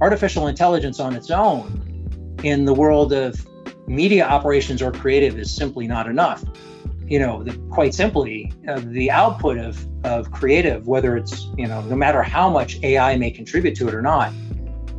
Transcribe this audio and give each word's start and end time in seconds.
artificial 0.00 0.46
intelligence 0.46 1.00
on 1.00 1.14
its 1.14 1.30
own 1.30 2.36
in 2.42 2.64
the 2.64 2.74
world 2.74 3.12
of 3.12 3.46
media 3.86 4.24
operations 4.26 4.80
or 4.80 4.92
creative 4.92 5.38
is 5.38 5.54
simply 5.54 5.86
not 5.86 6.06
enough. 6.06 6.42
You 7.06 7.18
know, 7.18 7.42
the, 7.42 7.56
quite 7.70 7.92
simply, 7.92 8.52
uh, 8.68 8.80
the 8.84 9.10
output 9.10 9.58
of, 9.58 9.84
of 10.04 10.30
creative, 10.30 10.86
whether 10.86 11.16
it's, 11.16 11.48
you 11.56 11.66
know, 11.66 11.82
no 11.82 11.96
matter 11.96 12.22
how 12.22 12.48
much 12.48 12.78
AI 12.82 13.16
may 13.16 13.30
contribute 13.30 13.74
to 13.76 13.88
it 13.88 13.94
or 13.94 14.00
not, 14.00 14.32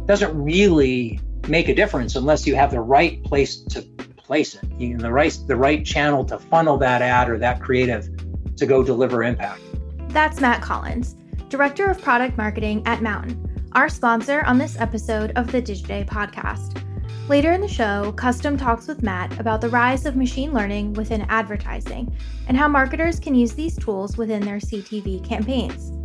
doesn't 0.07 0.37
really 0.37 1.19
make 1.47 1.69
a 1.69 1.73
difference 1.73 2.15
unless 2.15 2.45
you 2.45 2.55
have 2.55 2.71
the 2.71 2.81
right 2.81 3.23
place 3.23 3.61
to 3.61 3.81
place 4.17 4.55
it, 4.55 4.63
you 4.77 4.95
know, 4.95 5.03
the 5.03 5.11
right 5.11 5.37
the 5.47 5.55
right 5.55 5.85
channel 5.85 6.23
to 6.25 6.37
funnel 6.37 6.77
that 6.77 7.01
ad 7.01 7.29
or 7.29 7.37
that 7.37 7.61
creative 7.61 8.09
to 8.57 8.65
go 8.65 8.83
deliver 8.83 9.23
impact. 9.23 9.61
That's 10.09 10.41
Matt 10.41 10.61
Collins, 10.61 11.15
Director 11.49 11.89
of 11.89 12.01
Product 12.01 12.37
Marketing 12.37 12.83
at 12.85 13.01
Mountain, 13.01 13.50
our 13.73 13.87
sponsor 13.87 14.43
on 14.45 14.57
this 14.57 14.77
episode 14.79 15.31
of 15.37 15.51
the 15.51 15.61
Digiday 15.61 16.05
podcast. 16.05 16.83
Later 17.29 17.53
in 17.53 17.61
the 17.61 17.67
show, 17.67 18.11
Custom 18.13 18.57
talks 18.57 18.87
with 18.87 19.03
Matt 19.03 19.39
about 19.39 19.61
the 19.61 19.69
rise 19.69 20.05
of 20.05 20.17
machine 20.17 20.51
learning 20.51 20.93
within 20.93 21.21
advertising 21.29 22.13
and 22.47 22.57
how 22.57 22.67
marketers 22.67 23.19
can 23.19 23.33
use 23.33 23.53
these 23.53 23.77
tools 23.77 24.17
within 24.17 24.43
their 24.43 24.57
CTV 24.57 25.23
campaigns. 25.23 26.00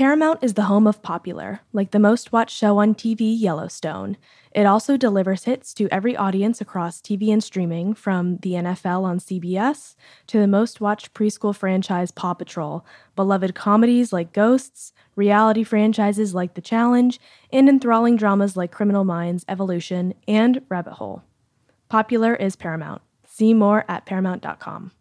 Paramount 0.00 0.42
is 0.42 0.54
the 0.54 0.62
home 0.62 0.86
of 0.86 1.02
popular, 1.02 1.60
like 1.74 1.90
the 1.90 1.98
most 1.98 2.32
watched 2.32 2.56
show 2.56 2.78
on 2.78 2.94
TV, 2.94 3.38
Yellowstone. 3.38 4.16
It 4.50 4.64
also 4.64 4.96
delivers 4.96 5.44
hits 5.44 5.74
to 5.74 5.92
every 5.92 6.16
audience 6.16 6.58
across 6.58 7.02
TV 7.02 7.30
and 7.30 7.44
streaming, 7.44 7.92
from 7.92 8.38
the 8.38 8.52
NFL 8.52 9.02
on 9.02 9.18
CBS 9.18 9.96
to 10.28 10.40
the 10.40 10.46
most 10.46 10.80
watched 10.80 11.12
preschool 11.12 11.54
franchise 11.54 12.12
Paw 12.12 12.32
Patrol, 12.32 12.82
beloved 13.14 13.54
comedies 13.54 14.10
like 14.10 14.32
Ghosts, 14.32 14.94
reality 15.16 15.64
franchises 15.64 16.34
like 16.34 16.54
The 16.54 16.62
Challenge, 16.62 17.20
and 17.52 17.68
enthralling 17.68 18.16
dramas 18.16 18.56
like 18.56 18.72
Criminal 18.72 19.04
Minds, 19.04 19.44
Evolution, 19.50 20.14
and 20.26 20.62
Rabbit 20.70 20.94
Hole. 20.94 21.24
Popular 21.90 22.34
is 22.34 22.56
Paramount. 22.56 23.02
See 23.26 23.52
more 23.52 23.84
at 23.86 24.06
paramount.com. 24.06 24.92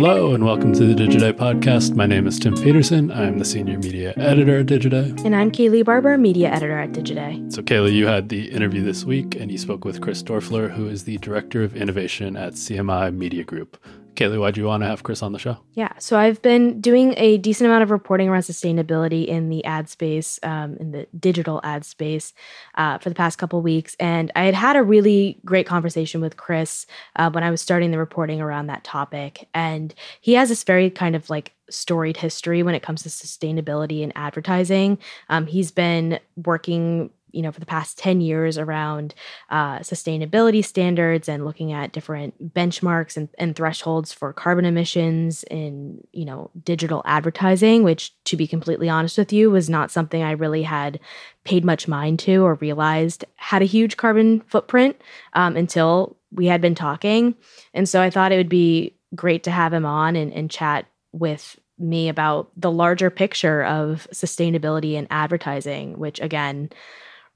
Hello 0.00 0.32
and 0.32 0.44
welcome 0.44 0.72
to 0.74 0.86
the 0.86 0.94
Digiday 0.94 1.32
podcast. 1.32 1.96
My 1.96 2.06
name 2.06 2.28
is 2.28 2.38
Tim 2.38 2.54
Peterson. 2.54 3.10
I'm 3.10 3.40
the 3.40 3.44
senior 3.44 3.78
media 3.78 4.14
editor 4.16 4.60
at 4.60 4.66
Digiday. 4.66 5.24
And 5.24 5.34
I'm 5.34 5.50
Kayleigh 5.50 5.84
Barber, 5.84 6.16
media 6.16 6.50
editor 6.50 6.78
at 6.78 6.92
Digiday. 6.92 7.52
So, 7.52 7.62
Kayleigh, 7.62 7.92
you 7.92 8.06
had 8.06 8.28
the 8.28 8.48
interview 8.52 8.84
this 8.84 9.04
week 9.04 9.34
and 9.34 9.50
you 9.50 9.58
spoke 9.58 9.84
with 9.84 10.00
Kris 10.00 10.22
Doerfler, 10.22 10.70
who 10.70 10.86
is 10.86 11.02
the 11.02 11.18
director 11.18 11.64
of 11.64 11.74
innovation 11.74 12.36
at 12.36 12.52
CMI 12.52 13.12
Media 13.12 13.42
Group. 13.42 13.76
Kayleigh, 14.18 14.40
why 14.40 14.50
do 14.50 14.60
you 14.60 14.66
want 14.66 14.82
to 14.82 14.88
have 14.88 15.04
Kris 15.04 15.22
on 15.22 15.32
the 15.32 15.38
show? 15.38 15.58
Yeah, 15.74 15.92
so 15.98 16.18
I've 16.18 16.42
been 16.42 16.80
doing 16.80 17.14
a 17.16 17.38
decent 17.38 17.66
amount 17.66 17.84
of 17.84 17.92
reporting 17.92 18.28
around 18.28 18.40
sustainability 18.40 19.26
in 19.26 19.48
the 19.48 19.64
ad 19.64 19.88
space, 19.88 20.40
um, 20.42 20.76
in 20.78 20.90
the 20.90 21.06
digital 21.20 21.60
ad 21.62 21.84
space, 21.84 22.32
uh, 22.74 22.98
for 22.98 23.10
the 23.10 23.14
past 23.14 23.38
couple 23.38 23.62
weeks, 23.62 23.94
and 24.00 24.32
I 24.34 24.46
had 24.46 24.54
had 24.54 24.74
a 24.74 24.82
really 24.82 25.38
great 25.44 25.66
conversation 25.66 26.20
with 26.20 26.36
Kris 26.36 26.84
uh, 27.14 27.30
when 27.30 27.44
I 27.44 27.50
was 27.50 27.60
starting 27.60 27.92
the 27.92 27.98
reporting 27.98 28.40
around 28.40 28.66
that 28.66 28.82
topic, 28.82 29.48
and 29.54 29.94
he 30.20 30.34
has 30.34 30.48
this 30.48 30.64
very 30.64 30.90
kind 30.90 31.14
of 31.14 31.30
like 31.30 31.54
storied 31.70 32.16
history 32.16 32.64
when 32.64 32.74
it 32.74 32.82
comes 32.82 33.04
to 33.04 33.08
sustainability 33.08 34.02
and 34.02 34.12
advertising. 34.16 34.98
Um, 35.28 35.46
he's 35.46 35.70
been 35.70 36.18
working 36.44 37.10
you 37.32 37.42
know 37.42 37.52
for 37.52 37.60
the 37.60 37.66
past 37.66 37.98
10 37.98 38.20
years 38.20 38.58
around 38.58 39.14
uh, 39.50 39.78
sustainability 39.78 40.64
standards 40.64 41.28
and 41.28 41.44
looking 41.44 41.72
at 41.72 41.92
different 41.92 42.54
benchmarks 42.54 43.16
and, 43.16 43.28
and, 43.38 43.56
thresholds 43.56 44.12
for 44.12 44.32
carbon 44.32 44.64
emissions 44.64 45.42
in 45.44 46.00
you 46.12 46.24
know 46.24 46.50
digital 46.64 47.02
advertising 47.04 47.82
which 47.82 48.12
to 48.24 48.36
be 48.36 48.46
completely 48.46 48.88
honest 48.88 49.18
with 49.18 49.32
you 49.32 49.50
was 49.50 49.68
not 49.68 49.90
something 49.90 50.22
i 50.22 50.32
really 50.32 50.62
had 50.62 51.00
paid 51.44 51.64
much 51.64 51.88
mind 51.88 52.18
to 52.18 52.44
or 52.44 52.54
realized 52.54 53.24
had 53.36 53.62
a 53.62 53.66
huge 53.66 53.96
carbon 53.96 54.40
footprint 54.42 55.00
um, 55.32 55.56
until 55.56 56.16
we 56.30 56.46
had 56.46 56.60
been 56.60 56.74
talking. 56.74 57.34
And 57.74 57.88
so 57.88 58.02
i 58.02 58.10
thought 58.10 58.32
it 58.32 58.36
would 58.36 58.48
be 58.48 58.94
great 59.14 59.44
to 59.44 59.50
have 59.50 59.72
him 59.72 59.86
on 59.86 60.16
and, 60.16 60.32
and 60.32 60.50
chat 60.50 60.86
with 61.12 61.58
me 61.78 62.08
about 62.08 62.50
the 62.56 62.70
larger 62.70 63.08
picture 63.08 63.64
of 63.64 64.06
sustainability 64.12 64.98
and 64.98 65.06
advertising 65.10 65.96
which 65.98 66.20
again 66.20 66.68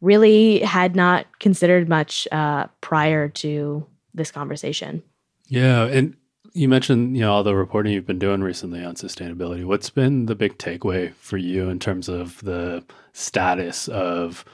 really 0.03 0.59
had 0.59 0.95
not 0.95 1.27
considered 1.39 1.89
much 1.89 2.29
uh, 2.31 2.67
prior 2.83 3.29
to 3.29 3.87
this 4.13 4.31
conversation. 4.31 5.03
Yeah, 5.49 5.85
and 5.85 6.15
you 6.53 6.69
mentioned 6.69 7.17
you 7.17 7.23
know 7.23 7.33
all 7.33 7.43
the 7.43 7.55
reporting 7.55 7.93
you've 7.93 8.07
been 8.07 8.19
doing 8.19 8.43
recently 8.43 8.85
on 8.85 8.97
sustainability. 8.97 9.65
What's 9.65 9.89
been 9.89 10.27
the 10.27 10.35
big 10.35 10.59
takeaway 10.59 11.15
for 11.15 11.39
you 11.39 11.71
in 11.71 11.79
terms 11.79 12.09
of 12.09 12.41
the 12.43 12.85
status 13.15 13.89
of 13.89 14.45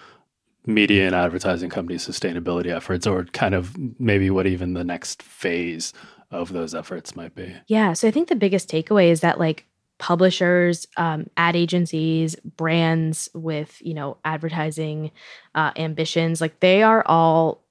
media 0.66 1.06
and 1.06 1.14
advertising 1.14 1.70
companies' 1.70 2.06
sustainability 2.06 2.66
efforts, 2.66 3.06
or 3.06 3.25
kind 3.25 3.54
of 3.54 3.76
maybe 3.98 4.31
what 4.31 4.47
even 4.47 4.75
the 4.75 4.84
next 4.84 5.22
phase 5.22 5.92
of 6.31 6.53
those 6.53 6.75
efforts 6.75 7.16
might 7.16 7.34
be? 7.34 7.56
Yeah, 7.66 7.94
so 7.94 8.06
I 8.06 8.10
think 8.10 8.28
the 8.28 8.37
biggest 8.37 8.69
takeaway 8.69 9.08
is 9.08 9.20
that 9.20 9.38
like 9.38 9.64
publishers, 9.98 10.86
um, 10.97 11.28
ad 11.36 11.56
agencies, 11.56 12.36
brands 12.56 13.28
with 13.34 13.81
you 13.81 13.94
know 13.94 14.16
advertising 14.25 15.10
uh, 15.54 15.72
ambitions, 15.76 16.41
like 16.41 16.60
they 16.60 16.82
are 16.82 17.03
all 17.06 17.62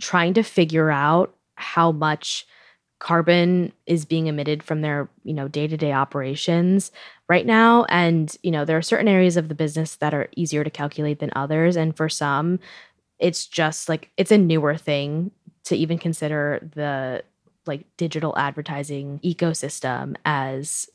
trying 0.00 0.34
to 0.34 0.42
figure 0.42 0.90
out 0.90 1.34
how 1.56 1.92
much 1.92 2.46
carbon 2.98 3.72
is 3.86 4.04
being 4.04 4.28
emitted 4.28 4.62
from 4.62 4.80
their 4.80 5.08
you 5.24 5.34
know 5.34 5.48
day-to-day 5.48 5.92
operations 5.92 6.92
right 7.28 7.46
now. 7.46 7.84
And 7.84 8.34
you 8.42 8.50
know 8.50 8.64
there 8.64 8.78
are 8.78 8.82
certain 8.82 9.08
areas 9.08 9.36
of 9.36 9.48
the 9.48 9.54
business 9.54 9.96
that 9.96 10.14
are 10.14 10.28
easier 10.36 10.64
to 10.64 10.70
calculate 10.70 11.18
than 11.18 11.32
others. 11.34 11.76
And 11.76 11.96
for 11.96 12.08
some 12.08 12.60
it's 13.18 13.46
just 13.46 13.88
like 13.88 14.10
it's 14.16 14.32
a 14.32 14.38
newer 14.38 14.76
thing 14.76 15.30
to 15.64 15.76
even 15.76 15.96
consider 15.96 16.68
the 16.74 17.22
like 17.66 17.84
digital 17.96 18.36
advertising 18.36 19.20
ecosystem 19.24 20.16
as 20.24 20.88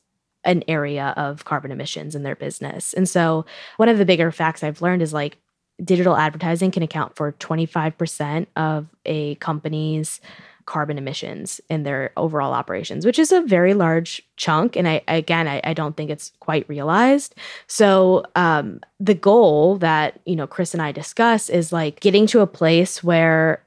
an 0.47 0.63
area 0.67 1.13
of 1.17 1.45
carbon 1.45 1.71
emissions 1.71 2.15
in 2.15 2.23
their 2.23 2.35
business. 2.35 2.93
And 2.93 3.07
so, 3.07 3.45
one 3.75 3.89
of 3.89 3.99
the 3.99 4.05
bigger 4.05 4.31
facts 4.31 4.63
I've 4.63 4.81
learned 4.81 5.03
is 5.03 5.13
like 5.13 5.37
digital 5.83 6.17
advertising 6.17 6.71
can 6.71 6.81
account 6.81 7.15
for 7.15 7.33
25% 7.33 8.47
of 8.55 8.87
a 9.05 9.35
company's 9.35 10.19
carbon 10.65 10.97
emissions 10.97 11.61
in 11.69 11.83
their 11.83 12.11
overall 12.17 12.51
operations, 12.51 13.05
which 13.05 13.19
is 13.19 13.31
a 13.31 13.41
very 13.41 13.73
large 13.73 14.21
chunk. 14.35 14.75
And 14.75 14.87
I, 14.87 15.01
again, 15.07 15.47
I, 15.47 15.61
I 15.63 15.73
don't 15.73 15.95
think 15.95 16.09
it's 16.09 16.33
quite 16.39 16.67
realized. 16.67 17.35
So, 17.67 18.23
um, 18.35 18.81
the 18.99 19.13
goal 19.13 19.77
that, 19.77 20.19
you 20.25 20.35
know, 20.35 20.47
Kris 20.47 20.73
and 20.73 20.81
I 20.81 20.91
discuss 20.91 21.49
is 21.49 21.71
like 21.71 21.99
getting 21.99 22.27
to 22.27 22.41
a 22.41 22.47
place 22.47 23.03
where 23.03 23.61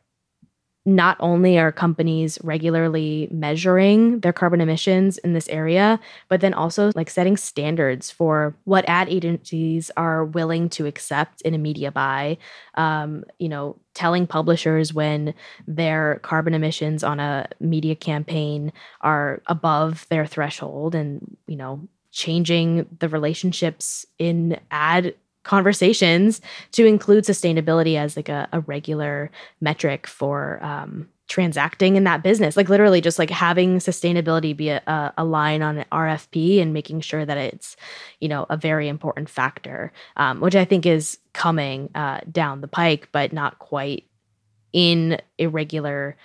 not 0.96 1.16
only 1.20 1.58
are 1.58 1.70
companies 1.70 2.38
regularly 2.42 3.28
measuring 3.30 4.20
their 4.20 4.32
carbon 4.32 4.60
emissions 4.60 5.18
in 5.18 5.32
this 5.32 5.48
area, 5.48 6.00
but 6.28 6.40
then 6.40 6.52
also 6.52 6.90
like 6.94 7.08
setting 7.08 7.36
standards 7.36 8.10
for 8.10 8.54
what 8.64 8.84
ad 8.88 9.08
agencies 9.08 9.90
are 9.96 10.24
willing 10.24 10.68
to 10.70 10.86
accept 10.86 11.40
in 11.42 11.54
a 11.54 11.58
media 11.58 11.92
buy. 11.92 12.36
Um, 12.74 13.24
you 13.38 13.48
know, 13.48 13.76
telling 13.94 14.26
publishers 14.26 14.92
when 14.92 15.34
their 15.66 16.20
carbon 16.22 16.54
emissions 16.54 17.04
on 17.04 17.20
a 17.20 17.46
media 17.60 17.94
campaign 17.94 18.72
are 19.00 19.42
above 19.46 20.06
their 20.10 20.26
threshold 20.26 20.94
and, 20.94 21.36
you 21.46 21.56
know, 21.56 21.88
changing 22.12 22.86
the 22.98 23.08
relationships 23.08 24.04
in 24.18 24.58
ad 24.70 25.14
conversations 25.42 26.40
to 26.72 26.84
include 26.84 27.24
sustainability 27.24 27.96
as 27.96 28.16
like 28.16 28.28
a, 28.28 28.48
a 28.52 28.60
regular 28.60 29.30
metric 29.60 30.06
for 30.06 30.62
um, 30.62 31.08
transacting 31.30 31.94
in 31.94 32.04
that 32.04 32.22
business. 32.22 32.56
Like 32.56 32.68
literally 32.68 33.00
just 33.00 33.18
like 33.18 33.30
having 33.30 33.78
sustainability 33.78 34.54
be 34.54 34.68
a, 34.70 35.14
a, 35.16 35.24
line 35.24 35.62
on 35.62 35.78
an 35.78 35.84
rfp 35.92 36.60
and 36.60 36.72
making 36.72 37.00
sure 37.00 37.24
that 37.24 37.38
it's 37.38 37.76
you 38.18 38.28
know 38.28 38.46
a 38.50 38.56
very 38.56 38.88
important 38.88 39.28
factor 39.30 39.92
um, 40.16 40.40
which 40.40 40.56
i 40.56 40.64
think 40.64 40.84
is 40.84 41.18
coming 41.32 41.88
uh, 41.94 42.18
down 42.32 42.60
the 42.60 42.68
pike 42.68 43.08
but 43.12 43.32
not 43.32 43.60
quite 43.60 44.08
in 44.72 45.20
irregular 45.38 46.16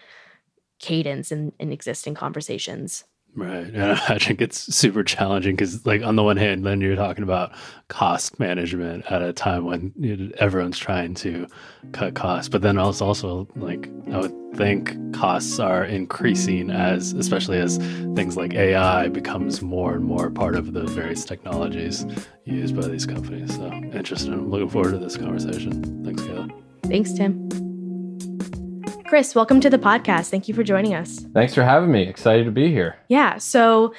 cadence 0.79 1.31
in, 1.31 1.53
in 1.59 1.71
existing 1.71 2.15
conversations 2.15 3.03
Right. 3.35 3.65
And 3.75 3.83
I 3.83 4.05
imagine 4.07 4.37
it's 4.39 4.73
super 4.73 5.03
challenging 5.03 5.55
because, 5.55 5.85
like, 5.85 6.01
on 6.01 6.15
the 6.15 6.23
one 6.23 6.37
hand, 6.37 6.65
then 6.65 6.79
you're 6.79 6.95
talking 6.95 7.23
about 7.23 7.51
cost 7.89 8.39
management 8.39 9.05
at 9.11 9.21
a 9.21 9.33
time 9.33 9.65
when 9.65 10.33
everyone's 10.39 10.79
trying 10.79 11.13
to 11.15 11.47
cut 11.91 12.15
costs. 12.15 12.47
But 12.47 12.61
then 12.61 12.77
also, 12.77 13.05
also, 13.05 13.47
like, 13.55 13.89
I 14.11 14.19
would 14.19 14.55
think 14.55 14.95
costs 15.13 15.59
are 15.59 15.83
increasing 15.83 16.71
as, 16.71 17.11
especially 17.13 17.59
as 17.59 17.77
things 18.15 18.37
like 18.37 18.53
AI 18.53 19.09
becomes 19.09 19.61
more 19.61 19.95
and 19.95 20.05
more 20.05 20.31
part 20.31 20.55
of 20.55 20.73
the 20.73 20.83
various 20.83 21.25
technologies 21.25 22.05
used 22.45 22.75
by 22.75 22.87
these 22.87 23.05
companies. 23.05 23.53
So 23.55 23.67
interesting. 23.73 24.33
I'm 24.33 24.49
looking 24.49 24.69
forward 24.69 24.91
to 24.91 24.97
this 24.99 25.17
conversation. 25.17 26.03
Thanks, 26.05 26.21
Kayla. 26.23 26.63
Thanks, 26.83 27.11
Tim. 27.13 27.64
Kris, 29.07 29.35
welcome 29.35 29.61
to 29.61 29.69
the 29.69 29.77
podcast. 29.77 30.29
Thank 30.29 30.47
you 30.47 30.55
for 30.55 30.63
joining 30.63 30.95
us. 30.95 31.19
Thanks 31.33 31.53
for 31.53 31.63
having 31.63 31.91
me. 31.91 32.03
Excited 32.03 32.45
to 32.45 32.51
be 32.51 32.71
here. 32.71 32.97
Yeah. 33.07 33.37
So, 33.37 33.93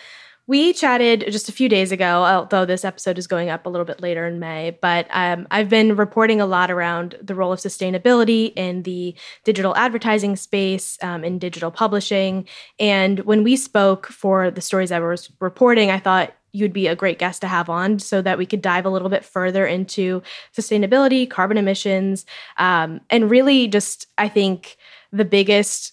we 0.48 0.72
chatted 0.72 1.24
just 1.32 1.48
a 1.48 1.52
few 1.52 1.68
days 1.68 1.90
ago, 1.90 2.24
although 2.24 2.64
this 2.64 2.84
episode 2.84 3.18
is 3.18 3.26
going 3.26 3.50
up 3.50 3.66
a 3.66 3.68
little 3.68 3.84
bit 3.84 4.00
later 4.00 4.26
in 4.26 4.38
May. 4.38 4.78
But 4.80 5.08
um, 5.10 5.48
I've 5.50 5.68
been 5.68 5.96
reporting 5.96 6.40
a 6.40 6.46
lot 6.46 6.70
around 6.70 7.16
the 7.20 7.34
role 7.34 7.52
of 7.52 7.58
sustainability 7.58 8.52
in 8.54 8.84
the 8.84 9.16
digital 9.42 9.76
advertising 9.76 10.36
space, 10.36 10.98
um, 11.02 11.24
in 11.24 11.40
digital 11.40 11.72
publishing. 11.72 12.46
And 12.78 13.20
when 13.20 13.42
we 13.42 13.56
spoke 13.56 14.06
for 14.06 14.52
the 14.52 14.60
stories 14.60 14.92
I 14.92 15.00
was 15.00 15.32
reporting, 15.40 15.90
I 15.90 15.98
thought 15.98 16.32
you'd 16.52 16.72
be 16.72 16.86
a 16.86 16.96
great 16.96 17.18
guest 17.18 17.40
to 17.40 17.48
have 17.48 17.68
on 17.68 17.98
so 17.98 18.22
that 18.22 18.38
we 18.38 18.46
could 18.46 18.62
dive 18.62 18.86
a 18.86 18.90
little 18.90 19.08
bit 19.08 19.24
further 19.24 19.66
into 19.66 20.22
sustainability, 20.56 21.28
carbon 21.28 21.58
emissions, 21.58 22.24
um, 22.56 23.00
and 23.10 23.30
really 23.30 23.66
just, 23.66 24.06
I 24.16 24.28
think, 24.28 24.76
the 25.12 25.24
biggest 25.24 25.92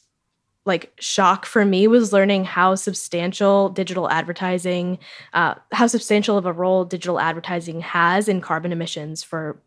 like 0.65 0.93
shock 0.99 1.45
for 1.45 1.65
me 1.65 1.87
was 1.87 2.13
learning 2.13 2.45
how 2.45 2.73
substantial 2.75 3.69
digital 3.69 4.09
advertising 4.09 4.97
uh, 5.33 5.55
how 5.71 5.87
substantial 5.87 6.37
of 6.37 6.45
a 6.45 6.53
role 6.53 6.85
digital 6.85 7.19
advertising 7.19 7.81
has 7.81 8.27
in 8.27 8.39
carbon 8.39 8.71
emissions 8.71 9.23
for 9.23 9.61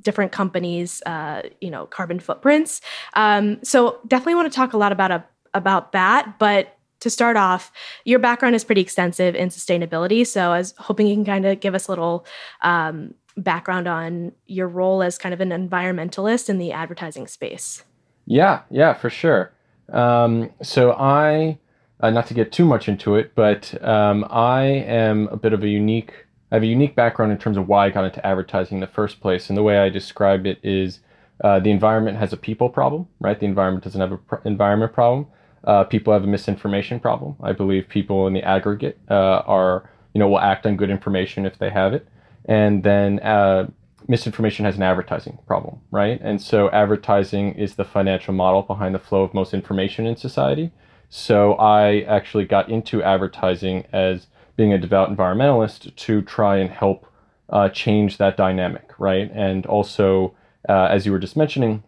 different 0.00 0.32
companies 0.32 1.02
uh, 1.06 1.42
you 1.60 1.70
know 1.70 1.86
carbon 1.86 2.18
footprints. 2.18 2.80
Um, 3.14 3.62
so 3.62 3.98
definitely 4.06 4.34
want 4.34 4.50
to 4.50 4.56
talk 4.56 4.72
a 4.72 4.78
lot 4.78 4.92
about 4.92 5.10
a, 5.10 5.24
about 5.54 5.92
that 5.92 6.38
but 6.38 6.76
to 7.00 7.08
start 7.08 7.36
off 7.36 7.72
your 8.04 8.18
background 8.18 8.54
is 8.54 8.64
pretty 8.64 8.80
extensive 8.80 9.34
in 9.34 9.48
sustainability 9.48 10.24
so 10.24 10.52
i 10.52 10.58
was 10.58 10.74
hoping 10.78 11.08
you 11.08 11.14
can 11.16 11.24
kind 11.24 11.44
of 11.44 11.58
give 11.58 11.74
us 11.74 11.88
a 11.88 11.90
little 11.90 12.24
um, 12.62 13.14
background 13.36 13.88
on 13.88 14.30
your 14.46 14.68
role 14.68 15.02
as 15.02 15.18
kind 15.18 15.32
of 15.32 15.40
an 15.40 15.48
environmentalist 15.48 16.48
in 16.48 16.58
the 16.58 16.70
advertising 16.70 17.26
space 17.26 17.82
yeah 18.30 18.62
yeah 18.70 18.94
for 18.94 19.10
sure 19.10 19.52
um, 19.92 20.50
so 20.62 20.92
I, 20.92 21.58
uh, 22.00 22.10
not 22.10 22.26
to 22.28 22.34
get 22.34 22.52
too 22.52 22.64
much 22.64 22.88
into 22.88 23.16
it, 23.16 23.32
but 23.34 23.82
um, 23.86 24.26
I 24.30 24.62
am 24.62 25.28
a 25.28 25.36
bit 25.36 25.52
of 25.52 25.62
a 25.62 25.68
unique. 25.68 26.12
I 26.50 26.56
have 26.56 26.62
a 26.62 26.66
unique 26.66 26.96
background 26.96 27.32
in 27.32 27.38
terms 27.38 27.56
of 27.56 27.68
why 27.68 27.86
I 27.86 27.90
got 27.90 28.04
into 28.04 28.24
advertising 28.26 28.76
in 28.76 28.80
the 28.80 28.86
first 28.86 29.20
place, 29.20 29.48
and 29.48 29.56
the 29.56 29.62
way 29.62 29.78
I 29.78 29.88
describe 29.88 30.46
it 30.46 30.58
is 30.62 31.00
uh, 31.42 31.60
the 31.60 31.70
environment 31.70 32.18
has 32.18 32.32
a 32.32 32.36
people 32.36 32.68
problem, 32.68 33.08
right? 33.20 33.38
The 33.38 33.46
environment 33.46 33.84
doesn't 33.84 34.00
have 34.00 34.12
an 34.12 34.18
pr- 34.18 34.36
environment 34.44 34.92
problem. 34.92 35.26
Uh, 35.62 35.84
people 35.84 36.12
have 36.12 36.24
a 36.24 36.26
misinformation 36.26 36.98
problem. 36.98 37.36
I 37.42 37.52
believe 37.52 37.88
people 37.88 38.26
in 38.26 38.32
the 38.32 38.42
aggregate 38.42 38.98
uh, 39.10 39.42
are, 39.46 39.90
you 40.14 40.18
know, 40.18 40.28
will 40.28 40.40
act 40.40 40.66
on 40.66 40.76
good 40.76 40.90
information 40.90 41.46
if 41.46 41.58
they 41.58 41.70
have 41.70 41.92
it, 41.94 42.06
and 42.46 42.82
then 42.82 43.20
uh, 43.20 43.68
misinformation 44.08 44.64
has 44.64 44.76
an 44.76 44.82
advertising 44.82 45.38
problem, 45.46 45.80
right? 45.90 46.20
And 46.22 46.40
so 46.40 46.70
advertising 46.70 47.54
is 47.54 47.74
the 47.74 47.84
financial 47.84 48.34
model 48.34 48.62
behind 48.62 48.94
the 48.94 48.98
flow 48.98 49.22
of 49.22 49.34
most 49.34 49.54
information 49.54 50.06
in 50.06 50.16
society. 50.16 50.70
So 51.08 51.54
I 51.54 52.00
actually 52.02 52.44
got 52.44 52.68
into 52.68 53.02
advertising 53.02 53.84
as 53.92 54.28
being 54.56 54.72
a 54.72 54.78
devout 54.78 55.10
environmentalist 55.10 55.94
to 55.96 56.22
try 56.22 56.58
and 56.58 56.70
help 56.70 57.06
uh, 57.48 57.68
change 57.68 58.18
that 58.18 58.36
dynamic, 58.36 58.92
right? 58.98 59.30
And 59.34 59.66
also, 59.66 60.34
uh, 60.68 60.84
as 60.84 61.06
you 61.06 61.12
were 61.12 61.18
just 61.18 61.36
mentioning, 61.36 61.82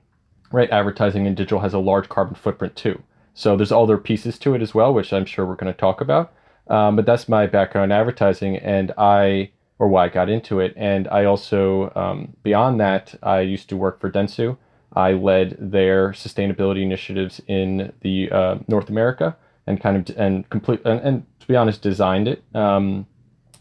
right, 0.50 0.70
advertising 0.70 1.26
in 1.26 1.34
digital 1.34 1.60
has 1.60 1.74
a 1.74 1.78
large 1.78 2.08
carbon 2.08 2.34
footprint 2.34 2.76
too. 2.76 3.02
So 3.34 3.56
there's 3.56 3.72
other 3.72 3.96
pieces 3.96 4.38
to 4.40 4.54
it 4.54 4.62
as 4.62 4.74
well, 4.74 4.92
which 4.92 5.12
I'm 5.12 5.24
sure 5.24 5.46
we're 5.46 5.54
going 5.54 5.72
to 5.72 5.78
talk 5.78 6.00
about. 6.00 6.32
Um, 6.68 6.96
but 6.96 7.06
that's 7.06 7.28
my 7.28 7.46
background 7.46 7.92
in 7.92 7.98
advertising, 7.98 8.56
and 8.56 8.92
I 8.96 9.50
or 9.82 9.88
why 9.88 10.04
I 10.04 10.08
got 10.08 10.30
into 10.30 10.60
it. 10.60 10.72
And 10.76 11.08
I 11.08 11.24
also, 11.24 11.92
um, 11.96 12.36
beyond 12.44 12.78
that, 12.78 13.16
I 13.20 13.40
used 13.40 13.68
to 13.70 13.76
work 13.76 13.98
for 13.98 14.12
Dentsu. 14.12 14.56
I 14.92 15.14
led 15.14 15.56
their 15.58 16.10
sustainability 16.10 16.82
initiatives 16.82 17.42
in 17.48 17.92
the 18.00 18.30
uh, 18.30 18.58
North 18.68 18.88
America 18.88 19.36
and 19.66 19.80
kind 19.80 19.96
of 20.08 20.16
and 20.16 20.48
complete 20.50 20.82
and, 20.84 21.00
and 21.00 21.26
to 21.40 21.48
be 21.48 21.56
honest, 21.56 21.82
designed 21.82 22.28
it 22.28 22.44
um, 22.54 23.06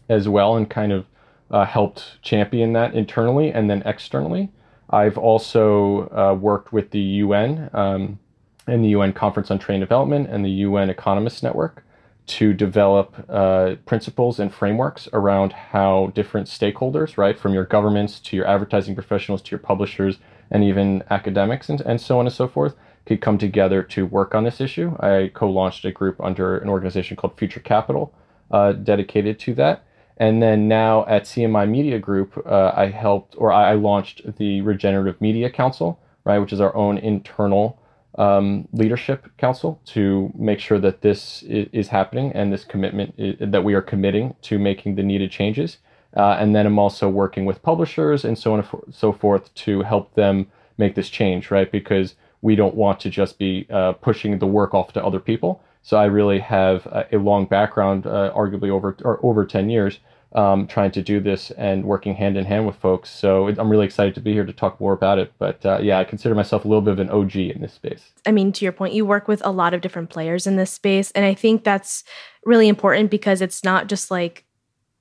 as 0.08 0.28
well 0.28 0.54
and 0.54 0.70
kind 0.70 0.92
of 0.92 1.06
uh, 1.50 1.64
helped 1.64 2.22
champion 2.22 2.72
that 2.74 2.94
internally 2.94 3.52
and 3.52 3.68
then 3.68 3.82
externally. 3.84 4.48
I've 4.90 5.18
also 5.18 6.08
uh, 6.10 6.36
worked 6.40 6.72
with 6.72 6.92
the 6.92 7.00
UN 7.00 7.68
um, 7.72 8.20
and 8.68 8.84
the 8.84 8.90
UN 8.90 9.12
Conference 9.12 9.50
on 9.50 9.58
Trade 9.58 9.80
Development 9.80 10.28
and 10.30 10.44
the 10.44 10.50
UN 10.50 10.88
Economist 10.88 11.42
Network 11.42 11.84
to 12.26 12.52
develop 12.52 13.24
uh, 13.28 13.74
principles 13.84 14.38
and 14.38 14.54
frameworks 14.54 15.08
around 15.12 15.52
how 15.52 16.12
different 16.14 16.46
stakeholders, 16.46 17.16
right, 17.16 17.38
from 17.38 17.52
your 17.52 17.64
governments 17.64 18.20
to 18.20 18.36
your 18.36 18.46
advertising 18.46 18.94
professionals 18.94 19.42
to 19.42 19.50
your 19.50 19.58
publishers 19.58 20.18
and 20.50 20.62
even 20.62 21.02
academics 21.10 21.68
and, 21.68 21.80
and 21.80 22.00
so 22.00 22.18
on 22.18 22.26
and 22.26 22.34
so 22.34 22.46
forth, 22.46 22.74
could 23.06 23.20
come 23.20 23.38
together 23.38 23.82
to 23.82 24.06
work 24.06 24.34
on 24.34 24.44
this 24.44 24.60
issue. 24.60 24.96
I 25.00 25.30
co 25.34 25.50
launched 25.50 25.84
a 25.84 25.90
group 25.90 26.20
under 26.20 26.58
an 26.58 26.68
organization 26.68 27.16
called 27.16 27.36
Future 27.36 27.60
Capital 27.60 28.14
uh, 28.50 28.72
dedicated 28.72 29.38
to 29.40 29.54
that. 29.54 29.84
And 30.18 30.40
then 30.42 30.68
now 30.68 31.04
at 31.06 31.24
CMI 31.24 31.68
Media 31.68 31.98
Group, 31.98 32.40
uh, 32.46 32.72
I 32.76 32.88
helped 32.90 33.34
or 33.36 33.50
I 33.50 33.74
launched 33.74 34.36
the 34.36 34.60
Regenerative 34.60 35.20
Media 35.20 35.50
Council, 35.50 35.98
right, 36.24 36.38
which 36.38 36.52
is 36.52 36.60
our 36.60 36.74
own 36.76 36.98
internal 36.98 37.78
um, 38.16 38.68
leadership 38.72 39.26
council 39.38 39.80
to 39.86 40.30
make 40.34 40.58
sure 40.58 40.78
that 40.78 41.00
this 41.00 41.42
is, 41.44 41.88
happening 41.88 42.32
and 42.32 42.52
this 42.52 42.64
commitment 42.64 43.14
is, 43.16 43.36
that 43.40 43.64
we 43.64 43.74
are 43.74 43.82
committing 43.82 44.34
to 44.42 44.58
making 44.58 44.96
the 44.96 45.02
needed 45.02 45.30
changes. 45.30 45.78
Uh, 46.14 46.36
and 46.38 46.54
then 46.54 46.66
I'm 46.66 46.78
also 46.78 47.08
working 47.08 47.46
with 47.46 47.62
publishers 47.62 48.24
and 48.24 48.38
so 48.38 48.52
on 48.52 48.60
and 48.60 48.94
so 48.94 49.12
forth 49.12 49.52
to 49.54 49.80
help 49.82 50.14
them 50.14 50.46
make 50.76 50.94
this 50.94 51.08
change, 51.08 51.50
right? 51.50 51.70
Because 51.70 52.14
we 52.42 52.54
don't 52.54 52.74
want 52.74 53.00
to 53.00 53.10
just 53.10 53.38
be 53.38 53.66
uh, 53.70 53.92
pushing 53.92 54.38
the 54.38 54.46
work 54.46 54.74
off 54.74 54.92
to 54.92 55.04
other 55.04 55.20
people. 55.20 55.62
So 55.82 55.96
I 55.96 56.04
really 56.04 56.38
have 56.38 56.86
a, 56.86 57.16
long 57.16 57.46
background, 57.46 58.06
uh, 58.06 58.32
arguably 58.36 58.70
over 58.70 58.96
over 59.22 59.44
10 59.44 59.68
years, 59.68 59.98
um, 60.34 60.66
trying 60.66 60.90
to 60.92 61.02
do 61.02 61.20
this 61.20 61.50
and 61.52 61.84
working 61.84 62.14
hand 62.14 62.36
in 62.36 62.44
hand 62.44 62.66
with 62.66 62.76
folks. 62.76 63.10
So 63.10 63.48
I'm 63.48 63.70
really 63.70 63.84
excited 63.84 64.14
to 64.14 64.20
be 64.20 64.32
here 64.32 64.44
to 64.44 64.52
talk 64.52 64.80
more 64.80 64.92
about 64.92 65.18
it. 65.18 65.32
But 65.38 65.64
uh, 65.64 65.78
yeah, 65.82 65.98
I 65.98 66.04
consider 66.04 66.34
myself 66.34 66.64
a 66.64 66.68
little 66.68 66.82
bit 66.82 66.92
of 66.92 66.98
an 66.98 67.10
OG 67.10 67.36
in 67.36 67.60
this 67.60 67.74
space. 67.74 68.10
I 68.26 68.32
mean, 68.32 68.52
to 68.52 68.64
your 68.64 68.72
point, 68.72 68.94
you 68.94 69.04
work 69.04 69.28
with 69.28 69.44
a 69.44 69.50
lot 69.50 69.74
of 69.74 69.80
different 69.80 70.10
players 70.10 70.46
in 70.46 70.56
this 70.56 70.70
space. 70.70 71.10
And 71.12 71.24
I 71.24 71.34
think 71.34 71.64
that's 71.64 72.04
really 72.44 72.68
important 72.68 73.10
because 73.10 73.42
it's 73.42 73.62
not 73.62 73.88
just 73.88 74.10
like, 74.10 74.44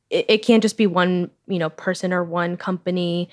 it, 0.09 0.25
it 0.27 0.37
can't 0.39 0.61
just 0.61 0.77
be 0.77 0.87
one, 0.87 1.31
you 1.47 1.59
know, 1.59 1.69
person 1.69 2.11
or 2.11 2.23
one 2.23 2.57
company, 2.57 3.29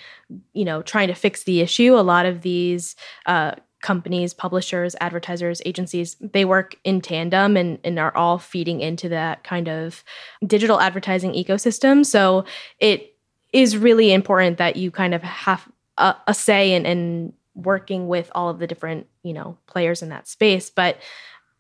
you 0.53 0.65
know, 0.65 0.83
trying 0.83 1.09
to 1.09 1.15
fix 1.15 1.43
the 1.43 1.61
issue. 1.61 1.99
A 1.99 2.01
lot 2.01 2.27
of 2.27 2.43
these 2.43 2.94
uh, 3.27 3.53
companies, 3.81 4.35
publishers, 4.35 4.97
advertisers, 5.01 5.63
agencies, 5.65 6.17
they 6.20 6.44
work 6.44 6.77
in 6.85 7.01
tandem 7.01 7.56
and, 7.56 7.79
and 7.85 7.99
are 7.99 8.17
all 8.17 8.39
feeding 8.39 8.81
into 8.81 9.08
that 9.08 9.44
kind 9.44 9.69
of 9.69 10.03
digital 10.47 10.81
advertising 10.81 11.32
ecosystem. 11.32 12.05
So 12.05 12.44
it 12.81 13.15
is 13.53 13.77
really 13.77 14.13
important 14.13 14.58
that 14.58 14.77
you 14.77 14.91
kind 14.91 15.15
of 15.15 15.23
have 15.23 15.69
a, 15.97 16.17
a 16.27 16.35
say 16.35 16.75
in, 16.75 16.87
in 16.87 17.32
working 17.55 18.08
with 18.08 18.31
all 18.35 18.49
of 18.49 18.58
the 18.58 18.67
different, 18.67 19.06
you 19.23 19.32
know, 19.32 19.56
players 19.67 20.03
in 20.03 20.08
that 20.08 20.29
space. 20.29 20.70
But 20.70 20.99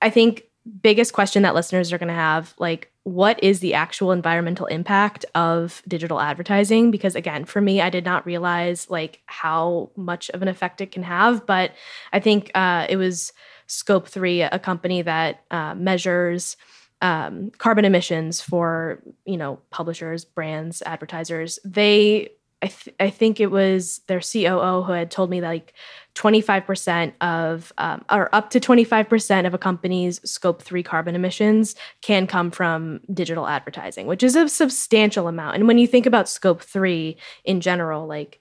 I 0.02 0.10
think 0.10 0.44
biggest 0.82 1.12
question 1.12 1.42
that 1.42 1.54
listeners 1.54 1.92
are 1.92 1.98
going 1.98 2.08
to 2.08 2.14
have 2.14 2.54
like 2.58 2.92
what 3.04 3.42
is 3.42 3.60
the 3.60 3.72
actual 3.72 4.12
environmental 4.12 4.66
impact 4.66 5.24
of 5.34 5.82
digital 5.88 6.20
advertising? 6.20 6.90
Because 6.90 7.14
again 7.14 7.44
for 7.44 7.60
me 7.60 7.80
i 7.80 7.90
did 7.90 8.04
not 8.04 8.26
realize 8.26 8.88
like 8.90 9.20
how 9.26 9.90
much 9.96 10.30
of 10.30 10.42
an 10.42 10.48
effect 10.48 10.80
it 10.80 10.92
can 10.92 11.02
have 11.02 11.46
but 11.46 11.72
i 12.12 12.20
think 12.20 12.50
uh, 12.54 12.86
it 12.88 12.96
was 12.96 13.32
scope 13.66 14.08
3 14.08 14.42
a 14.42 14.58
company 14.58 15.02
that 15.02 15.44
uh, 15.50 15.74
measures 15.74 16.56
um, 17.00 17.50
carbon 17.58 17.84
emissions 17.84 18.40
for 18.40 19.02
you 19.24 19.36
know 19.36 19.60
publishers 19.70 20.24
brands 20.24 20.82
advertisers. 20.82 21.58
They 21.64 22.30
I, 22.60 22.66
th- 22.66 22.96
I 22.98 23.10
think 23.10 23.38
it 23.38 23.52
was 23.52 24.00
their 24.08 24.20
COO 24.20 24.82
who 24.82 24.92
had 24.92 25.10
told 25.10 25.30
me 25.30 25.40
like 25.40 25.74
25% 26.16 27.12
of, 27.20 27.72
um, 27.78 28.04
or 28.10 28.34
up 28.34 28.50
to 28.50 28.60
25% 28.60 29.46
of 29.46 29.54
a 29.54 29.58
company's 29.58 30.20
scope 30.28 30.62
three 30.62 30.82
carbon 30.82 31.14
emissions 31.14 31.76
can 32.02 32.26
come 32.26 32.50
from 32.50 33.00
digital 33.12 33.46
advertising, 33.46 34.08
which 34.08 34.24
is 34.24 34.34
a 34.34 34.48
substantial 34.48 35.28
amount. 35.28 35.54
And 35.54 35.68
when 35.68 35.78
you 35.78 35.86
think 35.86 36.06
about 36.06 36.28
scope 36.28 36.62
three 36.62 37.16
in 37.44 37.60
general, 37.60 38.06
like 38.06 38.40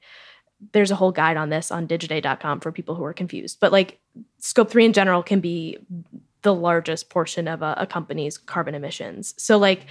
there's 0.71 0.89
a 0.89 0.95
whole 0.95 1.11
guide 1.11 1.37
on 1.37 1.49
this 1.49 1.69
on 1.71 1.87
digiday.com 1.87 2.61
for 2.61 2.71
people 2.71 2.95
who 2.95 3.03
are 3.03 3.13
confused. 3.13 3.59
But 3.59 3.71
like 3.71 3.99
scope 4.39 4.71
three 4.71 4.85
in 4.85 4.93
general 4.93 5.21
can 5.21 5.39
be 5.39 5.77
the 6.41 6.53
largest 6.53 7.09
portion 7.09 7.47
of 7.47 7.61
a, 7.61 7.75
a 7.77 7.87
company's 7.87 8.37
carbon 8.37 8.73
emissions. 8.73 9.33
So 9.37 9.57
like 9.57 9.85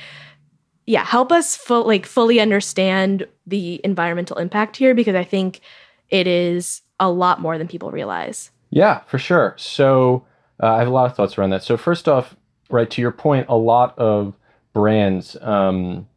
yeah, 0.87 1.05
help 1.05 1.33
us 1.33 1.57
full, 1.57 1.85
like 1.87 2.07
fully 2.07 2.41
understand 2.41 3.27
the 3.47 3.81
environmental 3.85 4.39
impact 4.39 4.77
here 4.77 4.95
because 4.95 5.17
I 5.17 5.25
think 5.25 5.61
it 6.09 6.27
is 6.27 6.83
a 7.01 7.11
lot 7.11 7.41
more 7.41 7.59
than 7.59 7.69
people 7.69 7.91
realize. 7.91 8.51
Yeah, 8.71 9.01
for 9.07 9.19
sure. 9.19 9.55
So 9.59 10.25
uh, 10.63 10.75
I 10.75 10.79
have 10.79 10.89
a 10.89 10.93
lot 10.93 11.11
of 11.11 11.17
thoughts 11.17 11.37
around 11.37 11.51
that. 11.51 11.65
So 11.65 11.77
first 11.77 12.09
off, 12.09 12.37
right 12.71 12.89
to 12.91 13.01
your 13.01 13.11
point, 13.11 13.47
a 13.49 13.57
lot 13.57 13.99
of 13.99 14.35
brands, 14.73 15.37
um, 15.43 16.09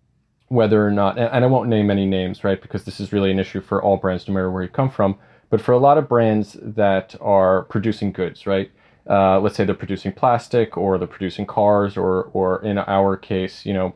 whether 0.48 0.86
or 0.86 0.92
not, 0.92 1.18
and, 1.18 1.30
and 1.32 1.44
I 1.44 1.48
won't 1.48 1.70
name 1.70 1.90
any 1.90 2.06
names, 2.06 2.44
right, 2.44 2.62
because 2.62 2.84
this 2.84 3.00
is 3.00 3.12
really 3.12 3.32
an 3.32 3.40
issue 3.40 3.62
for 3.62 3.82
all 3.82 3.98
brands, 3.98 4.28
no 4.28 4.34
matter 4.34 4.52
where 4.52 4.64
you 4.64 4.70
come 4.70 4.90
from. 4.90 5.18
But 5.50 5.62
for 5.62 5.72
a 5.72 5.80
lot 5.80 5.98
of 5.98 6.08
brands 6.08 6.58
that 6.62 7.16
are 7.20 7.64
producing 7.64 8.12
goods, 8.12 8.46
right? 8.46 8.72
Uh, 9.10 9.40
let's 9.40 9.56
say 9.56 9.66
they're 9.66 9.74
producing 9.74 10.12
plastic 10.12 10.78
or 10.78 11.00
they're 11.00 11.08
producing 11.08 11.46
cars 11.46 11.98
or, 11.98 12.26
or 12.34 12.64
in 12.64 12.78
our 12.78 13.18
case, 13.18 13.66
you 13.66 13.74
know, 13.74 13.96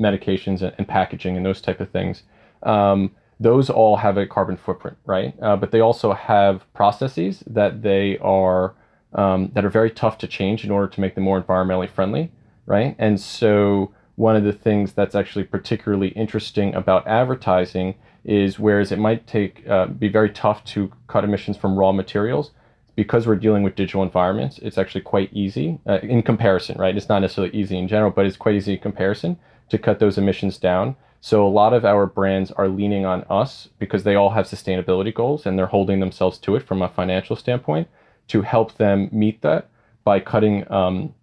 medications 0.00 0.60
and, 0.60 0.74
and 0.76 0.88
packaging 0.88 1.36
and 1.36 1.46
those 1.46 1.60
type 1.60 1.80
of 1.80 1.88
things. 1.90 2.24
Um, 2.64 3.12
those 3.38 3.70
all 3.70 3.96
have 3.96 4.18
a 4.18 4.26
carbon 4.26 4.56
footprint, 4.56 4.96
right? 5.06 5.34
Uh, 5.40 5.56
but 5.56 5.70
they 5.70 5.80
also 5.80 6.12
have 6.12 6.70
processes 6.74 7.42
that 7.46 7.82
they 7.82 8.18
are 8.18 8.74
um, 9.12 9.50
that 9.54 9.64
are 9.64 9.70
very 9.70 9.90
tough 9.90 10.18
to 10.18 10.26
change 10.26 10.64
in 10.64 10.70
order 10.70 10.86
to 10.86 11.00
make 11.00 11.14
them 11.14 11.24
more 11.24 11.40
environmentally 11.40 11.88
friendly, 11.88 12.30
right? 12.66 12.94
And 12.98 13.20
so 13.20 13.92
one 14.16 14.36
of 14.36 14.44
the 14.44 14.52
things 14.52 14.92
that's 14.92 15.14
actually 15.14 15.44
particularly 15.44 16.08
interesting 16.08 16.74
about 16.74 17.06
advertising 17.06 17.94
is 18.24 18.58
whereas 18.58 18.92
it 18.92 18.98
might 18.98 19.26
take 19.26 19.66
uh, 19.68 19.86
be 19.86 20.08
very 20.08 20.30
tough 20.30 20.62
to 20.64 20.92
cut 21.06 21.24
emissions 21.24 21.56
from 21.56 21.76
raw 21.76 21.90
materials 21.90 22.50
because 23.00 23.26
we're 23.26 23.44
dealing 23.46 23.62
with 23.62 23.74
digital 23.74 24.02
environments 24.02 24.58
it's 24.58 24.76
actually 24.76 25.00
quite 25.00 25.32
easy 25.32 25.78
uh, 25.86 26.00
in 26.02 26.22
comparison 26.22 26.76
right 26.78 26.96
it's 26.98 27.08
not 27.08 27.20
necessarily 27.20 27.54
easy 27.56 27.78
in 27.78 27.88
general 27.88 28.10
but 28.10 28.26
it's 28.26 28.36
quite 28.36 28.54
easy 28.54 28.74
in 28.74 28.78
comparison 28.78 29.38
to 29.70 29.78
cut 29.78 29.98
those 30.00 30.18
emissions 30.18 30.58
down 30.58 30.94
so 31.22 31.46
a 31.46 31.56
lot 31.60 31.72
of 31.72 31.84
our 31.84 32.04
brands 32.06 32.50
are 32.52 32.68
leaning 32.68 33.06
on 33.06 33.24
us 33.30 33.68
because 33.78 34.04
they 34.04 34.14
all 34.14 34.30
have 34.30 34.46
sustainability 34.46 35.14
goals 35.14 35.46
and 35.46 35.58
they're 35.58 35.74
holding 35.76 36.00
themselves 36.00 36.36
to 36.38 36.56
it 36.56 36.66
from 36.66 36.82
a 36.82 36.88
financial 36.88 37.36
standpoint 37.36 37.88
to 38.28 38.42
help 38.42 38.76
them 38.76 39.08
meet 39.12 39.40
that 39.42 39.68
by 40.04 40.20
cutting 40.20 40.70
um, 40.70 41.14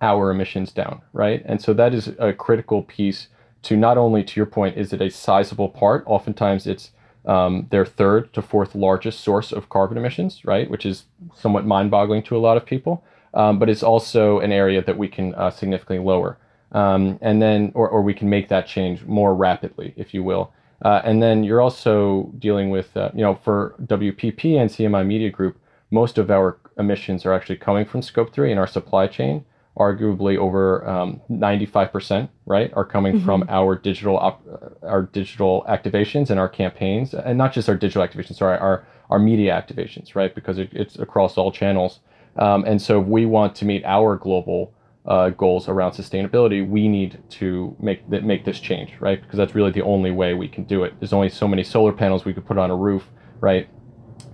our 0.00 0.30
emissions 0.30 0.72
down, 0.72 1.00
right? 1.12 1.42
And 1.44 1.60
so 1.60 1.72
that 1.74 1.94
is 1.94 2.08
a 2.18 2.32
critical 2.32 2.82
piece 2.82 3.28
to 3.62 3.76
not 3.76 3.98
only, 3.98 4.22
to 4.22 4.36
your 4.38 4.46
point, 4.46 4.76
is 4.76 4.92
it 4.92 5.00
a 5.00 5.10
sizable 5.10 5.68
part? 5.68 6.04
Oftentimes 6.06 6.66
it's 6.66 6.90
um, 7.28 7.68
their 7.70 7.86
third 7.86 8.32
to 8.32 8.42
fourth 8.42 8.74
largest 8.74 9.20
source 9.20 9.52
of 9.52 9.68
carbon 9.68 9.98
emissions, 9.98 10.44
right? 10.44 10.68
Which 10.68 10.84
is 10.84 11.04
somewhat 11.36 11.66
mind 11.66 11.90
boggling 11.90 12.22
to 12.24 12.36
a 12.36 12.38
lot 12.38 12.56
of 12.56 12.66
people. 12.66 13.04
Um, 13.34 13.58
but 13.58 13.68
it's 13.68 13.82
also 13.82 14.40
an 14.40 14.52
area 14.52 14.82
that 14.82 14.98
we 14.98 15.06
can 15.06 15.34
uh, 15.34 15.50
significantly 15.50 16.04
lower 16.04 16.38
um, 16.72 17.18
and 17.20 17.40
then 17.40 17.72
or, 17.74 17.88
or 17.88 18.02
we 18.02 18.14
can 18.14 18.28
make 18.28 18.48
that 18.48 18.66
change 18.66 19.04
more 19.04 19.34
rapidly, 19.34 19.94
if 19.96 20.12
you 20.12 20.22
will. 20.22 20.52
Uh, 20.82 21.00
and 21.04 21.22
then 21.22 21.42
you're 21.42 21.60
also 21.60 22.32
dealing 22.38 22.70
with, 22.70 22.96
uh, 22.96 23.10
you 23.14 23.22
know, 23.22 23.34
for 23.34 23.74
WPP 23.82 24.56
and 24.56 24.70
CMI 24.70 25.04
Media 25.06 25.30
Group, 25.30 25.58
most 25.90 26.18
of 26.18 26.30
our 26.30 26.58
emissions 26.78 27.26
are 27.26 27.32
actually 27.32 27.56
coming 27.56 27.84
from 27.84 28.02
Scope 28.02 28.32
3 28.32 28.52
in 28.52 28.58
our 28.58 28.66
supply 28.66 29.06
chain. 29.06 29.44
Arguably 29.78 30.36
over 30.36 30.88
um, 30.88 31.20
95%, 31.30 32.28
right, 32.46 32.72
are 32.74 32.84
coming 32.84 33.14
mm-hmm. 33.14 33.24
from 33.24 33.44
our 33.48 33.76
digital 33.76 34.16
op- 34.16 34.42
uh, 34.46 34.86
our 34.86 35.02
digital 35.02 35.64
activations 35.68 36.30
and 36.30 36.40
our 36.40 36.48
campaigns, 36.48 37.14
and 37.14 37.38
not 37.38 37.52
just 37.52 37.68
our 37.68 37.76
digital 37.76 38.06
activations, 38.06 38.36
sorry, 38.36 38.58
our 38.58 38.86
our 39.10 39.18
media 39.18 39.52
activations, 39.52 40.14
right, 40.14 40.34
because 40.34 40.58
it, 40.58 40.68
it's 40.72 40.98
across 40.98 41.38
all 41.38 41.50
channels. 41.52 42.00
Um, 42.36 42.64
and 42.64 42.80
so 42.80 43.00
if 43.00 43.06
we 43.06 43.24
want 43.24 43.54
to 43.56 43.64
meet 43.64 43.84
our 43.84 44.16
global 44.16 44.74
uh, 45.06 45.30
goals 45.30 45.68
around 45.68 45.92
sustainability, 45.92 46.68
we 46.68 46.86
need 46.86 47.22
to 47.30 47.74
make 47.80 48.08
that 48.10 48.24
make 48.24 48.44
this 48.44 48.60
change, 48.60 48.92
right? 49.00 49.20
Because 49.20 49.38
that's 49.38 49.54
really 49.54 49.70
the 49.70 49.82
only 49.82 50.10
way 50.10 50.34
we 50.34 50.48
can 50.48 50.64
do 50.64 50.84
it. 50.84 50.94
There's 51.00 51.12
only 51.12 51.30
so 51.30 51.48
many 51.48 51.64
solar 51.64 51.92
panels 51.92 52.24
we 52.24 52.34
could 52.34 52.46
put 52.46 52.58
on 52.58 52.70
a 52.70 52.76
roof, 52.76 53.08
right, 53.40 53.68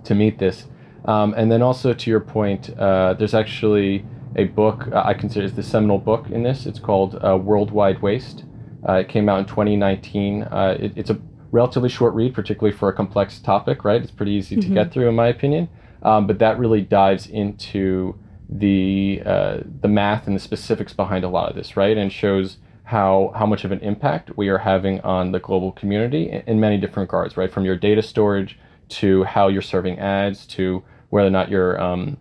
to 0.03 0.15
meet 0.15 0.37
this. 0.37 0.65
Um, 1.05 1.33
and 1.37 1.51
then 1.51 1.61
also 1.61 1.93
to 1.93 2.09
your 2.09 2.19
point, 2.19 2.77
uh, 2.77 3.13
there's 3.13 3.33
actually 3.33 4.05
a 4.35 4.45
book 4.45 4.87
uh, 4.91 5.03
I 5.05 5.13
consider 5.13 5.45
is 5.45 5.53
the 5.53 5.63
seminal 5.63 5.97
book 5.97 6.29
in 6.29 6.43
this. 6.43 6.65
It's 6.65 6.79
called 6.79 7.19
uh, 7.23 7.37
Worldwide 7.37 8.01
Waste. 8.01 8.43
Uh, 8.87 8.93
it 8.93 9.09
came 9.09 9.29
out 9.29 9.39
in 9.39 9.45
2019. 9.45 10.43
Uh, 10.43 10.77
it, 10.79 10.93
it's 10.95 11.09
a 11.09 11.19
relatively 11.51 11.89
short 11.89 12.13
read, 12.13 12.33
particularly 12.33 12.75
for 12.75 12.89
a 12.89 12.93
complex 12.93 13.39
topic, 13.39 13.83
right? 13.83 14.01
It's 14.01 14.11
pretty 14.11 14.33
easy 14.33 14.55
mm-hmm. 14.55 14.69
to 14.69 14.75
get 14.75 14.91
through, 14.91 15.09
in 15.09 15.15
my 15.15 15.27
opinion. 15.27 15.69
Um, 16.03 16.27
but 16.27 16.39
that 16.39 16.59
really 16.59 16.81
dives 16.81 17.27
into 17.27 18.17
the 18.47 19.23
uh, 19.25 19.57
the 19.81 19.87
math 19.87 20.27
and 20.27 20.35
the 20.35 20.39
specifics 20.39 20.93
behind 20.93 21.23
a 21.23 21.29
lot 21.29 21.49
of 21.49 21.55
this, 21.55 21.75
right? 21.75 21.97
And 21.97 22.11
shows 22.11 22.57
how 22.83 23.31
how 23.35 23.45
much 23.45 23.63
of 23.63 23.71
an 23.71 23.79
impact 23.79 24.37
we 24.37 24.49
are 24.49 24.59
having 24.59 25.01
on 25.01 25.31
the 25.31 25.39
global 25.39 25.71
community 25.71 26.29
in, 26.29 26.43
in 26.45 26.59
many 26.59 26.77
different 26.77 27.09
regards, 27.09 27.37
right? 27.37 27.51
From 27.51 27.65
your 27.65 27.75
data 27.75 28.03
storage 28.03 28.59
to 28.87 29.23
how 29.23 29.47
you're 29.47 29.63
serving 29.63 29.97
ads 29.97 30.45
to 30.45 30.83
whether 31.09 31.27
or 31.27 31.31
not 31.31 31.49
you're 31.49 31.81
um, 31.81 32.17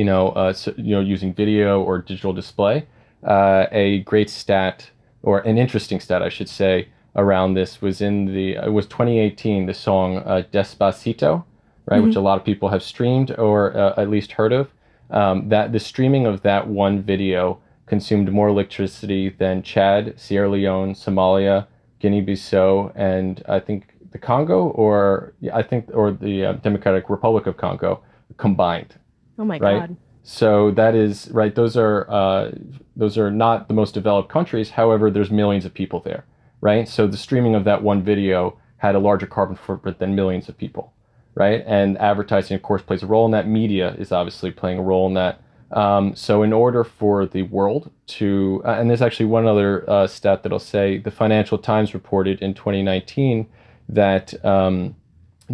you 0.00 0.06
know 0.10 0.30
uh, 0.30 0.52
so, 0.52 0.72
you 0.78 0.94
know 0.94 1.00
using 1.14 1.34
video 1.34 1.82
or 1.82 1.98
digital 1.98 2.32
display. 2.32 2.86
Uh, 3.22 3.66
a 3.70 4.00
great 4.12 4.30
stat 4.30 4.90
or 5.22 5.40
an 5.40 5.58
interesting 5.58 6.00
stat, 6.00 6.22
I 6.22 6.30
should 6.30 6.48
say, 6.48 6.88
around 7.16 7.52
this 7.52 7.82
was 7.82 8.00
in 8.00 8.14
the 8.36 8.46
it 8.68 8.72
was 8.72 8.86
2018. 8.86 9.66
The 9.66 9.74
song 9.74 10.18
uh, 10.18 10.42
Despacito, 10.54 11.44
right, 11.86 11.98
mm-hmm. 11.98 12.06
which 12.06 12.16
a 12.16 12.20
lot 12.28 12.38
of 12.38 12.44
people 12.50 12.68
have 12.70 12.82
streamed 12.82 13.30
or 13.46 13.76
uh, 13.76 14.02
at 14.02 14.08
least 14.08 14.32
heard 14.32 14.54
of 14.60 14.70
um, 15.10 15.48
that 15.50 15.72
the 15.72 15.80
streaming 15.80 16.24
of 16.26 16.40
that 16.42 16.66
one 16.66 17.02
video 17.02 17.60
consumed 17.86 18.32
more 18.32 18.48
electricity 18.48 19.28
than 19.28 19.62
Chad, 19.62 20.14
Sierra 20.16 20.48
Leone, 20.48 20.94
Somalia, 20.94 21.66
Guinea-Bissau, 21.98 22.92
and 22.94 23.42
I 23.48 23.58
think 23.58 23.80
the 24.12 24.18
Congo, 24.18 24.68
or 24.68 25.34
I 25.52 25.62
think, 25.62 25.90
or 25.92 26.12
the 26.12 26.46
uh, 26.46 26.52
Democratic 26.68 27.10
Republic 27.10 27.46
of 27.46 27.56
Congo 27.56 28.00
combined. 28.36 28.94
Oh 29.40 29.44
my 29.44 29.58
right? 29.58 29.80
God! 29.80 29.96
So 30.22 30.70
that 30.72 30.94
is 30.94 31.28
right. 31.32 31.54
Those 31.54 31.76
are 31.76 32.08
uh, 32.08 32.52
those 32.94 33.18
are 33.18 33.32
not 33.32 33.66
the 33.66 33.74
most 33.74 33.94
developed 33.94 34.28
countries. 34.28 34.70
However, 34.70 35.10
there's 35.10 35.30
millions 35.30 35.64
of 35.64 35.74
people 35.74 36.00
there, 36.00 36.24
right? 36.60 36.88
So 36.88 37.08
the 37.08 37.16
streaming 37.16 37.56
of 37.56 37.64
that 37.64 37.82
one 37.82 38.02
video 38.04 38.56
had 38.76 38.94
a 38.94 38.98
larger 38.98 39.26
carbon 39.26 39.56
footprint 39.56 39.98
than 39.98 40.14
millions 40.14 40.48
of 40.48 40.56
people 40.56 40.92
right? 41.34 41.62
And 41.66 41.98
advertising, 41.98 42.54
of 42.54 42.62
course, 42.62 42.82
plays 42.82 43.02
a 43.02 43.06
role 43.06 43.24
in 43.26 43.32
that. 43.32 43.48
Media 43.48 43.94
is 43.98 44.12
obviously 44.12 44.50
playing 44.50 44.78
a 44.78 44.82
role 44.82 45.06
in 45.06 45.14
that. 45.14 45.42
Um, 45.70 46.16
so, 46.16 46.42
in 46.42 46.52
order 46.52 46.82
for 46.82 47.26
the 47.26 47.42
world 47.42 47.90
to, 48.18 48.60
uh, 48.64 48.72
and 48.72 48.90
there's 48.90 49.02
actually 49.02 49.26
one 49.26 49.46
other 49.46 49.88
uh, 49.88 50.06
stat 50.06 50.42
that 50.42 50.52
I'll 50.52 50.58
say 50.58 50.98
the 50.98 51.12
Financial 51.12 51.58
Times 51.58 51.94
reported 51.94 52.42
in 52.42 52.54
2019 52.54 53.46
that 53.88 54.44
um, 54.44 54.96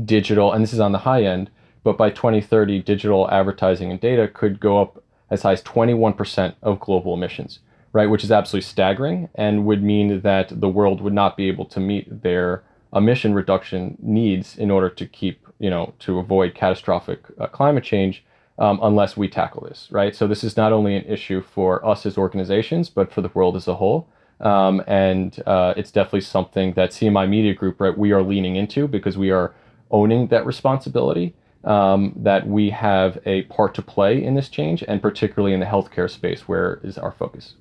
digital, 0.04 0.52
and 0.52 0.62
this 0.62 0.72
is 0.72 0.80
on 0.80 0.92
the 0.92 0.98
high 0.98 1.24
end, 1.24 1.50
but 1.86 1.96
by 1.96 2.10
2030, 2.10 2.82
digital 2.82 3.30
advertising 3.30 3.92
and 3.92 4.00
data 4.00 4.26
could 4.26 4.58
go 4.58 4.82
up 4.82 5.04
as 5.30 5.42
high 5.42 5.52
as 5.52 5.62
21% 5.62 6.56
of 6.60 6.80
global 6.80 7.14
emissions, 7.14 7.60
right? 7.92 8.10
Which 8.10 8.24
is 8.24 8.32
absolutely 8.32 8.66
staggering 8.66 9.28
and 9.36 9.64
would 9.66 9.84
mean 9.84 10.22
that 10.22 10.60
the 10.60 10.68
world 10.68 11.00
would 11.00 11.12
not 11.12 11.36
be 11.36 11.46
able 11.46 11.64
to 11.66 11.78
meet 11.78 12.22
their 12.24 12.64
emission 12.92 13.34
reduction 13.34 13.96
needs 14.00 14.58
in 14.58 14.68
order 14.68 14.90
to 14.90 15.06
keep 15.06 15.46
you 15.60 15.70
know, 15.70 15.94
to 16.00 16.18
avoid 16.18 16.56
catastrophic 16.56 17.20
uh, 17.38 17.46
climate 17.46 17.84
change 17.84 18.24
um, 18.58 18.80
unless 18.82 19.16
we 19.16 19.28
tackle 19.28 19.62
this, 19.68 19.86
right? 19.92 20.16
So 20.16 20.26
this 20.26 20.42
is 20.42 20.56
not 20.56 20.72
only 20.72 20.96
an 20.96 21.04
issue 21.04 21.40
for 21.40 21.86
us 21.86 22.04
as 22.04 22.18
organizations, 22.18 22.88
but 22.88 23.12
for 23.12 23.20
the 23.20 23.30
world 23.32 23.54
as 23.54 23.68
a 23.68 23.76
whole. 23.76 24.08
Um, 24.40 24.82
and 24.88 25.40
uh, 25.46 25.74
it's 25.76 25.92
definitely 25.92 26.22
something 26.22 26.72
that 26.72 26.90
CMI 26.90 27.28
Media 27.28 27.54
Group, 27.54 27.80
right, 27.80 27.96
we 27.96 28.10
are 28.10 28.24
leaning 28.24 28.56
into 28.56 28.88
because 28.88 29.16
we 29.16 29.30
are 29.30 29.54
owning 29.92 30.26
that 30.26 30.44
responsibility. 30.44 31.36
Um, 31.66 32.12
that 32.16 32.46
we 32.46 32.70
have 32.70 33.18
a 33.26 33.42
part 33.42 33.74
to 33.74 33.82
play 33.82 34.22
in 34.22 34.36
this 34.36 34.48
change, 34.48 34.84
and 34.86 35.02
particularly 35.02 35.52
in 35.52 35.58
the 35.58 35.66
healthcare 35.66 36.08
space, 36.08 36.46
where 36.46 36.80
is 36.84 36.96
our 36.96 37.10
focus. 37.10 37.54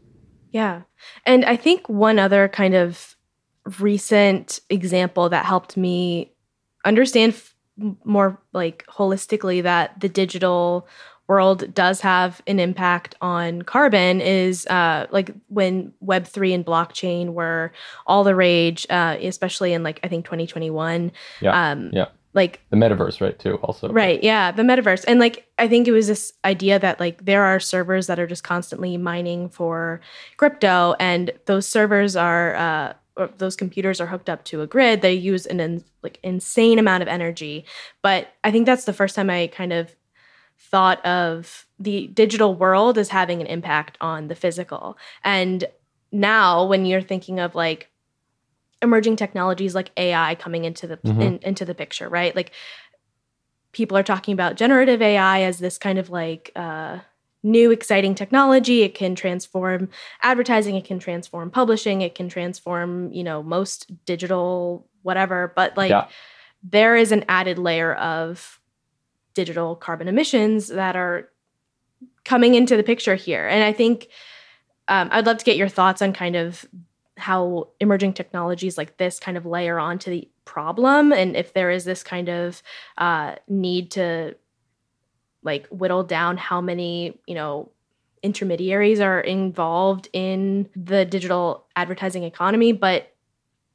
Yeah. 0.52 0.84
And 1.26 1.44
I 1.44 1.56
think 1.56 1.90
one 1.90 2.20
other 2.20 2.48
kind 2.48 2.76
of 2.76 3.16
recent 3.80 4.60
example 4.70 5.28
that 5.30 5.46
helped 5.46 5.76
me 5.76 6.32
understand 6.86 7.36
more 8.04 8.40
like 8.54 8.86
holistically 8.88 9.64
that 9.64 10.00
the 10.00 10.08
digital 10.08 10.88
world 11.28 11.74
does 11.74 12.02
have 12.02 12.42
an 12.48 12.60
impact 12.60 13.16
on 13.20 13.64
carbon 13.64 14.22
is 14.22 14.68
uh, 14.68 15.08
like 15.10 15.32
when 15.48 15.92
web 16.00 16.26
3 16.26 16.54
and 16.54 16.66
blockchain 16.66 17.34
were 17.34 17.72
all 18.06 18.24
the 18.24 18.36
rage 18.36 18.86
uh, 18.90 19.18
especially 19.22 19.74
in 19.74 19.82
like 19.84 20.00
i 20.04 20.08
think 20.08 20.24
2021 20.26 21.12
yeah 21.42 21.72
um, 21.72 21.90
yeah 21.92 22.06
like 22.36 22.62
the 22.70 22.78
metaverse 22.78 23.22
right 23.22 23.40
too 23.40 23.56
also. 23.64 23.90
Right 23.90 24.22
yeah 24.22 24.52
the 24.52 24.62
metaverse. 24.62 25.06
And 25.08 25.20
like 25.20 25.48
i 25.58 25.68
think 25.68 25.88
it 25.88 25.92
was 25.92 26.08
this 26.08 26.34
idea 26.44 26.78
that 26.78 27.00
like 27.00 27.26
there 27.26 27.44
are 27.44 27.60
servers 27.60 28.08
that 28.08 28.20
are 28.20 28.28
just 28.28 28.44
constantly 28.44 28.98
mining 28.98 29.50
for 29.50 30.02
crypto 30.38 30.96
and 31.00 31.32
those 31.46 31.68
servers 31.68 32.16
are 32.16 32.56
uh, 32.56 32.94
those 33.38 33.56
computers 33.56 34.02
are 34.02 34.08
hooked 34.08 34.30
up 34.30 34.44
to 34.44 34.62
a 34.62 34.68
grid. 34.68 35.02
They 35.02 35.14
use 35.14 35.46
an 35.46 35.62
in, 35.62 35.86
like 36.04 36.20
insane 36.22 36.78
amount 36.78 37.02
of 37.02 37.08
energy. 37.08 37.66
But 38.04 38.28
i 38.44 38.52
think 38.52 38.66
that's 38.66 38.86
the 38.86 38.94
first 38.94 39.16
time 39.16 39.30
i 39.30 39.48
kind 39.48 39.74
of 39.74 39.96
thought 40.58 41.06
of 41.06 41.66
the 41.80 42.08
digital 42.08 42.56
world 42.56 42.98
as 42.98 43.10
having 43.10 43.42
an 43.42 43.48
impact 43.48 43.98
on 44.02 44.28
the 44.28 44.36
physical. 44.36 44.98
And 45.24 45.66
now 46.12 46.66
when 46.66 46.86
you're 46.86 47.02
thinking 47.02 47.40
of 47.40 47.56
like 47.56 47.90
emerging 48.82 49.16
technologies 49.16 49.76
like 49.76 49.92
ai 49.98 50.36
coming 50.36 50.66
into 50.66 50.88
the 50.88 50.98
mm-hmm. 50.98 51.22
in, 51.22 51.40
into 51.40 51.66
the 51.66 51.76
picture 51.76 52.10
right 52.10 52.36
like 52.36 52.52
people 53.72 53.98
are 53.98 54.04
talking 54.04 54.34
about 54.34 54.56
generative 54.56 55.02
ai 55.02 55.42
as 55.42 55.60
this 55.60 55.78
kind 55.78 56.00
of 56.00 56.10
like 56.10 56.52
uh 56.56 57.00
new 57.44 57.72
exciting 57.72 58.16
technology 58.16 58.82
it 58.82 58.96
can 58.96 59.14
transform 59.14 59.88
advertising 60.22 60.76
it 60.76 60.84
can 60.84 60.98
transform 60.98 61.52
publishing 61.52 62.02
it 62.02 62.16
can 62.16 62.28
transform 62.28 63.12
you 63.12 63.24
know 63.24 63.44
most 63.44 63.92
digital 64.06 64.88
whatever 65.04 65.54
but 65.56 65.78
like 65.78 65.92
yeah. 65.92 66.08
there 66.64 66.96
is 66.96 67.12
an 67.12 67.24
added 67.30 67.60
layer 67.60 67.94
of 67.96 68.60
digital 69.36 69.76
carbon 69.76 70.08
emissions 70.08 70.70
that 70.70 70.96
are 70.96 71.30
coming 72.24 72.56
into 72.56 72.76
the 72.76 72.84
picture 72.84 73.16
here. 73.16 73.48
And 73.48 73.64
I 73.64 73.72
think 73.72 74.08
um, 74.88 75.10
I'd 75.12 75.26
love 75.26 75.38
to 75.38 75.46
get 75.46 75.58
your 75.58 75.70
thoughts 75.70 76.02
on 76.02 76.12
kind 76.14 76.36
of 76.36 76.66
how 77.18 77.70
emerging 77.80 78.14
technologies 78.14 78.78
like 78.78 78.98
this 78.98 79.20
kind 79.20 79.38
of 79.38 79.46
layer 79.46 79.80
onto 79.80 80.12
the 80.12 80.30
problem. 80.44 81.12
And 81.12 81.36
if 81.36 81.54
there 81.54 81.72
is 81.72 81.86
this 81.86 82.04
kind 82.04 82.30
of 82.30 82.62
uh, 82.98 83.36
need 83.48 83.92
to 83.92 84.36
like 85.44 85.68
whittle 85.68 86.04
down 86.04 86.38
how 86.38 86.60
many 86.60 87.20
you 87.28 87.36
know 87.36 87.72
intermediaries 88.24 89.00
are 89.00 89.20
involved 89.20 90.10
in 90.12 90.68
the 90.76 91.06
digital 91.06 91.66
advertising 91.76 92.24
economy. 92.24 92.72
But 92.72 93.12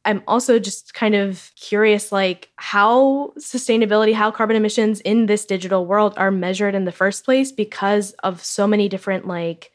i'm 0.05 0.23
also 0.27 0.59
just 0.59 0.95
kind 0.95 1.15
of 1.15 1.51
curious 1.57 2.11
like 2.11 2.49
how 2.57 3.33
sustainability 3.39 4.15
how 4.15 4.31
carbon 4.31 4.57
emissions 4.57 5.01
in 5.03 5.27
this 5.27 5.45
digital 5.45 5.87
world 5.87 6.15
are 6.17 6.31
measured 6.31 6.75
in 6.75 6.85
the 6.85 6.93
first 6.93 7.25
place 7.25 7.53
because 7.53 8.13
of 8.23 8.43
so 8.43 8.67
many 8.67 8.89
different 8.89 9.27
like 9.27 9.73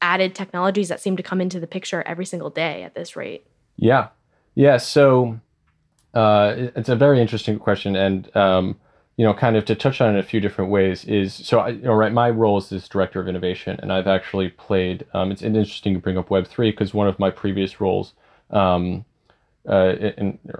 added 0.00 0.34
technologies 0.34 0.88
that 0.88 1.00
seem 1.00 1.16
to 1.16 1.22
come 1.22 1.40
into 1.40 1.58
the 1.60 1.66
picture 1.66 2.02
every 2.06 2.24
single 2.24 2.50
day 2.50 2.82
at 2.82 2.94
this 2.94 3.16
rate 3.16 3.46
yeah 3.76 4.08
yeah 4.54 4.76
so 4.76 5.38
uh, 6.14 6.54
it's 6.74 6.88
a 6.88 6.96
very 6.96 7.20
interesting 7.20 7.58
question 7.58 7.94
and 7.94 8.34
um, 8.34 8.76
you 9.18 9.24
know, 9.24 9.34
kind 9.34 9.56
of 9.56 9.64
to 9.64 9.74
touch 9.74 10.00
on 10.00 10.10
it 10.10 10.12
in 10.12 10.18
a 10.18 10.22
few 10.22 10.38
different 10.38 10.70
ways 10.70 11.04
is 11.04 11.34
so 11.34 11.58
I, 11.58 11.70
you 11.70 11.82
know, 11.82 11.92
right. 11.92 12.12
My 12.12 12.30
role 12.30 12.56
is 12.56 12.68
this 12.68 12.88
director 12.88 13.20
of 13.20 13.26
innovation, 13.26 13.78
and 13.82 13.92
I've 13.92 14.06
actually 14.06 14.48
played. 14.48 15.04
Um, 15.12 15.32
it's 15.32 15.42
interesting 15.42 15.92
to 15.94 16.00
bring 16.00 16.16
up 16.16 16.30
Web 16.30 16.46
three 16.46 16.70
because 16.70 16.94
one 16.94 17.08
of 17.08 17.18
my 17.18 17.28
previous 17.28 17.80
roles, 17.80 18.14
um, 18.50 19.04
uh, 19.68 19.94
in, 19.98 20.38
in 20.46 20.58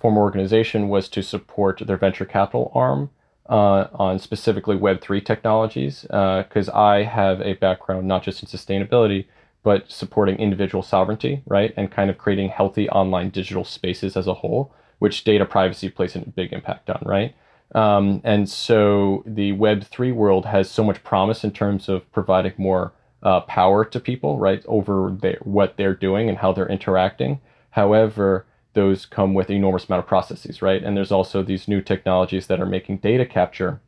former 0.00 0.20
organization 0.20 0.88
was 0.88 1.08
to 1.10 1.22
support 1.22 1.80
their 1.86 1.96
venture 1.96 2.24
capital 2.24 2.72
arm 2.74 3.08
uh, 3.48 3.88
on 3.94 4.18
specifically 4.18 4.76
Web 4.76 5.00
three 5.00 5.20
technologies 5.20 6.02
because 6.02 6.68
uh, 6.68 6.74
I 6.74 7.02
have 7.02 7.40
a 7.40 7.54
background 7.54 8.06
not 8.06 8.22
just 8.22 8.42
in 8.42 8.48
sustainability 8.48 9.26
but 9.62 9.90
supporting 9.90 10.36
individual 10.36 10.82
sovereignty, 10.82 11.42
right, 11.46 11.72
and 11.76 11.90
kind 11.90 12.10
of 12.10 12.18
creating 12.18 12.48
healthy 12.48 12.88
online 12.90 13.30
digital 13.30 13.64
spaces 13.64 14.16
as 14.16 14.26
a 14.26 14.34
whole, 14.34 14.74
which 14.98 15.24
data 15.24 15.44
privacy 15.44 15.88
plays 15.88 16.16
a 16.16 16.20
big 16.20 16.52
impact 16.52 16.90
on, 16.90 17.02
right. 17.06 17.34
Um, 17.74 18.20
and 18.24 18.48
so 18.48 19.22
the 19.24 19.52
Web3 19.52 20.14
world 20.14 20.46
has 20.46 20.70
so 20.70 20.84
much 20.84 21.02
promise 21.04 21.44
in 21.44 21.52
terms 21.52 21.88
of 21.88 22.10
providing 22.12 22.52
more 22.58 22.92
uh, 23.22 23.40
power 23.42 23.84
to 23.84 24.00
people, 24.00 24.38
right, 24.38 24.62
over 24.66 25.16
their, 25.20 25.38
what 25.42 25.76
they're 25.76 25.94
doing 25.94 26.28
and 26.28 26.38
how 26.38 26.52
they're 26.52 26.68
interacting. 26.68 27.40
However, 27.70 28.44
those 28.74 29.06
come 29.06 29.34
with 29.34 29.50
enormous 29.50 29.86
amount 29.86 30.00
of 30.00 30.06
processes, 30.06 30.62
right? 30.62 30.82
And 30.82 30.96
there's 30.96 31.12
also 31.12 31.42
these 31.42 31.68
new 31.68 31.80
technologies 31.80 32.46
that 32.46 32.60
are 32.60 32.66
making 32.66 32.98
data 32.98 33.26
capture 33.26 33.80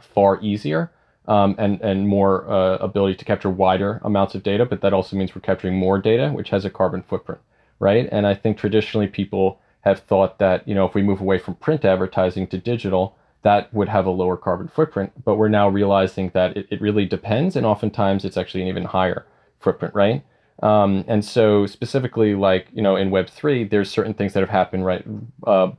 far 0.00 0.40
easier 0.40 0.90
um, 1.26 1.54
and 1.58 1.80
and 1.80 2.06
more 2.06 2.48
uh, 2.50 2.76
ability 2.76 3.16
to 3.16 3.24
capture 3.24 3.50
wider 3.50 4.00
amounts 4.04 4.34
of 4.34 4.42
data. 4.42 4.64
But 4.64 4.80
that 4.82 4.92
also 4.92 5.16
means 5.16 5.34
we're 5.34 5.40
capturing 5.40 5.76
more 5.76 5.98
data, 5.98 6.30
which 6.30 6.50
has 6.50 6.64
a 6.64 6.70
carbon 6.70 7.02
footprint, 7.02 7.40
right? 7.78 8.08
And 8.12 8.26
I 8.26 8.34
think 8.34 8.58
traditionally 8.58 9.08
people 9.08 9.60
have 9.84 10.00
thought 10.00 10.38
that 10.38 10.66
you 10.66 10.74
know 10.74 10.86
if 10.86 10.94
we 10.94 11.02
move 11.02 11.20
away 11.20 11.38
from 11.38 11.54
print 11.54 11.84
advertising 11.84 12.46
to 12.48 12.58
digital 12.58 13.16
that 13.42 13.72
would 13.74 13.88
have 13.88 14.06
a 14.06 14.10
lower 14.10 14.36
carbon 14.36 14.68
footprint 14.68 15.12
but 15.24 15.36
we're 15.36 15.48
now 15.48 15.68
realizing 15.68 16.30
that 16.30 16.56
it, 16.56 16.66
it 16.70 16.80
really 16.80 17.04
depends 17.04 17.54
and 17.54 17.66
oftentimes 17.66 18.24
it's 18.24 18.36
actually 18.36 18.62
an 18.62 18.68
even 18.68 18.84
higher 18.84 19.26
footprint 19.60 19.94
right 19.94 20.24
um, 20.62 21.04
and 21.08 21.24
so 21.24 21.66
specifically 21.66 22.34
like 22.34 22.68
you 22.72 22.82
know 22.82 22.96
in 22.96 23.10
web 23.10 23.28
3 23.28 23.64
there's 23.64 23.90
certain 23.90 24.14
things 24.14 24.32
that 24.32 24.40
have 24.40 24.50
happened 24.50 24.84
right? 24.84 25.04
Uh, 25.46 25.72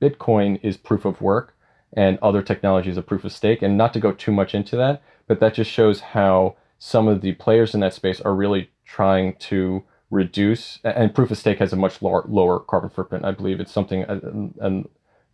bitcoin 0.00 0.58
is 0.62 0.76
proof 0.76 1.04
of 1.04 1.20
work 1.20 1.54
and 1.96 2.18
other 2.20 2.42
technologies 2.42 2.98
are 2.98 3.02
proof 3.02 3.24
of 3.24 3.32
stake. 3.32 3.62
And 3.62 3.78
not 3.78 3.92
to 3.94 4.00
go 4.00 4.12
too 4.12 4.32
much 4.32 4.54
into 4.54 4.76
that 4.76 5.02
but 5.26 5.40
that 5.40 5.54
just 5.54 5.70
shows 5.70 6.00
how 6.00 6.56
some 6.78 7.08
of 7.08 7.20
the 7.20 7.32
players 7.32 7.74
in 7.74 7.80
that 7.80 7.94
space 7.94 8.20
are 8.20 8.34
really 8.34 8.70
trying 8.84 9.34
to 9.36 9.82
reduce 10.10 10.78
and 10.84 11.14
proof 11.14 11.30
of 11.30 11.38
stake 11.38 11.58
has 11.58 11.72
a 11.72 11.76
much 11.76 12.02
lower, 12.02 12.24
lower 12.28 12.60
carbon 12.60 12.90
footprint. 12.90 13.24
I 13.24 13.32
believe 13.32 13.58
it's 13.58 13.72
something 13.72 14.02
in, 14.02 14.54
in 14.60 14.88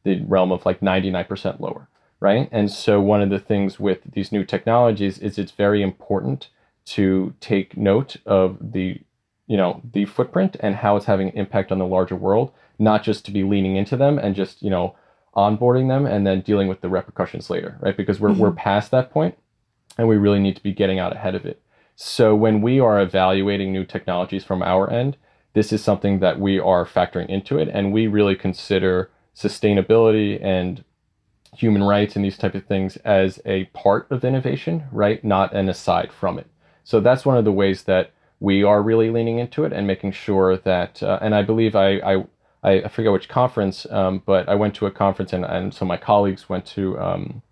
the 0.05 0.23
realm 0.25 0.53
of 0.53 0.65
like 0.65 0.81
99% 0.81 1.61
lower 1.61 1.89
right? 2.21 2.49
And 2.53 2.71
so 2.71 3.01
one 3.01 3.23
of 3.23 3.31
the 3.31 3.39
things 3.39 3.81
with 3.81 4.01
these 4.13 4.31
new 4.31 4.45
technologies 4.45 5.19
is 5.19 5.39
it's 5.39 5.53
very 5.53 5.83
important 5.83 6.49
to 6.91 7.35
take 7.41 7.77
note 7.77 8.17
of 8.27 8.57
the 8.61 9.01
you 9.47 9.57
know 9.57 9.81
the 9.93 10.05
footprint 10.05 10.57
and 10.61 10.77
how 10.77 10.97
it's 10.97 11.07
having 11.07 11.29
an 11.29 11.37
impact 11.37 11.73
on 11.73 11.79
the 11.79 11.87
larger 11.87 12.17
world 12.17 12.53
not 12.79 13.03
just 13.03 13.25
to 13.25 13.31
be 13.31 13.43
leaning 13.43 13.77
into 13.77 13.97
them 13.97 14.19
and 14.19 14.35
just 14.35 14.63
you 14.63 14.71
know 14.71 14.95
onboarding 15.37 15.89
them 15.89 16.07
and 16.07 16.27
then 16.27 16.41
dealing 16.41 16.69
with 16.69 16.81
the 16.81 16.89
repercussions 16.89 17.51
later 17.51 17.79
right 17.81 17.97
because 17.97 18.19
we're, 18.21 18.31
mm-hmm. 18.31 18.41
we're 18.41 18.53
past 18.53 18.91
that 18.91 19.11
point 19.11 19.37
and 19.99 20.09
we 20.09 20.17
really 20.17 20.41
need 20.41 20.57
to 20.57 20.63
be 20.63 20.73
getting 20.73 20.99
out 20.99 21.15
ahead 21.15 21.35
of 21.35 21.45
it 21.45 21.63
so 22.03 22.35
when 22.35 22.63
we 22.63 22.81
are 22.81 22.99
evaluating 22.99 23.73
new 23.73 23.85
technologies 23.85 24.43
from 24.43 24.63
our 24.63 24.89
end, 24.89 25.19
this 25.53 25.71
is 25.71 25.85
something 25.85 26.21
that 26.21 26.41
we 26.41 26.59
are 26.59 26.87
factoring 26.87 27.29
into 27.29 27.59
it, 27.59 27.69
and 27.69 27.93
we 27.93 28.07
really 28.07 28.35
consider 28.35 29.11
sustainability 29.37 30.43
and 30.43 30.83
human 31.55 31.83
rights 31.83 32.17
and 32.17 32.25
these 32.25 32.39
type 32.39 32.55
of 32.55 32.65
things 32.65 32.97
as 32.99 33.39
a 33.45 33.67
part 33.75 34.11
of 34.11 34.25
innovation, 34.25 34.85
right? 34.91 35.23
Not 35.23 35.53
an 35.53 35.69
aside 35.69 36.11
from 36.11 36.39
it. 36.39 36.47
So 36.85 37.01
that's 37.01 37.25
one 37.25 37.37
of 37.37 37.45
the 37.45 37.53
ways 37.53 37.85
that 37.85 38.13
we 38.41 38.63
are 38.63 38.83
really 38.83 39.11
leaning 39.11 39.39
into 39.39 39.65
it 39.65 39.73
and 39.73 39.87
making 39.87 40.13
sure 40.13 40.57
that. 40.57 41.03
Uh, 41.03 41.19
and 41.21 41.35
I 41.35 41.43
believe 41.43 41.77
I, 41.77 41.99
I 41.99 42.25
I 42.63 42.89
forget 42.89 43.11
which 43.11 43.29
conference, 43.29 43.87
um, 43.91 44.23
but 44.27 44.47
I 44.47 44.55
went 44.55 44.75
to 44.77 44.87
a 44.87 44.91
conference 44.91 45.33
and, 45.33 45.47
and 45.47 45.73
so 45.73 45.87
my 45.87 45.97
colleagues 45.97 46.49
went 46.49 46.67
to 46.67 46.99
um, 46.99 47.43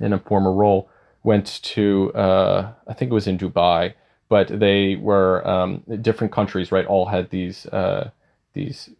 in 0.00 0.12
a 0.12 0.18
former 0.18 0.52
role 0.52 0.90
went 1.22 1.60
to 1.62 2.12
uh, 2.14 2.72
I 2.86 2.94
think 2.94 3.10
it 3.10 3.14
was 3.14 3.26
in 3.26 3.38
Dubai, 3.38 3.94
but 4.28 4.48
they 4.48 4.96
were 4.96 5.46
um, 5.46 5.82
different 6.00 6.32
countries, 6.32 6.72
right? 6.72 6.86
All 6.86 7.06
had 7.06 7.30
these 7.30 7.66
uh, 7.66 8.10
these 8.54 8.90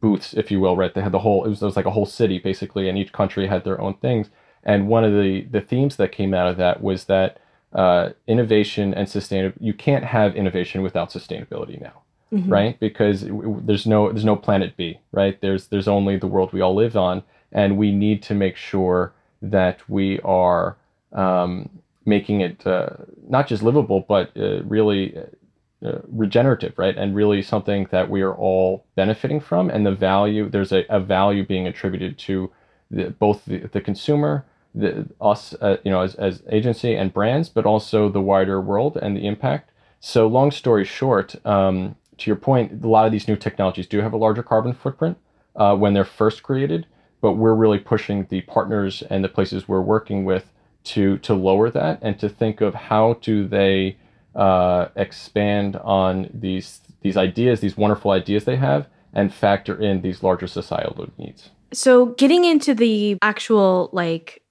booths, 0.00 0.34
if 0.34 0.50
you 0.50 0.60
will, 0.60 0.76
right? 0.76 0.94
They 0.94 1.02
had 1.02 1.12
the 1.12 1.20
whole 1.20 1.44
it 1.44 1.48
was, 1.48 1.62
it 1.62 1.66
was 1.66 1.76
like 1.76 1.86
a 1.86 1.90
whole 1.90 2.06
city 2.06 2.38
basically, 2.38 2.88
and 2.88 2.98
each 2.98 3.12
country 3.12 3.46
had 3.46 3.64
their 3.64 3.80
own 3.80 3.94
things. 3.94 4.30
And 4.62 4.88
one 4.88 5.04
of 5.04 5.12
the 5.12 5.46
the 5.50 5.60
themes 5.60 5.96
that 5.96 6.12
came 6.12 6.32
out 6.34 6.48
of 6.48 6.56
that 6.56 6.82
was 6.82 7.04
that 7.04 7.38
uh, 7.74 8.10
innovation 8.26 8.94
and 8.94 9.08
sustainability 9.08 9.56
you 9.60 9.74
can't 9.74 10.04
have 10.04 10.36
innovation 10.36 10.82
without 10.82 11.10
sustainability 11.10 11.80
now. 11.80 12.02
Mm-hmm. 12.32 12.50
right 12.50 12.80
because 12.80 13.26
there's 13.28 13.86
no 13.86 14.10
there's 14.10 14.24
no 14.24 14.34
planet 14.34 14.76
b 14.76 14.98
right 15.12 15.40
there's 15.40 15.68
there's 15.68 15.86
only 15.86 16.16
the 16.16 16.26
world 16.26 16.52
we 16.52 16.62
all 16.62 16.74
live 16.74 16.96
on 16.96 17.22
and 17.52 17.76
we 17.76 17.92
need 17.92 18.22
to 18.24 18.34
make 18.34 18.56
sure 18.56 19.12
that 19.40 19.88
we 19.88 20.18
are 20.20 20.76
um, 21.12 21.70
making 22.04 22.40
it 22.40 22.66
uh, 22.66 22.90
not 23.28 23.46
just 23.46 23.62
livable, 23.62 24.00
but 24.00 24.30
uh, 24.36 24.62
really 24.64 25.16
uh, 25.16 25.86
uh, 25.86 26.00
regenerative, 26.08 26.74
right? 26.76 26.96
And 26.96 27.14
really 27.14 27.42
something 27.42 27.86
that 27.90 28.10
we 28.10 28.22
are 28.22 28.34
all 28.34 28.84
benefiting 28.96 29.40
from. 29.40 29.70
And 29.70 29.86
the 29.86 29.94
value, 29.94 30.48
there's 30.48 30.72
a, 30.72 30.84
a 30.88 31.00
value 31.00 31.46
being 31.46 31.66
attributed 31.66 32.18
to 32.20 32.50
the, 32.90 33.10
both 33.10 33.44
the, 33.44 33.58
the 33.58 33.80
consumer, 33.80 34.44
the, 34.74 35.08
us, 35.20 35.54
uh, 35.60 35.76
you 35.84 35.90
know, 35.90 36.02
as, 36.02 36.14
as 36.16 36.42
agency 36.50 36.94
and 36.94 37.12
brands, 37.12 37.48
but 37.48 37.64
also 37.64 38.08
the 38.08 38.20
wider 38.20 38.60
world 38.60 38.98
and 39.00 39.16
the 39.16 39.26
impact. 39.26 39.70
So, 40.00 40.26
long 40.26 40.50
story 40.50 40.84
short, 40.84 41.34
um, 41.46 41.96
to 42.18 42.30
your 42.30 42.36
point, 42.36 42.84
a 42.84 42.88
lot 42.88 43.06
of 43.06 43.12
these 43.12 43.28
new 43.28 43.36
technologies 43.36 43.86
do 43.86 44.00
have 44.00 44.12
a 44.12 44.16
larger 44.16 44.42
carbon 44.42 44.74
footprint 44.74 45.16
uh, 45.56 45.76
when 45.76 45.94
they're 45.94 46.04
first 46.04 46.42
created, 46.42 46.86
but 47.20 47.32
we're 47.32 47.54
really 47.54 47.78
pushing 47.78 48.26
the 48.28 48.42
partners 48.42 49.02
and 49.08 49.24
the 49.24 49.28
places 49.28 49.66
we're 49.66 49.80
working 49.80 50.24
with 50.24 50.50
to 50.84 51.16
to 51.18 51.32
lower 51.32 51.70
that 51.70 51.98
and 52.02 52.18
to 52.18 52.28
think 52.28 52.60
of 52.60 52.74
how 52.74 53.14
do 53.22 53.48
they 53.48 53.96
uh, 54.34 54.88
expand 54.96 55.76
on 55.76 56.28
these 56.34 56.80
these 57.00 57.16
ideas, 57.16 57.60
these 57.60 57.76
wonderful 57.76 58.10
ideas 58.10 58.44
they 58.44 58.56
have, 58.56 58.86
and 59.12 59.32
factor 59.32 59.80
in 59.80 60.02
these 60.02 60.22
larger 60.22 60.46
societal 60.46 61.08
needs. 61.18 61.50
So, 61.72 62.06
getting 62.06 62.44
into 62.44 62.74
the 62.74 63.18
actual 63.22 63.90
like 63.92 64.42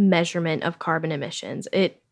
measurement 0.00 0.62
of 0.62 0.78
carbon 0.78 1.12
emissions, 1.12 1.68
it 1.72 2.02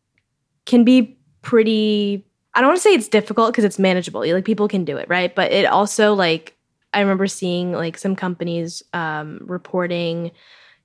can 0.65 0.83
be 0.83 1.17
pretty. 1.41 2.25
I 2.53 2.61
don't 2.61 2.69
want 2.69 2.77
to 2.77 2.81
say 2.81 2.93
it's 2.93 3.07
difficult 3.07 3.51
because 3.51 3.63
it's 3.63 3.79
manageable. 3.79 4.21
Like 4.25 4.45
people 4.45 4.67
can 4.67 4.85
do 4.85 4.97
it, 4.97 5.07
right? 5.09 5.33
But 5.33 5.51
it 5.51 5.65
also 5.65 6.13
like 6.13 6.55
I 6.93 7.01
remember 7.01 7.27
seeing 7.27 7.71
like 7.71 7.97
some 7.97 8.15
companies 8.15 8.83
um, 8.93 9.39
reporting 9.43 10.31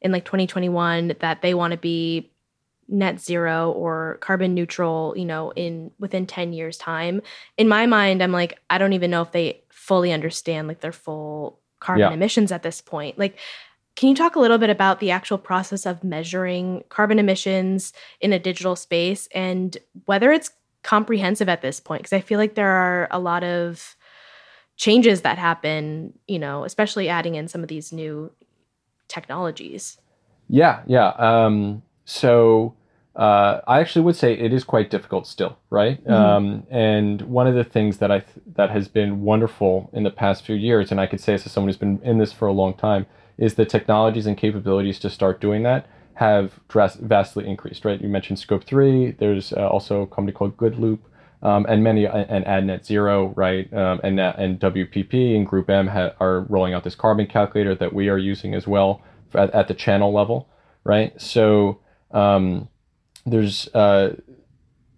in 0.01 0.13
like 0.13 0.25
2021 0.25 1.15
that 1.21 1.43
they 1.43 1.55
want 1.55 1.71
to 1.73 1.79
be 1.79 2.31
net 2.89 3.19
zero 3.19 3.73
or 3.73 4.19
carbon 4.21 4.55
neutral, 4.55 5.15
you 5.17 5.25
know, 5.25 5.53
in 5.57 5.91
within 5.99 6.27
10 6.27 6.53
years 6.53 6.77
time. 6.77 7.23
In 7.57 7.69
my 7.69 7.87
mind, 7.87 8.23
I'm 8.23 8.33
like 8.33 8.59
I 8.69 8.79
don't 8.79 8.93
even 8.93 9.11
know 9.11 9.23
if 9.23 9.33
they 9.33 9.63
fully 9.71 10.13
understand 10.13 10.69
like 10.69 10.81
their 10.81 10.93
full 10.93 11.61
carbon 11.81 12.09
yeah. 12.09 12.13
emissions 12.13 12.53
at 12.53 12.63
this 12.63 12.81
point. 12.81 13.19
Like 13.19 13.39
can 13.97 14.09
you 14.09 14.15
talk 14.15 14.35
a 14.35 14.41
little 14.41 14.59
bit 14.59 14.71
about 14.71 15.01
the 15.01 15.11
actual 15.11 15.39
process 15.39 15.87
of 15.87 16.03
measuring 16.03 16.83
carbon 16.89 17.19
emissions 17.19 17.93
in 18.21 18.33
a 18.33 18.39
digital 18.39 18.77
space 18.77 19.29
and 19.35 19.79
whether 20.07 20.33
it's 20.33 20.51
comprehensive 20.83 21.49
at 21.49 21.63
this 21.63 21.81
point 21.81 22.03
because 22.03 22.13
I 22.13 22.21
feel 22.21 22.39
like 22.39 22.55
there 22.55 22.69
are 22.69 23.09
a 23.11 23.19
lot 23.19 23.43
of 23.43 23.97
changes 24.77 25.23
that 25.23 25.39
happen, 25.39 26.13
you 26.27 26.39
know, 26.39 26.65
especially 26.65 27.09
adding 27.09 27.37
in 27.37 27.49
some 27.49 27.63
of 27.63 27.69
these 27.69 27.93
new 27.93 28.33
technologies. 29.09 29.99
Yeah, 30.49 30.83
yeah. 30.87 31.09
Um 31.19 31.83
so 32.05 32.75
uh, 33.17 33.61
I 33.69 33.79
actually 33.79 34.03
would 34.03 34.17
say 34.17 34.35
it 34.35 34.53
is 34.53 34.65
quite 34.65 34.91
difficult 34.91 35.27
still, 35.27 35.57
right? 35.71 36.03
Mm-hmm. 36.03 36.13
Um, 36.13 36.67
and 36.69 37.23
one 37.23 37.47
of 37.47 37.55
the 37.55 37.63
things 37.63 37.99
that 37.99 38.11
I 38.11 38.21
th- 38.21 38.45
that 38.57 38.71
has 38.71 38.89
been 38.89 39.23
wonderful 39.23 39.89
in 39.93 40.03
the 40.03 40.11
past 40.11 40.45
few 40.45 40.57
years, 40.57 40.91
and 40.91 41.01
I 41.01 41.07
could 41.07 41.21
say 41.21 41.35
this 41.35 41.47
as 41.47 41.53
someone 41.53 41.69
who's 41.69 41.77
been 41.77 42.01
in 42.03 42.19
this 42.19 42.33
for 42.33 42.49
a 42.49 42.53
long 42.53 42.75
time, 42.75 43.07
is 43.39 43.55
the 43.55 43.65
technologies 43.65 44.27
and 44.27 44.37
capabilities 44.37 44.99
to 45.01 45.11
start 45.11 45.41
doing 45.41 45.63
that 45.63 45.87
have 46.15 46.61
vastly 46.71 47.47
increased, 47.47 47.85
right? 47.85 48.01
You 48.01 48.09
mentioned 48.09 48.39
Scope 48.39 48.65
Three. 48.65 49.13
There's 49.13 49.53
uh, 49.53 49.69
also 49.69 50.03
a 50.03 50.07
company 50.07 50.33
called 50.33 50.57
Goodloop. 50.57 51.01
Um, 51.43 51.67
and 51.69 51.85
many 51.85 52.07
and 52.07 52.47
AdNet 52.47 52.87
Zero, 52.87 53.35
right, 53.37 53.71
um, 53.75 54.01
and 54.03 54.19
and 54.19 54.59
WPP 54.59 55.37
and 55.37 55.47
Group 55.47 55.69
M 55.69 55.89
ha- 55.89 56.13
are 56.19 56.41
rolling 56.49 56.73
out 56.73 56.85
this 56.85 56.95
carbon 56.95 57.27
calculator 57.27 57.75
that 57.75 57.93
we 57.93 58.09
are 58.09 58.17
using 58.17 58.55
as 58.55 58.67
well 58.67 59.03
at, 59.35 59.51
at 59.51 59.69
the 59.69 59.75
channel 59.75 60.11
level, 60.11 60.49
right? 60.85 61.21
So 61.21 61.81
um, 62.13 62.69
there's 63.27 63.69
uh, 63.75 64.15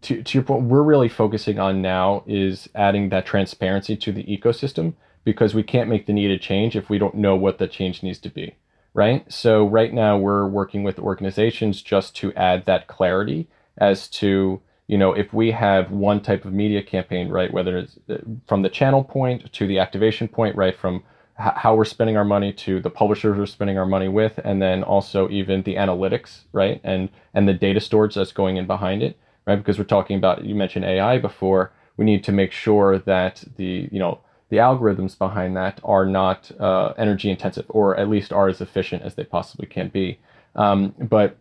to, 0.03 0.22
to 0.22 0.38
your 0.38 0.44
point, 0.44 0.64
we're 0.64 0.83
really 0.83 1.09
focusing 1.09 1.59
on 1.59 1.83
now 1.83 2.22
is 2.29 2.68
adding 2.77 3.09
that 3.09 3.27
transparency 3.27 3.96
to 3.96 4.12
the 4.12 4.22
ecosystem 4.25 4.94
because 5.27 5.55
we 5.57 5.62
can't 5.65 5.91
make 5.91 6.07
the 6.07 6.12
needed 6.12 6.41
change 6.41 6.77
if 6.77 6.89
we 6.89 6.99
don't 6.99 7.17
know 7.17 7.35
what 7.35 7.59
the 7.59 7.67
change 7.67 8.01
needs 8.01 8.21
to 8.21 8.31
be, 8.31 8.55
right? 8.95 9.31
So 9.31 9.67
right 9.67 9.93
now 9.93 10.17
we're 10.17 10.47
working 10.47 10.85
with 10.85 11.01
organizations 11.01 11.83
just 11.83 12.15
to 12.19 12.33
add 12.35 12.65
that 12.67 12.87
clarity 12.87 13.49
as 13.77 14.09
to 14.09 14.62
you 14.87 14.97
know 14.97 15.12
if 15.12 15.35
we 15.35 15.51
have 15.51 15.91
one 15.91 16.21
type 16.23 16.45
of 16.45 16.53
media 16.53 16.81
campaign, 16.81 17.29
right, 17.29 17.53
whether 17.53 17.77
it's 17.77 17.99
uh, 18.09 18.19
from 18.47 18.62
the 18.62 18.69
channel 18.69 19.03
point 19.03 19.53
to 19.53 19.67
the 19.67 19.81
activation 19.81 20.29
point, 20.29 20.55
right, 20.55 20.79
from 20.79 21.03
how 21.39 21.75
we're 21.75 21.85
spending 21.85 22.17
our 22.17 22.25
money 22.25 22.51
to 22.51 22.81
the 22.81 22.89
publishers 22.89 23.37
we're 23.37 23.45
spending 23.45 23.77
our 23.77 23.85
money 23.85 24.09
with 24.09 24.41
and 24.43 24.62
then 24.62 24.83
also 24.83 25.29
even 25.29 25.62
the 25.65 25.75
analytics 25.75 26.45
right 26.53 26.81
and 26.83 27.11
and 27.35 27.47
the 27.47 27.53
data 27.53 27.79
storage 27.79 28.15
that's 28.15 28.33
going 28.33 28.57
in 28.57 28.67
behind 28.67 29.03
it 29.03 29.19
right 29.47 29.57
because 29.57 29.79
we're 29.79 29.85
talking 29.85 30.17
about 30.17 30.47
you 30.47 30.55
mentioned 30.55 30.87
ai 30.87 31.19
before 31.19 31.73
we 31.99 32.07
need 32.07 32.25
to 32.25 32.33
make 32.33 32.53
sure 32.53 32.99
that 33.01 33.45
the 33.57 33.87
you 33.93 33.99
know 33.99 34.19
the 34.49 34.59
algorithms 34.59 35.19
behind 35.19 35.57
that 35.57 35.81
are 35.83 36.07
not 36.07 36.51
uh, 36.61 36.93
energy 36.97 37.31
intensive 37.31 37.67
or 37.69 37.97
at 37.97 38.09
least 38.09 38.33
are 38.33 38.49
as 38.49 38.61
efficient 38.61 39.03
as 39.03 39.15
they 39.15 39.25
possibly 39.25 39.67
can 39.67 39.89
be 39.89 40.19
um, 40.55 40.95
but 40.99 41.37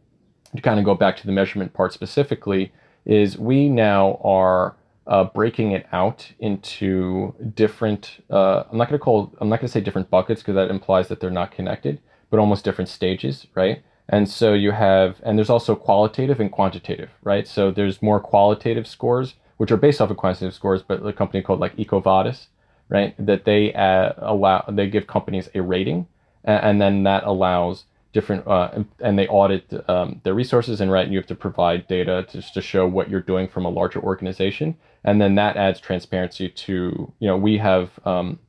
to 0.55 0.61
kind 0.61 0.79
of 0.79 0.85
go 0.85 0.95
back 0.95 1.17
to 1.17 1.25
the 1.25 1.31
measurement 1.31 1.73
part 1.73 1.93
specifically 1.93 2.71
is 3.05 3.37
we 3.37 3.69
now 3.69 4.19
are 4.23 4.75
uh, 5.07 5.23
breaking 5.23 5.71
it 5.71 5.85
out 5.91 6.31
into 6.39 7.33
different. 7.53 8.23
Uh, 8.29 8.63
I'm 8.71 8.77
not 8.77 8.89
going 8.89 8.99
to 8.99 9.03
call. 9.03 9.33
I'm 9.39 9.49
not 9.49 9.59
going 9.59 9.67
to 9.67 9.71
say 9.71 9.81
different 9.81 10.09
buckets 10.09 10.41
because 10.41 10.55
that 10.55 10.69
implies 10.69 11.07
that 11.09 11.19
they're 11.19 11.29
not 11.29 11.51
connected, 11.51 11.99
but 12.29 12.39
almost 12.39 12.63
different 12.63 12.89
stages, 12.89 13.47
right? 13.53 13.83
And 14.09 14.29
so 14.29 14.53
you 14.53 14.71
have, 14.71 15.19
and 15.23 15.37
there's 15.37 15.49
also 15.49 15.75
qualitative 15.75 16.39
and 16.39 16.51
quantitative, 16.51 17.09
right? 17.23 17.47
So 17.47 17.71
there's 17.71 18.01
more 18.01 18.19
qualitative 18.19 18.87
scores, 18.87 19.35
which 19.57 19.71
are 19.71 19.77
based 19.77 19.99
off 19.99 20.11
of 20.11 20.17
quantitative 20.17 20.53
scores, 20.53 20.83
but 20.83 21.05
a 21.05 21.13
company 21.13 21.41
called 21.41 21.59
like 21.59 21.75
EcoVadis, 21.75 22.47
right? 22.89 23.15
That 23.17 23.45
they 23.45 23.73
uh, 23.73 24.13
allow, 24.17 24.65
they 24.67 24.89
give 24.89 25.07
companies 25.07 25.49
a 25.55 25.61
rating, 25.61 26.07
and, 26.43 26.79
then 26.81 27.03
that 27.03 27.23
allows 27.23 27.85
different 28.13 28.47
uh, 28.47 28.83
and 29.01 29.19
they 29.19 29.27
audit 29.27 29.73
um, 29.89 30.21
their 30.23 30.33
resources 30.33 30.79
and 30.79 30.89
right 30.89 31.09
you 31.09 31.17
have 31.17 31.27
to 31.27 31.35
provide 31.35 31.85
data 31.87 32.25
to, 32.29 32.41
to 32.53 32.61
show 32.61 32.87
what 32.87 33.09
you're 33.09 33.19
doing 33.19 33.47
from 33.47 33.65
a 33.65 33.69
larger 33.69 33.99
organization. 33.99 34.77
And 35.03 35.19
then 35.19 35.35
that 35.35 35.57
adds 35.57 35.81
transparency 35.81 36.47
to 36.47 37.11
you 37.19 37.27
know 37.27 37.35
we 37.35 37.57
have 37.57 37.99
um, 38.05 38.39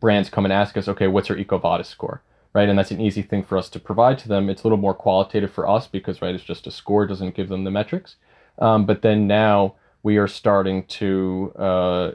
brands 0.00 0.28
come 0.28 0.44
and 0.44 0.52
ask 0.52 0.76
us 0.76 0.88
okay 0.88 1.06
what's 1.06 1.28
your 1.28 1.38
ecovadis 1.38 1.86
score? 1.86 2.22
Right? 2.52 2.68
And 2.68 2.78
that's 2.78 2.90
an 2.90 3.00
easy 3.00 3.22
thing 3.22 3.44
for 3.44 3.58
us 3.58 3.68
to 3.70 3.78
provide 3.78 4.18
to 4.20 4.28
them. 4.28 4.48
It's 4.48 4.62
a 4.62 4.66
little 4.66 4.78
more 4.78 4.94
qualitative 4.94 5.52
for 5.52 5.68
us 5.68 5.86
because 5.86 6.20
right 6.20 6.34
it's 6.34 6.42
just 6.42 6.66
a 6.66 6.70
score 6.70 7.06
doesn't 7.06 7.36
give 7.36 7.48
them 7.48 7.64
the 7.64 7.70
metrics. 7.70 8.16
Um, 8.58 8.86
but 8.86 9.02
then 9.02 9.26
now 9.26 9.74
we 10.02 10.16
are 10.16 10.28
starting 10.28 10.84
to 10.86 11.52
uh, 11.56 12.12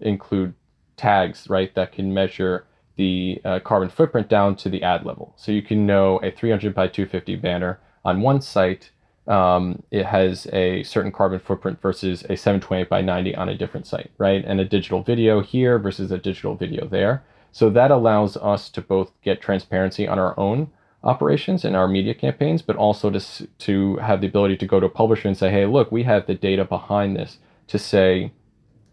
include 0.00 0.54
tags 0.98 1.48
right 1.48 1.74
that 1.74 1.92
can 1.92 2.12
measure 2.12 2.66
the 2.96 3.40
uh, 3.44 3.60
carbon 3.60 3.88
footprint 3.88 4.28
down 4.28 4.56
to 4.56 4.68
the 4.68 4.82
ad 4.82 5.06
level. 5.06 5.32
So 5.36 5.52
you 5.52 5.62
can 5.62 5.86
know 5.86 6.18
a 6.18 6.30
300 6.30 6.74
by 6.74 6.88
250 6.88 7.36
banner 7.36 7.78
on 8.04 8.20
one 8.20 8.40
site, 8.40 8.90
um, 9.28 9.82
it 9.90 10.06
has 10.06 10.46
a 10.52 10.82
certain 10.82 11.12
carbon 11.12 11.38
footprint 11.38 11.80
versus 11.80 12.22
a 12.24 12.36
728 12.36 12.88
by 12.88 13.02
90 13.02 13.34
on 13.36 13.48
a 13.48 13.54
different 13.54 13.86
site, 13.86 14.10
right? 14.16 14.42
And 14.44 14.58
a 14.58 14.64
digital 14.64 15.02
video 15.02 15.42
here 15.42 15.78
versus 15.78 16.10
a 16.10 16.18
digital 16.18 16.54
video 16.54 16.86
there. 16.86 17.22
So 17.52 17.70
that 17.70 17.90
allows 17.90 18.36
us 18.38 18.70
to 18.70 18.80
both 18.80 19.12
get 19.22 19.40
transparency 19.40 20.08
on 20.08 20.18
our 20.18 20.38
own 20.38 20.70
operations 21.04 21.64
and 21.64 21.76
our 21.76 21.86
media 21.86 22.14
campaigns, 22.14 22.62
but 22.62 22.76
also 22.76 23.10
to, 23.10 23.46
to 23.46 23.96
have 23.96 24.20
the 24.20 24.26
ability 24.26 24.56
to 24.56 24.66
go 24.66 24.80
to 24.80 24.86
a 24.86 24.90
publisher 24.90 25.28
and 25.28 25.36
say, 25.36 25.50
hey, 25.50 25.66
look, 25.66 25.92
we 25.92 26.04
have 26.04 26.26
the 26.26 26.34
data 26.34 26.64
behind 26.64 27.16
this 27.16 27.38
to 27.68 27.78
say 27.78 28.32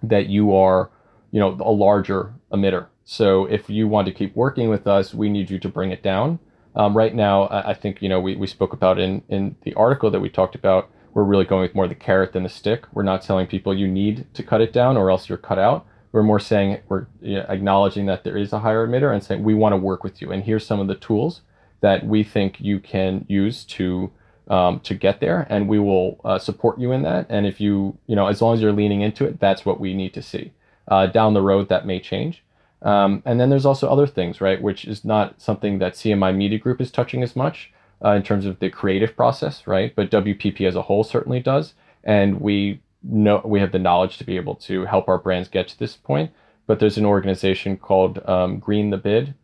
that 0.04 0.28
you 0.28 0.54
are, 0.54 0.90
you 1.36 1.40
know, 1.40 1.50
a 1.60 1.76
larger 1.86 2.34
emitter 2.52 2.88
so 3.06 3.46
if 3.46 3.70
you 3.70 3.88
want 3.88 4.08
to 4.08 4.14
keep 4.14 4.36
working 4.36 4.68
with 4.68 4.88
us, 4.88 5.14
we 5.14 5.30
need 5.30 5.52
you 5.52 5.60
to 5.60 5.70
bring 5.70 5.92
it 5.92 6.02
down. 6.02 6.40
Um, 6.76 6.98
right 6.98 7.14
now, 7.16 7.48
I 7.50 7.74
think 7.74 8.02
you 8.02 8.10
know 8.10 8.20
we, 8.20 8.36
we 8.36 8.48
spoke 8.48 8.74
about 8.74 9.00
in 9.00 9.24
in 9.30 9.56
the 9.64 9.74
article 9.76 10.12
that 10.12 10.20
we 10.20 10.30
talked 10.30 10.56
about. 10.56 10.90
We're 11.14 11.24
really 11.24 11.46
going 11.46 11.62
with 11.62 11.76
more 11.76 11.88
the 11.88 11.96
carrot 11.96 12.34
than 12.34 12.44
the 12.44 12.50
stick. 12.50 12.86
We're 12.92 13.04
not 13.04 13.22
telling 13.22 13.48
people 13.48 13.74
you 13.74 13.88
need 13.88 14.26
to 14.34 14.44
cut 14.44 14.60
it 14.60 14.74
down 14.74 14.98
or 14.98 15.10
else 15.10 15.30
you're 15.30 15.38
cut 15.38 15.60
out. 15.60 15.86
We're 16.12 16.24
more 16.24 16.40
saying 16.40 16.82
we're 16.90 17.08
acknowledging 17.22 18.08
that 18.08 18.26
there 18.26 18.36
is 18.36 18.52
a 18.52 18.60
higher 18.60 18.86
emitter 18.86 19.14
and 19.14 19.24
saying 19.24 19.44
we 19.44 19.54
want 19.54 19.72
to 19.72 19.78
work 19.78 20.04
with 20.04 20.22
you. 20.22 20.32
And 20.32 20.44
here's 20.44 20.66
some 20.66 20.82
of 20.82 20.88
the 20.88 20.96
tools 20.96 21.42
that 21.80 22.06
we 22.06 22.24
think 22.24 22.60
you 22.60 22.80
can 22.80 23.26
use 23.30 23.64
to 23.66 24.12
um, 24.50 24.80
to 24.82 24.94
get 24.94 25.22
there, 25.22 25.48
and 25.50 25.70
we 25.70 25.80
will 25.80 26.20
uh, 26.26 26.38
support 26.38 26.80
you 26.80 26.92
in 26.92 27.04
that. 27.04 27.28
And 27.30 27.46
if 27.46 27.62
you 27.62 27.98
you 28.08 28.16
know 28.16 28.28
as 28.28 28.42
long 28.42 28.56
as 28.56 28.62
you're 28.62 28.74
leaning 28.74 29.02
into 29.02 29.26
it, 29.26 29.40
that's 29.40 29.64
what 29.64 29.80
we 29.80 29.94
need 29.94 30.14
to 30.16 30.24
see. 30.24 30.52
Uh, 30.88 31.08
down 31.08 31.34
the 31.34 31.42
road, 31.42 31.70
that 31.70 31.86
may 31.86 32.00
change. 32.00 32.44
Um, 32.82 33.24
and 33.26 33.40
then 33.40 33.50
there's 33.50 33.66
also 33.66 33.90
other 33.90 34.06
things, 34.06 34.40
right, 34.40 34.62
which 34.62 34.86
is 34.86 35.04
not 35.04 35.42
something 35.42 35.80
that 35.80 35.94
CMI 35.94 36.36
Media 36.36 36.60
Group 36.60 36.80
is 36.80 36.92
touching 36.92 37.24
as 37.24 37.36
much 37.36 37.72
uh, 38.04 38.12
in 38.12 38.22
terms 38.24 38.46
of 38.46 38.60
the 38.60 38.70
creative 38.70 39.16
process, 39.16 39.66
right? 39.66 39.96
But 39.96 40.12
WPP 40.12 40.68
as 40.68 40.76
a 40.76 40.84
whole 40.84 41.04
certainly 41.04 41.40
does, 41.40 41.74
and 42.04 42.40
we 42.40 42.82
know 43.02 43.42
we 43.44 43.60
have 43.60 43.72
the 43.72 43.80
knowledge 43.80 44.18
to 44.18 44.24
be 44.24 44.36
able 44.36 44.56
to 44.56 44.86
help 44.86 45.08
our 45.08 45.18
brands 45.18 45.50
get 45.50 45.68
to 45.70 45.80
this 45.80 45.96
point. 45.96 46.32
But 46.68 46.80
there's 46.80 46.98
an 46.98 47.06
organization 47.06 47.78
called 47.78 48.28
um, 48.28 48.60
Green 48.60 48.90
the 48.90 48.98
Bid, 48.98 49.36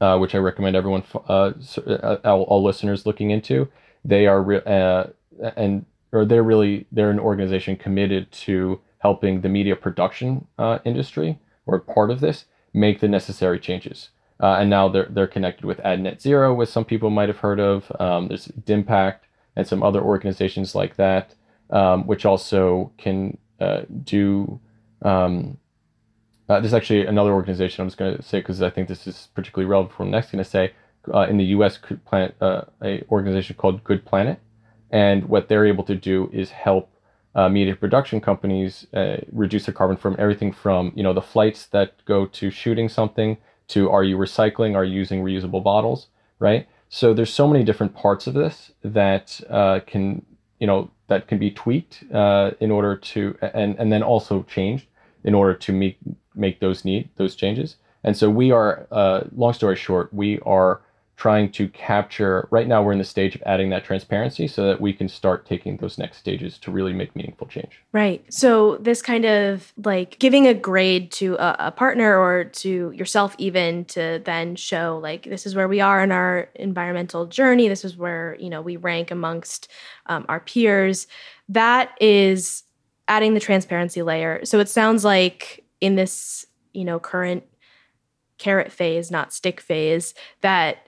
uh, 0.00 0.18
which 0.18 0.34
I 0.34 0.38
recommend 0.38 0.76
everyone, 0.76 1.02
uh, 1.28 1.52
uh, 1.86 2.16
all, 2.24 2.42
all, 2.42 2.62
listeners, 2.62 3.06
looking 3.06 3.30
into. 3.30 3.68
They 4.04 4.26
are 4.26 4.42
re- 4.42 4.62
uh, 4.64 5.06
and 5.56 5.86
or 6.12 6.24
they're 6.24 6.42
really 6.42 6.86
they're 6.92 7.10
an 7.10 7.18
organization 7.18 7.76
committed 7.76 8.30
to 8.32 8.80
helping 9.06 9.40
the 9.40 9.48
media 9.58 9.76
production 9.76 10.28
uh, 10.58 10.78
industry 10.84 11.38
or 11.64 11.78
part 11.78 12.10
of 12.10 12.18
this 12.18 12.46
make 12.72 12.98
the 12.98 13.06
necessary 13.18 13.58
changes. 13.68 13.98
Uh, 14.44 14.56
and 14.60 14.68
now 14.68 14.88
they're, 14.88 15.08
they're 15.14 15.34
connected 15.36 15.64
with 15.64 15.78
AdNet 15.90 16.20
Zero, 16.20 16.52
which 16.52 16.68
some 16.76 16.84
people 16.84 17.08
might 17.08 17.28
have 17.28 17.38
heard 17.46 17.60
of. 17.60 17.78
Um, 18.00 18.26
there's 18.26 18.46
DIMPACT 18.46 19.20
and 19.54 19.64
some 19.64 19.82
other 19.88 20.02
organizations 20.02 20.74
like 20.74 20.96
that, 20.96 21.34
um, 21.70 22.04
which 22.10 22.24
also 22.26 22.90
can 22.98 23.38
uh, 23.60 23.82
do. 24.02 24.58
Um, 25.02 25.58
uh, 26.48 26.58
there's 26.60 26.74
actually 26.74 27.06
another 27.06 27.32
organization 27.32 27.82
I'm 27.82 27.88
just 27.88 27.98
going 27.98 28.16
to 28.16 28.22
say 28.22 28.40
because 28.40 28.60
I 28.60 28.70
think 28.70 28.88
this 28.88 29.06
is 29.06 29.28
particularly 29.36 29.70
relevant 29.70 29.92
for 29.94 30.02
what 30.02 30.06
I'm 30.06 30.16
next 30.18 30.32
going 30.32 30.44
to 30.44 30.50
say. 30.50 30.72
Uh, 31.14 31.26
in 31.30 31.36
the 31.36 31.48
U.S., 31.56 31.78
Planet, 32.04 32.34
uh, 32.40 32.62
a 32.82 33.04
organization 33.08 33.54
called 33.54 33.84
Good 33.84 34.04
Planet, 34.04 34.40
and 34.90 35.28
what 35.28 35.48
they're 35.48 35.66
able 35.72 35.84
to 35.84 35.94
do 35.94 36.28
is 36.32 36.50
help 36.50 36.90
uh, 37.36 37.48
media 37.48 37.76
production 37.76 38.20
companies 38.20 38.86
uh, 38.94 39.18
reduce 39.30 39.66
their 39.66 39.74
carbon 39.74 39.96
from 39.96 40.16
everything 40.18 40.52
from 40.52 40.92
you 40.96 41.02
know 41.04 41.12
the 41.12 41.22
flights 41.22 41.66
that 41.66 42.04
go 42.04 42.26
to 42.26 42.50
shooting 42.50 42.88
something 42.88 43.36
to 43.68 43.88
are 43.90 44.02
you 44.02 44.16
recycling 44.16 44.74
are 44.74 44.84
you 44.84 44.94
using 44.94 45.22
reusable 45.22 45.62
bottles 45.62 46.08
right? 46.38 46.68
So 46.88 47.14
there's 47.14 47.32
so 47.32 47.48
many 47.48 47.64
different 47.64 47.94
parts 47.94 48.26
of 48.26 48.34
this 48.34 48.72
that 48.82 49.40
uh, 49.50 49.80
can 49.86 50.24
you 50.58 50.66
know 50.66 50.90
that 51.08 51.28
can 51.28 51.38
be 51.38 51.50
tweaked 51.50 52.04
uh, 52.12 52.52
in 52.60 52.70
order 52.70 52.96
to 52.96 53.36
and 53.42 53.76
and 53.78 53.92
then 53.92 54.02
also 54.02 54.42
changed 54.44 54.86
in 55.24 55.34
order 55.34 55.54
to 55.54 55.72
make 55.72 55.98
make 56.34 56.60
those 56.60 56.84
need 56.84 57.08
those 57.16 57.34
changes. 57.34 57.76
And 58.04 58.16
so 58.16 58.30
we 58.30 58.52
are 58.52 58.86
uh, 58.92 59.22
long 59.34 59.52
story 59.52 59.76
short 59.76 60.12
we 60.12 60.38
are 60.40 60.80
trying 61.16 61.50
to 61.50 61.66
capture 61.68 62.46
right 62.50 62.68
now 62.68 62.82
we're 62.82 62.92
in 62.92 62.98
the 62.98 63.04
stage 63.04 63.34
of 63.34 63.42
adding 63.46 63.70
that 63.70 63.82
transparency 63.82 64.46
so 64.46 64.66
that 64.66 64.80
we 64.82 64.92
can 64.92 65.08
start 65.08 65.46
taking 65.46 65.78
those 65.78 65.96
next 65.96 66.18
stages 66.18 66.58
to 66.58 66.70
really 66.70 66.92
make 66.92 67.16
meaningful 67.16 67.46
change. 67.46 67.80
Right. 67.92 68.22
So 68.28 68.76
this 68.76 69.00
kind 69.00 69.24
of 69.24 69.72
like 69.82 70.18
giving 70.18 70.46
a 70.46 70.52
grade 70.52 71.10
to 71.12 71.36
a, 71.36 71.56
a, 71.58 71.70
partner 71.72 72.18
or 72.18 72.44
to 72.44 72.90
yourself 72.92 73.34
even 73.38 73.86
to 73.86 74.20
then 74.24 74.56
show 74.56 75.00
like 75.02 75.24
this 75.24 75.46
is 75.46 75.54
where 75.54 75.68
we 75.68 75.80
are 75.80 76.02
in 76.02 76.12
our 76.12 76.50
environmental 76.54 77.24
journey. 77.24 77.68
This 77.68 77.84
is 77.84 77.96
where 77.96 78.36
you 78.38 78.50
know 78.50 78.60
we 78.60 78.76
rank 78.76 79.10
amongst 79.10 79.68
um, 80.06 80.26
our 80.28 80.40
peers. 80.40 81.06
That 81.48 81.92
is 81.98 82.64
adding 83.08 83.32
the 83.32 83.40
transparency 83.40 84.02
layer. 84.02 84.44
So 84.44 84.60
it 84.60 84.68
sounds 84.68 85.02
like 85.02 85.64
in 85.80 85.94
this 85.94 86.44
you 86.74 86.84
know 86.84 86.98
current 86.98 87.44
carrot 88.38 88.70
phase 88.70 89.10
not 89.10 89.32
stick 89.32 89.62
phase 89.62 90.12
that 90.42 90.85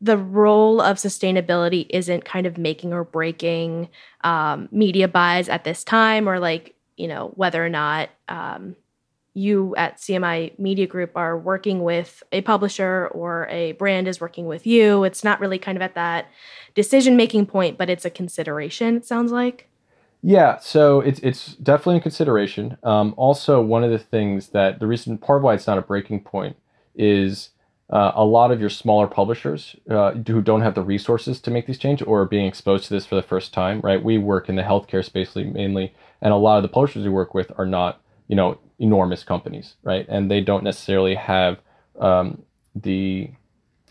the 0.00 0.16
role 0.16 0.80
of 0.80 0.96
sustainability 0.96 1.86
isn't 1.90 2.24
kind 2.24 2.46
of 2.46 2.56
making 2.56 2.92
or 2.92 3.04
breaking 3.04 3.88
um, 4.22 4.68
media 4.70 5.08
buys 5.08 5.48
at 5.48 5.64
this 5.64 5.84
time, 5.84 6.28
or 6.28 6.38
like 6.38 6.74
you 6.96 7.08
know 7.08 7.32
whether 7.34 7.64
or 7.64 7.68
not 7.68 8.10
um, 8.28 8.76
you 9.34 9.74
at 9.76 9.98
CMI 9.98 10.58
Media 10.58 10.86
Group 10.86 11.16
are 11.16 11.38
working 11.38 11.82
with 11.82 12.22
a 12.32 12.40
publisher 12.42 13.08
or 13.12 13.46
a 13.48 13.72
brand 13.72 14.08
is 14.08 14.20
working 14.20 14.46
with 14.46 14.66
you. 14.66 15.04
It's 15.04 15.24
not 15.24 15.40
really 15.40 15.58
kind 15.58 15.76
of 15.76 15.82
at 15.82 15.94
that 15.94 16.26
decision 16.74 17.16
making 17.16 17.46
point, 17.46 17.78
but 17.78 17.88
it's 17.88 18.04
a 18.04 18.10
consideration. 18.10 18.96
It 18.96 19.06
sounds 19.06 19.32
like. 19.32 19.68
Yeah, 20.22 20.58
so 20.58 21.00
it's 21.00 21.20
it's 21.20 21.54
definitely 21.54 21.98
a 21.98 22.00
consideration. 22.00 22.76
Um, 22.82 23.14
also, 23.16 23.60
one 23.60 23.84
of 23.84 23.90
the 23.90 23.98
things 23.98 24.48
that 24.48 24.80
the 24.80 24.86
reason 24.86 25.16
part 25.18 25.38
of 25.38 25.42
why 25.44 25.54
it's 25.54 25.66
not 25.66 25.78
a 25.78 25.82
breaking 25.82 26.24
point 26.24 26.56
is 26.96 27.50
uh, 27.90 28.12
a 28.14 28.24
lot 28.24 28.50
of 28.50 28.60
your 28.60 28.68
smaller 28.68 29.06
publishers 29.06 29.74
uh, 29.88 30.12
who 30.12 30.42
don't 30.42 30.60
have 30.60 30.74
the 30.74 30.82
resources 30.82 31.40
to 31.40 31.50
make 31.50 31.66
these 31.66 31.78
changes 31.78 32.06
or 32.06 32.20
are 32.20 32.26
being 32.26 32.46
exposed 32.46 32.84
to 32.84 32.94
this 32.94 33.06
for 33.06 33.14
the 33.14 33.22
first 33.22 33.54
time, 33.54 33.80
right? 33.80 34.02
We 34.02 34.18
work 34.18 34.48
in 34.48 34.56
the 34.56 34.62
healthcare 34.62 35.04
space 35.04 35.34
mainly, 35.34 35.94
and 36.20 36.32
a 36.32 36.36
lot 36.36 36.58
of 36.58 36.62
the 36.62 36.68
publishers 36.68 37.04
we 37.04 37.10
work 37.10 37.32
with 37.32 37.50
are 37.56 37.66
not, 37.66 38.00
you 38.26 38.36
know, 38.36 38.58
enormous 38.78 39.24
companies, 39.24 39.74
right? 39.82 40.04
And 40.08 40.30
they 40.30 40.42
don't 40.42 40.64
necessarily 40.64 41.14
have 41.14 41.58
um, 41.98 42.42
the 42.74 43.30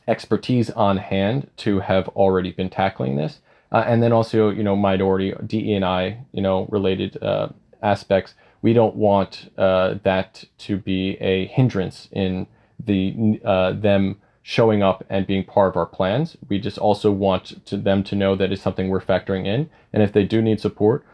expertise 0.08 0.70
on 0.70 0.98
hand 0.98 1.50
to 1.58 1.80
have 1.80 2.08
already 2.10 2.52
been 2.52 2.70
tackling 2.70 3.16
this. 3.16 3.40
Uh, 3.72 3.84
and 3.86 4.02
then 4.02 4.14
also, 4.14 4.50
you 4.50 4.64
know, 4.64 4.76
minority 4.76 5.34
DE 5.46 5.74
and 5.74 5.84
I, 5.84 6.20
you 6.32 6.42
know, 6.42 6.68
related 6.72 7.22
uh, 7.22 7.50
aspects. 7.82 8.36
We 8.62 8.74
don't 8.74 8.96
want 8.96 9.52
uh, 9.58 9.96
that 10.04 10.46
to 10.60 10.78
be 10.78 11.18
a 11.20 11.48
hindrance 11.48 12.08
in 12.12 12.48
the 12.80 13.40
uh, 13.44 13.74
them 13.74 14.22
showing 14.42 14.82
up 14.82 15.04
and 15.10 15.28
being 15.28 15.44
part 15.44 15.70
of 15.70 15.76
our 15.76 15.86
plans. 15.86 16.38
We 16.48 16.60
just 16.60 16.78
also 16.78 17.12
want 17.12 17.66
to 17.66 17.78
them 17.78 18.04
to 18.06 18.16
know 18.16 18.36
that 18.36 18.52
it's 18.52 18.62
something 18.62 18.88
we're 18.88 19.02
factoring 19.02 19.46
in, 19.46 19.70
and 19.92 20.02
if 20.02 20.14
they 20.14 20.24
do 20.24 20.42
need 20.42 20.62
support, 20.62 21.06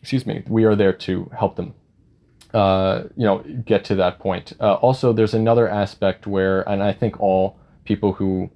excuse 0.00 0.26
me, 0.26 0.44
we 0.48 0.64
are 0.64 0.76
there 0.76 0.92
to 0.92 1.30
help 1.36 1.56
them. 1.56 1.74
Uh, 2.54 3.04
you 3.16 3.24
know, 3.24 3.38
get 3.64 3.84
to 3.84 3.94
that 3.94 4.18
point. 4.18 4.52
Uh, 4.60 4.74
also, 4.74 5.12
there's 5.12 5.34
another 5.34 5.68
aspect 5.68 6.26
where, 6.26 6.68
and 6.68 6.82
I 6.82 6.92
think 6.92 7.20
all 7.20 7.58
people 7.84 8.14
who 8.14 8.50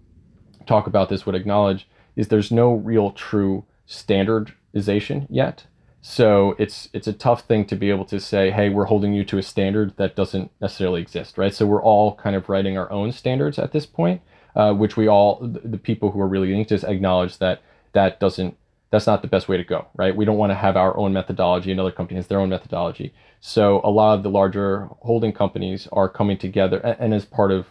talk 0.66 0.87
about 0.87 1.09
this 1.09 1.26
would 1.26 1.35
acknowledge, 1.35 1.88
is 2.16 2.28
there's 2.28 2.50
no 2.50 2.72
real 2.72 3.12
true 3.12 3.64
standardization 3.87 5.26
yet. 5.30 5.66
So 6.06 6.54
it's 6.58 6.90
it's 6.92 7.06
a 7.06 7.14
tough 7.14 7.46
thing 7.46 7.64
to 7.64 7.76
be 7.76 7.88
able 7.88 8.04
to 8.06 8.20
say, 8.20 8.50
hey, 8.50 8.68
we're 8.68 8.84
holding 8.84 9.14
you 9.14 9.24
to 9.24 9.38
a 9.38 9.42
standard 9.42 9.96
that 9.96 10.14
doesn't 10.14 10.50
necessarily 10.60 11.00
exist, 11.00 11.38
right? 11.38 11.52
So 11.54 11.64
we're 11.64 11.82
all 11.82 12.14
kind 12.16 12.36
of 12.36 12.50
writing 12.50 12.76
our 12.76 12.92
own 12.92 13.10
standards 13.10 13.58
at 13.58 13.72
this 13.72 13.86
point, 13.86 14.20
uh, 14.54 14.74
which 14.74 14.98
we 14.98 15.08
all 15.08 15.38
the 15.40 15.78
people 15.78 16.10
who 16.10 16.20
are 16.20 16.28
really 16.28 16.52
linked 16.52 16.68
to 16.68 16.86
acknowledge 16.86 17.38
that 17.38 17.62
that 17.94 18.20
doesn't 18.20 18.58
that's 18.90 19.06
not 19.06 19.22
the 19.22 19.28
best 19.28 19.48
way 19.48 19.56
to 19.56 19.64
go, 19.64 19.86
right? 19.96 20.14
We 20.14 20.26
don't 20.26 20.36
want 20.36 20.50
to 20.50 20.56
have 20.56 20.76
our 20.76 20.94
own 20.94 21.14
methodology. 21.14 21.72
Another 21.72 21.90
company 21.90 22.16
has 22.16 22.26
their 22.26 22.38
own 22.38 22.50
methodology. 22.50 23.14
So 23.40 23.80
a 23.82 23.88
lot 23.88 24.12
of 24.12 24.22
the 24.22 24.30
larger 24.30 24.90
holding 25.00 25.32
companies 25.32 25.88
are 25.90 26.10
coming 26.10 26.36
together, 26.36 26.80
and, 26.80 26.96
and 27.00 27.14
as 27.14 27.24
part 27.24 27.50
of, 27.50 27.68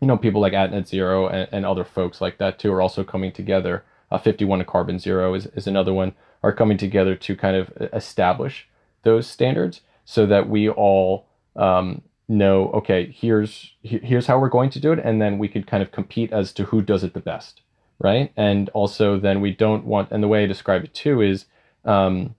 you 0.00 0.08
know, 0.08 0.16
people 0.16 0.40
like 0.40 0.54
AdNet 0.54 0.88
Zero 0.88 1.28
and, 1.28 1.48
and 1.52 1.64
other 1.64 1.84
folks 1.84 2.20
like 2.20 2.38
that 2.38 2.58
too 2.58 2.72
are 2.72 2.82
also 2.82 3.04
coming 3.04 3.30
together. 3.30 3.84
Uh, 4.10 4.18
51 4.18 4.64
Carbon 4.64 4.98
Zero 4.98 5.34
is, 5.34 5.46
is 5.54 5.68
another 5.68 5.94
one 5.94 6.14
are 6.42 6.52
coming 6.52 6.78
together 6.78 7.14
to 7.14 7.36
kind 7.36 7.56
of 7.56 7.70
establish 7.92 8.68
those 9.02 9.26
standards 9.26 9.80
so 10.04 10.26
that 10.26 10.48
we 10.48 10.68
all 10.68 11.26
um, 11.56 12.02
know 12.28 12.70
okay 12.70 13.10
here's 13.10 13.72
here's 13.82 14.26
how 14.26 14.38
we're 14.38 14.48
going 14.48 14.70
to 14.70 14.80
do 14.80 14.92
it 14.92 15.00
and 15.02 15.20
then 15.20 15.38
we 15.38 15.48
could 15.48 15.66
kind 15.66 15.82
of 15.82 15.90
compete 15.90 16.32
as 16.32 16.52
to 16.52 16.64
who 16.64 16.80
does 16.80 17.02
it 17.02 17.12
the 17.12 17.20
best 17.20 17.60
right? 18.00 18.32
And 18.36 18.68
also 18.70 19.20
then 19.20 19.40
we 19.40 19.52
don't 19.52 19.84
want 19.84 20.10
and 20.10 20.22
the 20.22 20.28
way 20.28 20.42
i 20.42 20.46
describe 20.46 20.82
it 20.82 20.94
too 20.94 21.20
is 21.20 21.44
um, 21.84 22.34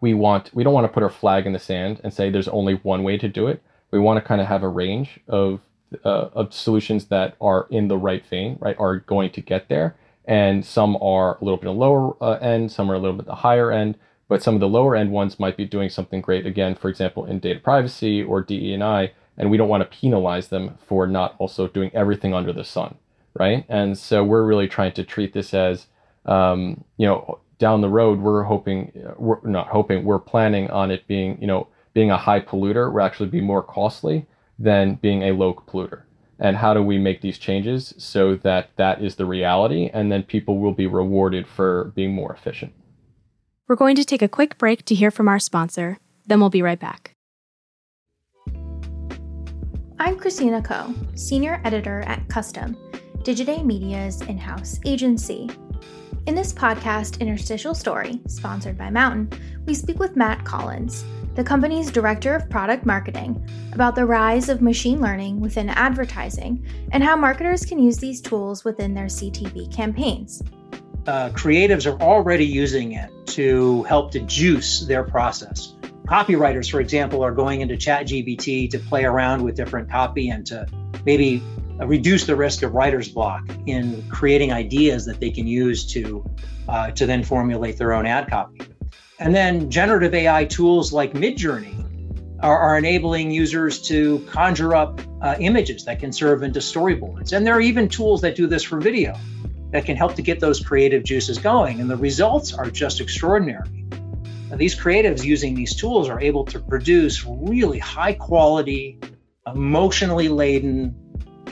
we 0.00 0.14
want 0.14 0.50
we 0.54 0.64
don't 0.64 0.72
want 0.72 0.84
to 0.84 0.92
put 0.92 1.02
our 1.02 1.10
flag 1.10 1.46
in 1.46 1.52
the 1.52 1.58
sand 1.58 2.00
and 2.02 2.14
say 2.14 2.30
there's 2.30 2.48
only 2.48 2.74
one 2.74 3.02
way 3.02 3.18
to 3.18 3.28
do 3.28 3.48
it. 3.48 3.62
We 3.90 3.98
want 3.98 4.22
to 4.22 4.26
kind 4.26 4.40
of 4.40 4.46
have 4.46 4.62
a 4.62 4.68
range 4.68 5.20
of 5.28 5.60
uh, 6.04 6.28
of 6.32 6.54
solutions 6.54 7.06
that 7.06 7.36
are 7.40 7.66
in 7.70 7.88
the 7.88 7.98
right 7.98 8.24
vein 8.26 8.56
right 8.60 8.76
are 8.78 8.96
going 9.00 9.30
to 9.30 9.40
get 9.40 9.68
there 9.68 9.96
and 10.24 10.64
some 10.64 10.96
are 11.00 11.38
a 11.40 11.44
little 11.44 11.58
bit 11.58 11.70
lower 11.70 12.16
uh, 12.22 12.38
end, 12.38 12.70
some 12.72 12.90
are 12.90 12.94
a 12.94 12.98
little 12.98 13.16
bit 13.16 13.26
the 13.26 13.34
higher 13.36 13.72
end, 13.72 13.96
but 14.28 14.42
some 14.42 14.54
of 14.54 14.60
the 14.60 14.68
lower 14.68 14.94
end 14.94 15.10
ones 15.10 15.40
might 15.40 15.56
be 15.56 15.64
doing 15.64 15.88
something 15.88 16.20
great 16.20 16.46
again, 16.46 16.74
for 16.74 16.88
example, 16.88 17.24
in 17.24 17.38
data 17.38 17.60
privacy 17.60 18.22
or 18.22 18.42
DE&I, 18.42 19.12
and 19.36 19.50
we 19.50 19.56
don't 19.56 19.68
want 19.68 19.82
to 19.82 19.98
penalize 19.98 20.48
them 20.48 20.78
for 20.86 21.06
not 21.06 21.34
also 21.38 21.66
doing 21.66 21.90
everything 21.94 22.34
under 22.34 22.52
the 22.52 22.64
sun, 22.64 22.94
right? 23.34 23.64
And 23.68 23.98
so 23.98 24.22
we're 24.22 24.44
really 24.44 24.68
trying 24.68 24.92
to 24.92 25.04
treat 25.04 25.32
this 25.32 25.54
as, 25.54 25.86
um, 26.26 26.84
you 26.96 27.06
know, 27.06 27.40
down 27.58 27.80
the 27.80 27.88
road, 27.88 28.20
we're 28.20 28.44
hoping, 28.44 28.92
we're 29.16 29.40
not 29.42 29.68
hoping, 29.68 30.04
we're 30.04 30.18
planning 30.18 30.70
on 30.70 30.90
it 30.90 31.06
being, 31.06 31.40
you 31.40 31.46
know, 31.46 31.68
being 31.92 32.10
a 32.10 32.16
high 32.16 32.40
polluter 32.40 32.92
will 32.92 33.02
actually 33.02 33.28
be 33.28 33.40
more 33.40 33.62
costly 33.62 34.26
than 34.58 34.94
being 34.94 35.22
a 35.22 35.32
low 35.32 35.52
polluter 35.54 36.02
and 36.40 36.56
how 36.56 36.72
do 36.72 36.82
we 36.82 36.98
make 36.98 37.20
these 37.20 37.38
changes 37.38 37.94
so 37.98 38.34
that 38.36 38.70
that 38.76 39.02
is 39.02 39.16
the 39.16 39.26
reality 39.26 39.90
and 39.92 40.10
then 40.10 40.22
people 40.22 40.58
will 40.58 40.72
be 40.72 40.86
rewarded 40.86 41.46
for 41.46 41.92
being 41.94 42.12
more 42.12 42.32
efficient. 42.32 42.72
We're 43.68 43.76
going 43.76 43.94
to 43.96 44.04
take 44.04 44.22
a 44.22 44.28
quick 44.28 44.58
break 44.58 44.84
to 44.86 44.94
hear 44.94 45.10
from 45.10 45.28
our 45.28 45.38
sponsor, 45.38 45.98
then 46.26 46.40
we'll 46.40 46.50
be 46.50 46.62
right 46.62 46.80
back. 46.80 47.14
I'm 50.00 50.18
Christina 50.18 50.62
Ko, 50.62 50.94
Senior 51.14 51.60
Editor 51.62 52.00
at 52.06 52.26
Custom, 52.28 52.74
Digiday 53.18 53.62
Media's 53.64 54.22
in 54.22 54.38
house 54.38 54.80
agency. 54.86 55.50
In 56.26 56.34
this 56.34 56.52
podcast, 56.52 57.18
Interstitial 57.18 57.74
Story, 57.74 58.20
sponsored 58.28 58.76
by 58.76 58.90
Mountain, 58.90 59.30
we 59.64 59.72
speak 59.72 59.98
with 59.98 60.16
Matt 60.16 60.44
Collins, 60.44 61.02
the 61.34 61.42
company's 61.42 61.90
director 61.90 62.34
of 62.34 62.48
product 62.50 62.84
marketing, 62.84 63.42
about 63.72 63.94
the 63.94 64.04
rise 64.04 64.50
of 64.50 64.60
machine 64.60 65.00
learning 65.00 65.40
within 65.40 65.70
advertising 65.70 66.64
and 66.92 67.02
how 67.02 67.16
marketers 67.16 67.64
can 67.64 67.78
use 67.78 67.96
these 67.96 68.20
tools 68.20 68.64
within 68.64 68.92
their 68.92 69.06
CTV 69.06 69.74
campaigns. 69.74 70.42
Uh, 71.06 71.30
creatives 71.30 71.90
are 71.90 72.00
already 72.02 72.46
using 72.46 72.92
it 72.92 73.10
to 73.28 73.82
help 73.84 74.12
to 74.12 74.20
juice 74.20 74.80
their 74.80 75.02
process. 75.02 75.74
Copywriters, 76.06 76.70
for 76.70 76.80
example, 76.80 77.24
are 77.24 77.32
going 77.32 77.62
into 77.62 77.74
ChatGPT 77.74 78.70
to 78.70 78.78
play 78.78 79.04
around 79.04 79.42
with 79.42 79.56
different 79.56 79.88
copy 79.88 80.28
and 80.28 80.46
to 80.46 80.66
maybe 81.06 81.42
reduce 81.86 82.26
the 82.26 82.36
risk 82.36 82.62
of 82.62 82.74
writer's 82.74 83.08
block 83.08 83.42
in 83.66 84.08
creating 84.08 84.52
ideas 84.52 85.06
that 85.06 85.20
they 85.20 85.30
can 85.30 85.46
use 85.46 85.86
to 85.92 86.24
uh, 86.68 86.90
to 86.92 87.06
then 87.06 87.24
formulate 87.24 87.76
their 87.78 87.92
own 87.92 88.06
ad 88.06 88.28
copy. 88.28 88.60
And 89.18 89.34
then 89.34 89.70
generative 89.70 90.14
AI 90.14 90.44
tools 90.44 90.92
like 90.92 91.12
Midjourney 91.12 91.80
are, 92.42 92.58
are 92.58 92.78
enabling 92.78 93.30
users 93.30 93.82
to 93.82 94.20
conjure 94.30 94.74
up 94.74 95.00
uh, 95.20 95.36
images 95.38 95.84
that 95.84 96.00
can 96.00 96.12
serve 96.12 96.42
into 96.42 96.60
storyboards. 96.60 97.32
And 97.32 97.46
there 97.46 97.54
are 97.54 97.60
even 97.60 97.88
tools 97.88 98.22
that 98.22 98.36
do 98.36 98.46
this 98.46 98.62
for 98.62 98.80
video 98.80 99.14
that 99.72 99.84
can 99.84 99.96
help 99.96 100.14
to 100.14 100.22
get 100.22 100.40
those 100.40 100.64
creative 100.64 101.04
juices 101.04 101.38
going. 101.38 101.80
And 101.80 101.90
the 101.90 101.96
results 101.96 102.54
are 102.54 102.70
just 102.70 103.00
extraordinary. 103.00 103.86
Now, 104.48 104.56
these 104.56 104.74
creatives 104.74 105.24
using 105.24 105.54
these 105.54 105.76
tools 105.76 106.08
are 106.08 106.20
able 106.20 106.44
to 106.46 106.58
produce 106.58 107.24
really 107.24 107.78
high 107.78 108.14
quality, 108.14 108.98
emotionally 109.46 110.28
laden 110.28 110.94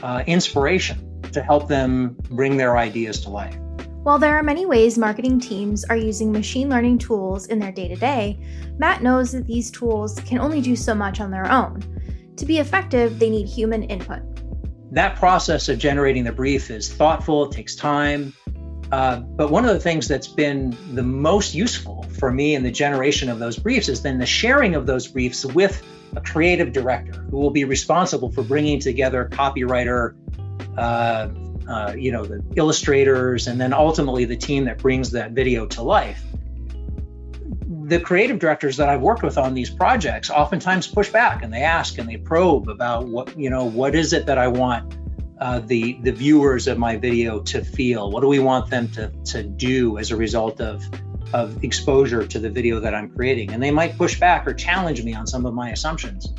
uh, 0.03 0.23
inspiration 0.27 1.21
to 1.31 1.41
help 1.41 1.67
them 1.67 2.15
bring 2.31 2.57
their 2.57 2.77
ideas 2.77 3.21
to 3.21 3.29
life. 3.29 3.55
While 4.03 4.17
there 4.17 4.35
are 4.35 4.43
many 4.43 4.65
ways 4.65 4.97
marketing 4.97 5.39
teams 5.39 5.83
are 5.85 5.97
using 5.97 6.31
machine 6.31 6.69
learning 6.69 6.99
tools 6.99 7.47
in 7.47 7.59
their 7.59 7.71
day 7.71 7.87
to 7.89 7.95
day, 7.95 8.39
Matt 8.77 9.03
knows 9.03 9.31
that 9.33 9.45
these 9.45 9.69
tools 9.69 10.19
can 10.21 10.39
only 10.39 10.61
do 10.61 10.75
so 10.75 10.95
much 10.95 11.19
on 11.19 11.31
their 11.31 11.51
own. 11.51 11.81
To 12.37 12.45
be 12.45 12.59
effective, 12.59 13.19
they 13.19 13.29
need 13.29 13.47
human 13.47 13.83
input. 13.83 14.21
That 14.91 15.17
process 15.17 15.67
of 15.69 15.77
generating 15.77 16.23
the 16.23 16.31
brief 16.31 16.71
is 16.71 16.91
thoughtful, 16.91 17.45
it 17.45 17.51
takes 17.51 17.75
time. 17.75 18.33
Uh, 18.91 19.17
but 19.19 19.51
one 19.51 19.65
of 19.65 19.73
the 19.73 19.79
things 19.79 20.07
that's 20.07 20.27
been 20.27 20.75
the 20.95 21.03
most 21.03 21.53
useful 21.53 22.03
for 22.17 22.31
me 22.31 22.55
in 22.55 22.63
the 22.63 22.71
generation 22.71 23.29
of 23.29 23.37
those 23.37 23.57
briefs 23.57 23.87
has 23.87 23.99
been 23.99 24.17
the 24.17 24.25
sharing 24.25 24.73
of 24.73 24.87
those 24.87 25.07
briefs 25.07 25.45
with 25.45 25.83
a 26.15 26.21
creative 26.21 26.73
director 26.73 27.21
who 27.29 27.37
will 27.37 27.51
be 27.51 27.65
responsible 27.65 28.31
for 28.31 28.43
bringing 28.43 28.79
together 28.79 29.29
copywriter, 29.31 30.15
uh, 30.77 31.29
uh, 31.69 31.93
you 31.95 32.11
know, 32.11 32.25
the 32.25 32.43
illustrators, 32.55 33.47
and 33.47 33.59
then 33.59 33.73
ultimately 33.73 34.25
the 34.25 34.37
team 34.37 34.65
that 34.65 34.77
brings 34.79 35.11
that 35.11 35.31
video 35.31 35.65
to 35.67 35.81
life. 35.81 36.23
The 37.85 37.99
creative 37.99 38.39
directors 38.39 38.77
that 38.77 38.89
I've 38.89 39.01
worked 39.01 39.23
with 39.23 39.37
on 39.37 39.53
these 39.53 39.69
projects 39.69 40.29
oftentimes 40.29 40.87
push 40.87 41.09
back 41.09 41.43
and 41.43 41.51
they 41.51 41.63
ask 41.63 41.97
and 41.97 42.07
they 42.07 42.17
probe 42.17 42.69
about 42.69 43.07
what 43.07 43.37
you 43.37 43.49
know 43.49 43.65
what 43.65 43.95
is 43.95 44.13
it 44.13 44.27
that 44.27 44.37
I 44.37 44.47
want 44.47 44.95
uh, 45.39 45.59
the 45.59 45.93
the 46.01 46.11
viewers 46.11 46.67
of 46.67 46.77
my 46.77 46.97
video 46.97 47.39
to 47.39 47.63
feel. 47.63 48.11
What 48.11 48.21
do 48.21 48.27
we 48.27 48.39
want 48.39 48.69
them 48.69 48.89
to 48.89 49.09
to 49.25 49.43
do 49.43 49.97
as 49.97 50.11
a 50.11 50.15
result 50.15 50.61
of 50.61 50.83
of 51.33 51.63
exposure 51.63 52.25
to 52.25 52.39
the 52.39 52.49
video 52.49 52.79
that 52.79 52.93
I'm 52.93 53.09
creating? 53.09 53.51
And 53.51 53.61
they 53.61 53.71
might 53.71 53.97
push 53.97 54.19
back 54.19 54.47
or 54.47 54.53
challenge 54.53 55.03
me 55.03 55.13
on 55.13 55.27
some 55.27 55.45
of 55.45 55.53
my 55.53 55.71
assumptions 55.71 56.33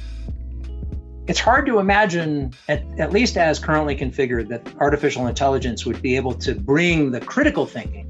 it's 1.31 1.39
hard 1.39 1.65
to 1.67 1.79
imagine, 1.79 2.53
at, 2.69 2.83
at 2.99 3.13
least 3.13 3.37
as 3.37 3.61
currently 3.61 3.95
configured, 3.95 4.49
that 4.49 4.67
artificial 4.81 5.29
intelligence 5.29 5.87
would 5.87 6.03
be 6.03 6.17
able 6.17 6.35
to 6.35 6.57
bring 6.57 7.13
the 7.13 7.21
critical 7.21 7.67
thinking 7.67 8.09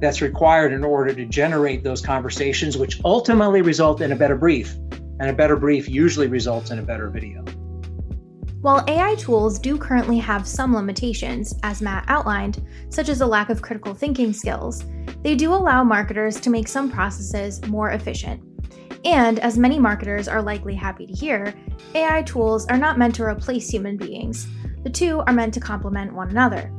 that's 0.00 0.22
required 0.22 0.72
in 0.72 0.84
order 0.84 1.12
to 1.12 1.24
generate 1.24 1.82
those 1.82 2.00
conversations, 2.00 2.78
which 2.78 3.00
ultimately 3.04 3.62
result 3.62 4.00
in 4.00 4.12
a 4.12 4.16
better 4.16 4.36
brief. 4.36 4.76
And 5.18 5.28
a 5.28 5.32
better 5.32 5.56
brief 5.56 5.88
usually 5.88 6.28
results 6.28 6.70
in 6.70 6.78
a 6.78 6.82
better 6.82 7.10
video. 7.10 7.44
While 8.62 8.84
AI 8.86 9.16
tools 9.16 9.58
do 9.58 9.76
currently 9.76 10.18
have 10.18 10.46
some 10.46 10.72
limitations, 10.72 11.52
as 11.64 11.82
Matt 11.82 12.04
outlined, 12.06 12.64
such 12.90 13.08
as 13.08 13.20
a 13.20 13.26
lack 13.26 13.50
of 13.50 13.60
critical 13.60 13.92
thinking 13.92 14.32
skills, 14.32 14.84
they 15.22 15.34
do 15.34 15.52
allow 15.52 15.82
marketers 15.82 16.38
to 16.38 16.48
make 16.48 16.68
some 16.68 16.88
processes 16.88 17.60
more 17.66 17.90
efficient. 17.90 18.40
And 19.04 19.40
as 19.40 19.58
many 19.58 19.80
marketers 19.80 20.28
are 20.28 20.40
likely 20.40 20.76
happy 20.76 21.08
to 21.08 21.12
hear, 21.12 21.52
AI 21.96 22.22
tools 22.22 22.64
are 22.66 22.78
not 22.78 22.98
meant 22.98 23.16
to 23.16 23.24
replace 23.24 23.68
human 23.68 23.96
beings. 23.96 24.46
The 24.84 24.90
two 24.90 25.24
are 25.26 25.32
meant 25.32 25.54
to 25.54 25.60
complement 25.60 26.14
one 26.14 26.30
another. 26.30 26.72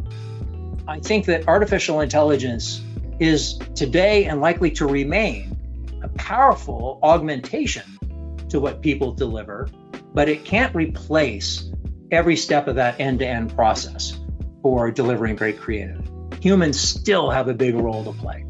I 0.87 1.01
think 1.01 1.25
that 1.25 1.49
artificial 1.49 1.99
intelligence 1.99 2.81
is 3.19 3.59
today 3.75 4.23
and 4.23 4.39
likely 4.39 4.71
to 4.71 4.87
remain 4.87 5.57
a 6.01 6.07
powerful 6.07 6.99
augmentation 7.03 7.83
to 8.47 8.61
what 8.61 8.81
people 8.81 9.11
deliver, 9.11 9.67
but 10.13 10.29
it 10.29 10.45
can't 10.45 10.73
replace 10.73 11.72
every 12.13 12.35
step 12.35 12.67
of 12.67 12.75
that 12.75 12.99
end 12.99 13.19
to 13.19 13.27
end 13.27 13.55
process 13.55 14.19
for 14.61 14.91
delivering 14.91 15.35
great 15.35 15.59
creative. 15.59 16.01
Humans 16.41 16.79
still 16.79 17.29
have 17.29 17.47
a 17.47 17.53
big 17.53 17.75
role 17.75 18.03
to 18.03 18.13
play. 18.13 18.45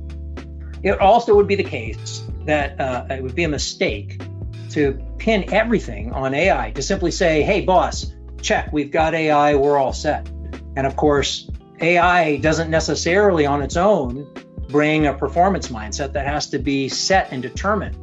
It 0.84 1.00
also 1.00 1.34
would 1.36 1.48
be 1.48 1.56
the 1.56 1.64
case 1.64 2.24
that 2.46 2.80
uh, 2.80 3.06
it 3.10 3.24
would 3.24 3.36
be 3.36 3.46
a 3.46 3.50
mistake 3.50 4.22
to 4.72 5.00
pin 5.18 5.52
everything 5.54 6.12
on 6.12 6.34
AI, 6.34 6.72
to 6.72 6.82
simply 6.82 7.12
say, 7.12 7.42
hey, 7.42 7.62
boss, 7.62 8.14
check, 8.42 8.72
we've 8.74 8.92
got 8.92 9.14
AI, 9.14 9.56
we're 9.56 9.78
all 9.78 9.94
set. 9.94 10.28
And 10.76 10.86
of 10.86 10.96
course, 10.96 11.50
AI 11.80 12.38
doesn't 12.38 12.70
necessarily 12.70 13.46
on 13.46 13.62
its 13.62 13.78
own 13.78 14.28
bring 14.70 15.06
a 15.06 15.14
performance 15.14 15.70
mindset 15.70 16.14
that 16.14 16.26
has 16.26 16.50
to 16.50 16.60
be 16.60 16.90
set 16.90 17.32
and 17.32 17.42
determined 17.42 17.96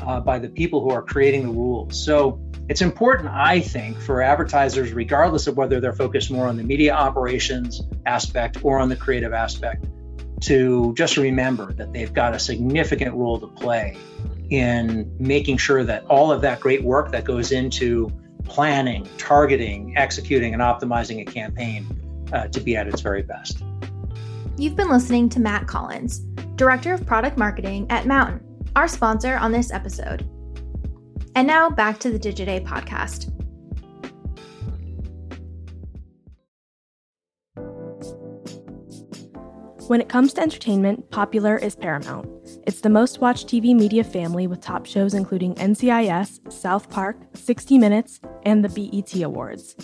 uh, 0.00 0.20
by 0.20 0.38
the 0.38 0.48
people 0.48 0.80
who 0.80 0.90
are 0.90 1.02
creating 1.02 1.42
the 1.46 1.52
rules. 1.52 2.02
So 2.02 2.40
it's 2.68 2.82
important, 2.82 3.28
I 3.28 3.60
think, 3.60 4.00
for 4.00 4.22
advertisers, 4.22 4.92
regardless 4.92 5.46
of 5.46 5.56
whether 5.56 5.80
they're 5.80 5.92
focused 5.92 6.30
more 6.30 6.48
on 6.48 6.56
the 6.56 6.64
media 6.64 6.92
operations 6.92 7.82
aspect 8.06 8.58
or 8.64 8.78
on 8.78 8.88
the 8.88 8.96
creative 8.96 9.32
aspect, 9.32 9.86
to 10.42 10.92
just 10.94 11.16
remember 11.16 11.72
that 11.74 11.92
they've 11.92 12.12
got 12.12 12.34
a 12.34 12.38
significant 12.38 13.14
role 13.14 13.38
to 13.38 13.46
play 13.46 13.96
in 14.50 15.10
making 15.18 15.58
sure 15.58 15.84
that 15.84 16.04
all 16.06 16.30
of 16.30 16.40
that 16.42 16.60
great 16.60 16.82
work 16.82 17.12
that 17.12 17.24
goes 17.24 17.52
into 17.52 18.10
planning, 18.44 19.08
targeting, 19.18 19.96
executing, 19.96 20.52
and 20.52 20.62
optimizing 20.62 21.20
a 21.20 21.24
campaign 21.24 21.86
uh, 22.32 22.46
to 22.48 22.60
be 22.60 22.76
at 22.76 22.86
its 22.86 23.00
very 23.00 23.22
best. 23.22 23.62
You've 24.56 24.76
been 24.76 24.88
listening 24.88 25.28
to 25.30 25.40
Matt 25.40 25.66
Collins, 25.66 26.20
Director 26.56 26.94
of 26.94 27.06
Product 27.06 27.36
Marketing 27.36 27.86
at 27.90 28.06
Mountain, 28.06 28.40
our 28.74 28.88
sponsor 28.88 29.36
on 29.36 29.52
this 29.52 29.72
episode. 29.72 30.28
And 31.36 31.46
now 31.46 31.68
back 31.68 31.98
to 31.98 32.10
the 32.10 32.18
Digiday 32.18 32.66
podcast. 32.66 33.30
When 39.88 40.00
it 40.00 40.08
comes 40.08 40.32
to 40.32 40.40
entertainment, 40.40 41.10
popular 41.10 41.58
is 41.58 41.76
Paramount. 41.76 42.26
It's 42.66 42.80
the 42.80 42.88
most 42.88 43.20
watched 43.20 43.48
TV 43.48 43.76
media 43.76 44.02
family 44.02 44.46
with 44.46 44.62
top 44.62 44.86
shows 44.86 45.12
including 45.12 45.54
NCIS, 45.56 46.50
South 46.50 46.88
Park, 46.88 47.18
60 47.34 47.76
Minutes, 47.76 48.18
and 48.44 48.64
the 48.64 48.70
BET 48.70 49.22
Awards. 49.22 49.76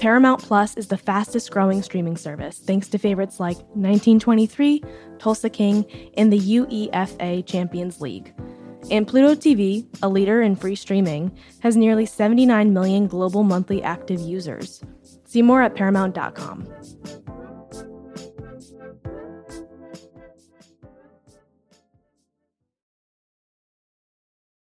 Paramount 0.00 0.42
Plus 0.42 0.76
is 0.76 0.88
the 0.88 0.98
fastest 0.98 1.50
growing 1.50 1.82
streaming 1.82 2.18
service 2.18 2.58
thanks 2.58 2.88
to 2.88 2.98
favorites 2.98 3.40
like 3.40 3.56
1923, 3.56 4.82
Tulsa 5.18 5.48
King, 5.48 5.86
and 6.18 6.30
the 6.30 6.38
UEFA 6.38 7.46
Champions 7.46 8.02
League. 8.02 8.34
And 8.90 9.08
Pluto 9.08 9.34
TV, 9.34 9.86
a 10.02 10.08
leader 10.08 10.42
in 10.42 10.56
free 10.56 10.74
streaming, 10.74 11.36
has 11.60 11.76
nearly 11.76 12.06
79 12.06 12.72
million 12.72 13.06
global 13.06 13.42
monthly 13.42 13.82
active 13.82 14.20
users. 14.20 14.82
See 15.24 15.42
more 15.42 15.62
at 15.62 15.74
Paramount.com. 15.74 16.68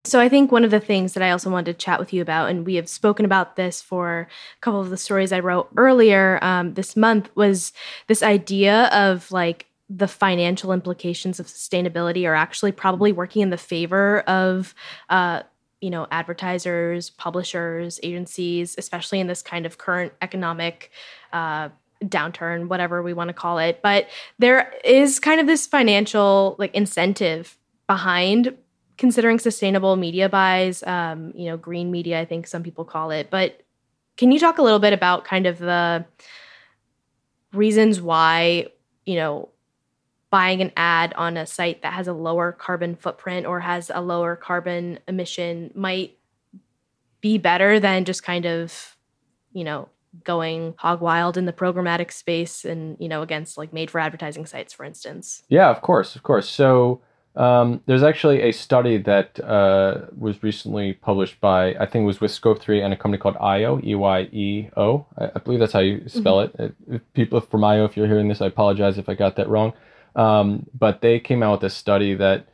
So 0.06 0.20
I 0.20 0.30
think 0.30 0.52
one 0.52 0.64
of 0.64 0.70
the 0.70 0.80
things 0.80 1.14
that 1.14 1.24
I 1.24 1.32
also 1.32 1.50
wanted 1.50 1.72
to 1.72 1.84
chat 1.84 2.00
with 2.00 2.14
you 2.14 2.22
about, 2.22 2.52
and 2.52 2.68
we 2.68 2.76
have 2.76 2.88
spoken 2.88 3.26
about 3.26 3.56
this 3.56 3.82
for 3.82 4.28
a 4.58 4.62
couple 4.62 4.80
of 4.80 4.92
the 4.92 4.98
stories 4.98 5.32
I 5.32 5.40
wrote 5.40 5.70
earlier 5.76 6.38
um, 6.44 6.76
this 6.76 6.96
month, 6.96 7.32
was 7.34 7.74
this 8.06 8.22
idea 8.22 8.90
of 8.94 9.32
like 9.32 9.66
the 9.90 10.08
financial 10.08 10.72
implications 10.72 11.40
of 11.40 11.48
sustainability 11.48 12.28
are 12.28 12.36
actually 12.36 12.72
probably 12.72 13.12
working 13.12 13.42
in 13.42 13.50
the 13.50 13.58
favor 13.58 14.22
of 14.22 14.74
uh, 15.10 15.44
you 15.82 15.90
know 15.90 16.08
advertisers 16.12 17.10
publishers 17.10 18.00
agencies 18.04 18.76
especially 18.78 19.20
in 19.20 19.28
this 19.28 19.42
kind 19.42 19.66
of 19.66 19.78
current 19.78 20.14
economic 20.22 20.92
uh, 21.34 21.70
downturn 22.06 22.68
whatever 22.70 23.04
we 23.04 23.14
want 23.14 23.28
to 23.28 23.34
call 23.34 23.60
it 23.60 23.82
but 23.82 24.08
there 24.40 24.74
is 24.84 25.20
kind 25.20 25.42
of 25.42 25.48
this 25.48 25.68
financial 25.68 26.56
like 26.58 26.74
incentive 26.74 27.58
behind 27.88 28.58
considering 28.98 29.40
sustainable 29.40 29.96
media 29.96 30.30
buys, 30.30 30.84
um, 30.84 31.34
you 31.36 31.46
know, 31.46 31.58
green 31.58 31.92
media, 31.92 32.20
I 32.20 32.26
think 32.26 32.48
some 32.48 32.64
people 32.64 32.86
call 32.86 33.12
it. 33.12 33.30
But 33.30 33.62
can 34.18 34.32
you 34.32 34.40
talk 34.40 34.58
a 34.58 34.62
little 34.62 34.80
bit 34.80 34.94
about 34.94 35.26
kind 35.26 35.48
of 35.48 35.58
the 35.60 36.06
reasons 37.52 38.02
why, 38.02 38.68
you 39.06 39.16
know, 39.16 39.50
buying 40.34 40.64
an 40.64 40.72
ad 40.76 41.14
on 41.14 41.38
a 41.38 41.46
site 41.46 41.84
that 41.84 41.94
has 41.94 42.08
a 42.08 42.14
lower 42.14 42.52
carbon 42.52 42.96
footprint 42.96 43.46
or 43.46 43.60
has 43.60 43.92
a 43.94 44.02
lower 44.02 44.36
carbon 44.36 44.98
emission 45.08 45.70
might 45.76 46.18
be 47.22 47.38
better 47.38 47.80
than 47.80 48.04
just 48.04 48.24
kind 48.24 48.48
of, 48.48 48.98
you 49.52 49.64
know, 49.64 49.88
going 50.24 50.74
hog 50.80 51.02
wild 51.02 51.38
in 51.38 51.46
the 51.46 51.54
programmatic 51.54 52.12
space 52.12 52.66
and, 52.66 52.98
you 53.00 53.08
know, 53.08 53.22
against 53.22 53.60
like 53.60 53.72
made 53.72 53.92
for 53.92 54.00
advertising 54.00 54.48
sites, 54.48 54.74
for 54.74 54.84
instance? 54.84 55.44
Yeah, 55.50 55.70
of 55.70 55.82
course, 55.82 56.16
of 56.16 56.24
course. 56.24 56.50
So, 56.50 57.00
um, 57.36 57.82
there's 57.86 58.02
actually 58.02 58.42
a 58.42 58.52
study 58.54 58.98
that 58.98 59.40
uh, 59.40 60.06
was 60.18 60.42
recently 60.42 60.94
published 60.94 61.40
by, 61.42 61.76
I 61.76 61.86
think 61.86 62.04
it 62.04 62.08
was 62.08 62.22
with 62.22 62.32
Scope 62.32 62.60
3 62.60 62.82
and 62.82 62.92
a 62.92 62.98
company 62.98 63.22
called 63.22 63.36
EYEO, 63.36 63.86
E 63.86 63.94
Y 63.94 64.22
E 64.32 64.70
O. 64.78 65.06
I, 65.16 65.26
I 65.36 65.40
believe 65.40 65.60
that's 65.60 65.74
how 65.74 65.80
you 65.80 66.10
spell 66.10 66.48
mm-hmm. 66.48 66.64
it. 66.64 66.76
If 66.88 67.14
people 67.14 67.40
from 67.40 67.62
EYEO, 67.62 67.88
if 67.88 67.96
you're 67.96 68.08
hearing 68.08 68.30
this, 68.30 68.42
I 68.42 68.48
apologize 68.48 68.98
if 68.98 69.08
I 69.08 69.14
got 69.14 69.36
that 69.36 69.48
wrong. 69.48 69.74
Um, 70.16 70.68
but 70.78 71.02
they 71.02 71.20
came 71.20 71.42
out 71.44 71.62
with 71.62 71.72
a 71.72 71.76
study 71.76 72.14
that 72.16 72.48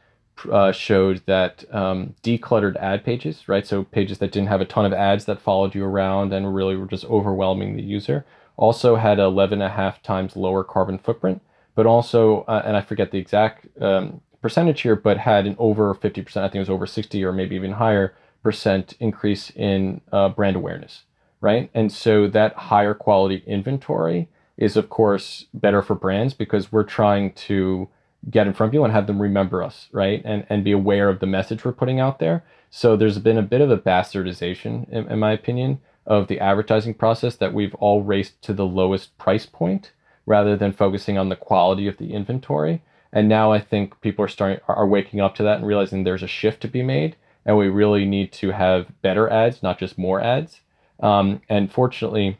uh, 0.50 0.72
showed 0.72 1.22
that 1.26 1.65
um, 1.74 2.15
decluttered 2.24 2.78
ad 2.78 3.04
pages, 3.04 3.48
right? 3.48 3.65
So 3.65 3.84
pages 3.84 4.19
that 4.19 4.32
didn't 4.32 4.48
have 4.48 4.62
a 4.62 4.65
ton 4.65 4.86
of 4.86 4.93
ads 4.93 5.26
that 5.26 5.41
followed 5.41 5.76
you 5.76 5.84
around 5.84 6.34
and 6.34 6.54
really 6.54 6.76
were 6.76 6.86
just 6.86 7.06
overwhelming 7.06 7.76
the 7.76 7.84
user, 7.84 8.26
also 8.56 8.95
had 8.95 9.19
11 9.19 9.62
and 9.62 9.72
a 9.72 9.76
half 9.76 10.02
times 10.02 10.36
lower 10.36 10.63
carbon 10.63 10.98
footprint. 10.98 11.41
But 11.76 11.86
also, 11.86 12.41
uh, 12.41 12.62
and 12.65 12.76
I 12.76 12.82
forget 12.82 13.12
the 13.12 13.17
exact 13.17 13.67
um, 13.82 14.22
percentage 14.41 14.82
here, 14.82 14.95
but 14.95 15.17
had 15.17 15.45
an 15.45 15.56
over 15.60 15.93
50%, 15.93 16.38
I 16.38 16.48
think 16.48 16.56
it 16.56 16.60
was 16.60 16.69
over 16.69 16.86
60 16.86 17.24
or 17.24 17.32
maybe 17.32 17.56
even 17.56 17.74
higher 17.74 18.15
percent 18.43 18.95
increase 19.00 19.50
in 19.52 20.02
uh, 20.12 20.30
brand 20.30 20.56
awareness, 20.56 21.04
right? 21.41 21.69
And 21.74 21.91
so 21.91 22.28
that 22.28 22.54
higher 22.56 22.93
quality 22.93 23.43
inventory 23.45 24.30
is, 24.60 24.76
of 24.76 24.89
course, 24.89 25.45
better 25.54 25.82
for 25.82 25.95
brands 25.95 26.34
because 26.34 26.72
we're 26.72 26.84
trying 26.84 27.32
to 27.32 27.88
get 28.30 28.45
in 28.45 28.54
front 28.54 28.69
of 28.69 28.74
you 28.74 28.84
and 28.84 28.91
have 28.91 29.08
them 29.08 29.22
remember 29.22 29.63
us, 29.63 29.88
right? 29.93 30.22
And, 30.26 30.45
and 30.50 30.65
be 30.65 30.74
aware 30.74 31.08
of 31.08 31.22
the 31.22 31.26
message 31.26 31.63
we're 31.63 31.72
putting 31.72 32.02
out 32.02 32.19
there. 32.19 32.43
So 32.69 32.98
there's 32.98 33.17
been 33.19 33.38
a 33.38 33.41
bit 33.41 33.62
of 33.62 33.72
a 33.72 33.78
bastardization, 33.78 34.88
in, 34.89 35.10
in 35.10 35.17
my 35.17 35.32
opinion, 35.32 35.80
of 36.06 36.28
the 36.28 36.41
advertising 36.41 36.94
process 36.94 37.38
that 37.38 37.54
we've 37.54 37.73
all 37.75 38.04
raced 38.04 38.42
to 38.42 38.54
the 38.54 38.65
lowest 38.65 39.17
price 39.17 39.46
point 39.46 39.94
rather 40.25 40.58
than 40.58 40.73
focusing 40.73 41.17
on 41.17 41.29
the 41.29 41.38
quality 41.38 41.88
of 41.88 41.98
the 41.98 42.13
inventory. 42.13 42.81
And 43.13 43.29
now 43.29 43.54
I 43.54 43.60
think 43.60 44.02
people 44.02 44.25
are 44.25 44.27
starting 44.27 44.60
are 44.67 44.86
waking 44.86 45.21
up 45.21 45.36
to 45.36 45.44
that 45.44 45.60
and 45.60 45.67
realizing 45.67 46.04
there's 46.04 46.21
a 46.21 46.27
shift 46.27 46.62
to 46.62 46.67
be 46.67 46.84
made, 46.84 47.15
and 47.46 47.58
we 47.58 47.69
really 47.69 48.06
need 48.06 48.34
to 48.34 48.52
have 48.52 49.02
better 49.02 49.29
ads, 49.29 49.63
not 49.63 49.79
just 49.79 49.98
more 49.98 50.19
ads. 50.19 50.60
Um, 51.00 51.42
and 51.48 51.71
fortunately, 51.71 52.38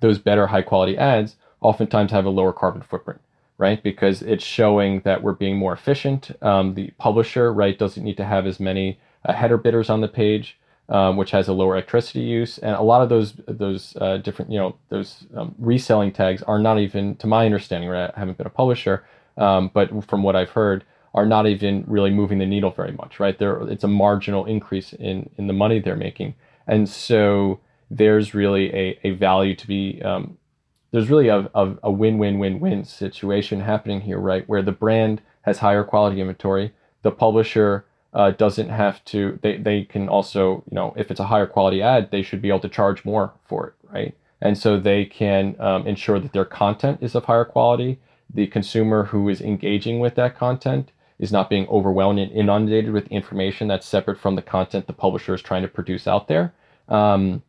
those 0.00 0.18
better 0.18 0.46
high 0.46 0.62
quality 0.62 0.96
ads 0.96 1.34
oftentimes 1.60 2.12
have 2.12 2.24
a 2.24 2.30
lower 2.30 2.52
carbon 2.52 2.82
footprint, 2.82 3.20
right? 3.58 3.82
Because 3.82 4.22
it's 4.22 4.44
showing 4.44 5.00
that 5.00 5.22
we're 5.22 5.32
being 5.32 5.56
more 5.56 5.72
efficient. 5.72 6.30
Um, 6.42 6.74
the 6.74 6.90
publisher, 6.98 7.52
right, 7.52 7.78
doesn't 7.78 8.02
need 8.02 8.16
to 8.18 8.24
have 8.24 8.46
as 8.46 8.60
many 8.60 8.98
uh, 9.24 9.32
header 9.32 9.56
bidders 9.56 9.90
on 9.90 10.00
the 10.00 10.08
page. 10.08 10.58
Um, 10.90 11.18
which 11.18 11.32
has 11.32 11.48
a 11.48 11.52
lower 11.52 11.74
electricity 11.74 12.20
use, 12.20 12.56
and 12.56 12.74
a 12.74 12.80
lot 12.80 13.02
of 13.02 13.10
those 13.10 13.34
those 13.46 13.94
uh, 14.00 14.16
different 14.16 14.50
you 14.50 14.58
know 14.58 14.74
those 14.88 15.26
um, 15.36 15.54
reselling 15.58 16.12
tags 16.12 16.42
are 16.44 16.58
not 16.58 16.78
even, 16.78 17.14
to 17.16 17.26
my 17.26 17.44
understanding, 17.44 17.90
right? 17.90 18.10
I 18.16 18.18
haven't 18.18 18.38
been 18.38 18.46
a 18.46 18.50
publisher, 18.50 19.04
um, 19.36 19.70
but 19.74 19.90
from 20.08 20.22
what 20.22 20.34
I've 20.34 20.48
heard, 20.48 20.84
are 21.12 21.26
not 21.26 21.46
even 21.46 21.84
really 21.86 22.08
moving 22.10 22.38
the 22.38 22.46
needle 22.46 22.70
very 22.70 22.92
much, 22.92 23.20
right? 23.20 23.38
There, 23.38 23.60
it's 23.68 23.84
a 23.84 23.88
marginal 23.88 24.46
increase 24.46 24.94
in 24.94 25.28
in 25.36 25.46
the 25.46 25.52
money 25.52 25.78
they're 25.78 25.94
making, 25.94 26.34
and 26.66 26.88
so 26.88 27.60
there's 27.90 28.32
really 28.32 28.74
a, 28.74 28.98
a 29.04 29.10
value 29.10 29.54
to 29.56 29.66
be 29.66 30.00
um, 30.00 30.38
there's 30.90 31.10
really 31.10 31.28
a, 31.28 31.50
a, 31.54 31.74
a 31.84 31.90
win-win-win-win 31.90 32.84
situation 32.84 33.60
happening 33.60 34.00
here 34.00 34.18
right? 34.18 34.48
Where 34.48 34.62
the 34.62 34.72
brand 34.72 35.20
has 35.42 35.58
higher 35.58 35.84
quality 35.84 36.20
inventory. 36.20 36.72
The 37.02 37.10
publisher 37.10 37.84
uh, 38.14 38.30
doesn't 38.32 38.70
have 38.70 39.04
to 39.04 39.38
they, 39.42 39.58
they 39.58 39.84
can 39.84 40.08
also 40.08 40.64
you 40.70 40.74
know 40.74 40.94
if 40.96 41.10
it's 41.10 41.20
a 41.20 41.26
higher 41.26 41.46
quality 41.46 41.82
ad 41.82 42.10
they 42.10 42.22
should 42.22 42.40
be 42.40 42.48
able 42.48 42.60
to 42.60 42.68
charge 42.68 43.04
more 43.04 43.32
for 43.46 43.68
it 43.68 43.74
right? 43.92 44.14
And 44.40 44.56
so 44.56 44.78
they 44.78 45.04
can 45.04 45.56
um, 45.58 45.86
ensure 45.86 46.20
that 46.20 46.32
their 46.32 46.44
content 46.44 46.98
is 47.00 47.14
of 47.14 47.24
higher 47.24 47.44
quality. 47.44 47.98
The 48.32 48.46
consumer 48.46 49.04
who 49.04 49.28
is 49.28 49.40
engaging 49.40 49.98
with 49.98 50.14
that 50.14 50.38
content 50.38 50.92
is 51.18 51.32
not 51.32 51.50
being 51.50 51.66
overwhelmed 51.68 52.20
and 52.20 52.30
inundated 52.30 52.92
with 52.92 53.08
information 53.08 53.66
that's 53.66 53.86
separate 53.86 54.18
from 54.18 54.36
the 54.36 54.42
content 54.42 54.86
the 54.86 54.92
publisher 54.92 55.34
is 55.34 55.42
trying 55.42 55.62
to 55.62 55.68
produce 55.68 56.06
out 56.06 56.28
there. 56.28 56.54
Um, 56.88 57.42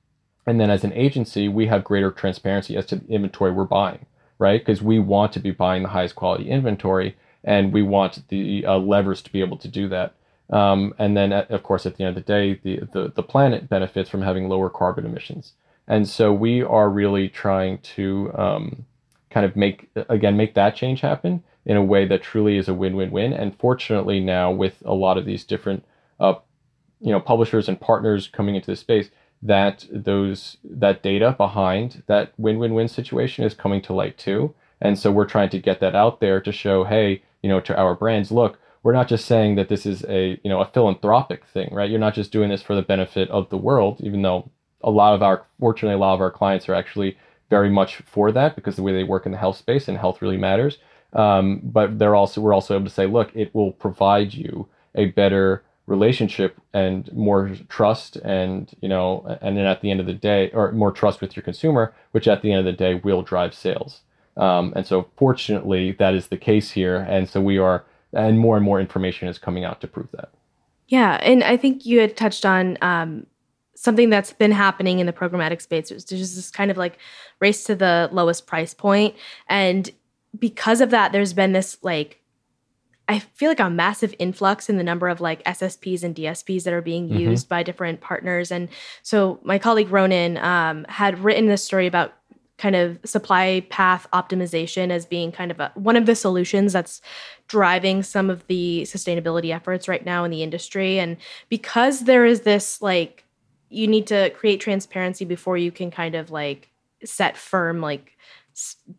and 0.46 0.60
then 0.60 0.70
as 0.70 0.84
an 0.84 0.94
agency 0.94 1.48
we 1.48 1.68
have 1.68 1.84
greater 1.84 2.12
transparency 2.12 2.76
as 2.76 2.86
to 2.86 2.96
the 2.96 3.08
inventory 3.08 3.52
we're 3.52 3.66
buying 3.66 4.06
right 4.38 4.62
because 4.62 4.82
we 4.82 5.00
want 5.00 5.34
to 5.34 5.40
be 5.40 5.52
buying 5.52 5.84
the 5.84 5.90
highest 5.90 6.16
quality 6.16 6.50
inventory 6.50 7.16
and 7.44 7.72
we 7.72 7.82
want 7.82 8.28
the 8.30 8.66
uh, 8.66 8.78
levers 8.78 9.22
to 9.22 9.32
be 9.32 9.42
able 9.42 9.58
to 9.58 9.68
do 9.68 9.88
that 9.88 10.14
um, 10.50 10.96
and 10.98 11.16
then, 11.16 11.32
at, 11.32 11.52
of 11.52 11.64
course, 11.64 11.86
at 11.86 11.96
the 11.96 12.04
end 12.04 12.18
of 12.18 12.26
the 12.26 12.34
day, 12.34 12.60
the, 12.64 12.88
the, 12.92 13.12
the 13.14 13.24
planet 13.24 13.70
benefits 13.70 14.10
from 14.10 14.24
having 14.24 14.50
lower 14.50 14.70
carbon 14.70 15.06
emissions. 15.06 15.54
And 15.88 16.08
so 16.08 16.34
we 16.34 16.64
are 16.64 16.90
really 16.90 17.30
trying 17.30 17.80
to 17.80 18.32
um, 18.36 18.86
kind 19.30 19.46
of 19.46 19.56
make, 19.56 19.90
again, 19.96 20.38
make 20.38 20.56
that 20.56 20.76
change 20.76 21.02
happen 21.02 21.44
in 21.66 21.78
a 21.78 21.84
way 21.84 22.06
that 22.06 22.24
truly 22.24 22.58
is 22.58 22.68
a 22.68 22.74
win-win-win. 22.74 23.34
And 23.34 23.58
fortunately 23.58 24.20
now 24.20 24.52
with 24.52 24.82
a 24.86 24.94
lot 24.94 25.18
of 25.18 25.26
these 25.26 25.44
different, 25.44 25.84
uh, 26.20 26.36
you 27.00 27.12
know, 27.12 27.20
publishers 27.20 27.68
and 27.68 27.80
partners 27.80 28.28
coming 28.28 28.56
into 28.56 28.72
the 28.72 28.76
space, 28.76 29.10
that 29.42 29.88
those 29.92 30.58
that 30.64 31.02
data 31.02 31.34
behind 31.38 32.04
that 32.08 32.34
win-win-win 32.38 32.88
situation 32.88 33.46
is 33.46 33.54
coming 33.54 33.82
to 33.82 33.94
light 33.94 34.18
too. 34.18 34.54
And 34.82 34.98
so 34.98 35.12
we're 35.12 35.26
trying 35.26 35.50
to 35.50 35.60
get 35.60 35.80
that 35.80 35.96
out 35.96 36.20
there 36.20 36.40
to 36.42 36.52
show, 36.52 36.84
hey, 36.84 37.22
you 37.42 37.50
know, 37.50 37.60
to 37.62 37.78
our 37.78 37.96
brands, 37.96 38.32
look, 38.32 38.58
we're 38.84 38.94
not 38.94 39.08
just 39.08 39.26
saying 39.26 39.56
that 39.56 39.70
this 39.70 39.86
is 39.86 40.06
a 40.08 40.40
you 40.44 40.50
know 40.50 40.62
a 40.62 40.66
philanthropic 40.66 41.46
thing, 41.46 41.70
right? 41.72 41.90
You're 41.90 42.00
not 42.00 42.16
just 42.16 42.32
doing 42.32 42.50
this 42.50 42.62
for 42.62 42.76
the 42.76 42.82
benefit 42.82 43.30
of 43.30 43.50
the 43.50 43.58
world, 43.58 44.00
even 44.02 44.22
though 44.22 44.50
a 44.82 44.90
lot 44.90 45.14
of 45.14 45.22
our 45.22 45.46
fortunately 45.60 45.96
a 45.96 46.00
lot 46.00 46.14
of 46.14 46.22
our 46.22 46.32
clients 46.32 46.70
are 46.70 46.76
actually 46.76 47.18
very 47.50 47.70
much 47.70 47.98
for 48.06 48.32
that 48.32 48.56
because 48.56 48.76
the 48.76 48.84
way 48.84 48.94
they 48.94 49.04
work 49.04 49.26
in 49.26 49.32
the 49.32 49.38
health 49.38 49.58
space 49.58 49.88
and 49.88 49.98
health 49.98 50.22
really 50.22 50.38
matters. 50.38 50.78
Um, 51.14 51.62
but 51.64 51.98
they're 51.98 52.16
also 52.16 52.42
we're 52.42 52.54
also 52.54 52.76
able 52.76 52.86
to 52.86 52.92
say, 52.92 53.06
look, 53.06 53.36
it 53.36 53.54
will 53.54 53.72
provide 53.72 54.34
you 54.34 54.68
a 54.96 55.06
better 55.08 55.64
relationship 55.90 56.58
and 56.74 57.12
more 57.14 57.52
trust 57.68 58.16
and 58.18 58.72
you 58.80 58.88
know 58.88 59.38
and 59.42 59.58
then 59.58 59.66
at 59.66 59.82
the 59.82 59.90
end 59.92 60.00
of 60.00 60.06
the 60.06 60.14
day 60.14 60.50
or 60.52 60.72
more 60.72 60.92
trust 60.92 61.20
with 61.20 61.36
your 61.36 61.44
consumer 61.44 61.94
which 62.12 62.28
at 62.28 62.42
the 62.42 62.52
end 62.52 62.60
of 62.60 62.66
the 62.66 62.78
day 62.78 62.94
will 62.94 63.22
drive 63.22 63.54
sales 63.54 64.02
um, 64.38 64.72
and 64.76 64.86
so 64.86 65.08
fortunately 65.18 65.92
that 65.94 66.14
is 66.14 66.28
the 66.28 66.38
case 66.38 66.72
here 66.72 66.98
and 67.10 67.28
so 67.28 67.42
we 67.42 67.58
are 67.58 67.84
and 68.14 68.40
more 68.40 68.56
and 68.56 68.66
more 68.66 68.80
information 68.80 69.28
is 69.28 69.38
coming 69.38 69.64
out 69.64 69.82
to 69.82 69.88
prove 69.88 70.12
that. 70.12 70.30
Yeah, 70.88 71.20
and 71.22 71.44
I 71.44 71.58
think 71.58 71.86
you 71.86 72.00
had 72.00 72.18
touched 72.18 72.46
on 72.46 72.78
um, 72.82 73.28
something 73.76 74.10
that's 74.10 74.34
been 74.34 74.52
happening 74.52 75.00
in 75.00 75.06
the 75.06 75.14
programmatic 75.14 75.62
space. 75.62 75.90
There's 75.90 76.36
this 76.36 76.50
kind 76.50 76.72
of 76.72 76.78
like 76.78 76.98
race 77.40 77.64
to 77.66 77.76
the 77.76 78.10
lowest 78.12 78.48
price 78.48 78.74
point, 78.74 79.16
and 79.48 79.90
because 80.38 80.82
of 80.82 80.90
that, 80.90 81.12
there's 81.12 81.34
been 81.34 81.54
this 81.54 81.78
like 81.84 82.19
I 83.10 83.20
feel 83.20 83.50
like 83.50 83.60
a 83.60 83.72
massive 83.72 84.14
influx 84.20 84.70
in 84.70 84.78
the 84.78 84.84
number 84.84 85.10
of 85.10 85.20
like 85.20 85.44
SSPs 85.44 86.04
and 86.04 86.16
DSPs 86.16 86.64
that 86.64 86.74
are 86.74 86.82
being 86.82 87.10
mm-hmm. 87.10 87.18
used 87.18 87.50
by 87.50 87.64
different 87.64 88.02
partners. 88.02 88.52
And 88.52 88.70
so 89.02 89.40
my 89.42 89.58
colleague 89.58 89.90
Ronan 89.90 90.38
um, 90.38 90.86
had 90.88 91.18
written 91.20 91.48
this 91.48 91.64
story 91.64 91.88
about 91.88 92.14
kind 92.60 92.76
of 92.76 93.00
supply 93.06 93.66
path 93.70 94.06
optimization 94.14 94.92
as 94.92 95.08
being 95.08 95.32
kind 95.32 95.50
of 95.50 95.60
a, 95.60 95.72
one 95.74 95.96
of 95.96 96.06
the 96.06 96.14
solutions 96.14 96.72
that's 96.74 97.02
driving 97.48 98.04
some 98.04 98.30
of 98.30 98.46
the 98.46 98.84
sustainability 98.84 99.54
efforts 99.54 99.88
right 99.88 100.06
now 100.06 100.24
in 100.24 100.30
the 100.30 100.44
industry 100.44 101.00
and 101.00 101.18
because 101.48 102.02
there 102.02 102.26
is 102.26 102.42
this 102.42 102.82
like 102.82 103.24
you 103.70 103.88
need 103.88 104.06
to 104.06 104.30
create 104.32 104.60
transparency 104.60 105.24
before 105.24 105.58
you 105.58 105.72
can 105.72 105.90
kind 105.90 106.16
of 106.16 106.32
like 106.32 106.70
set 107.06 107.38
firm 107.38 107.80
like 107.80 108.18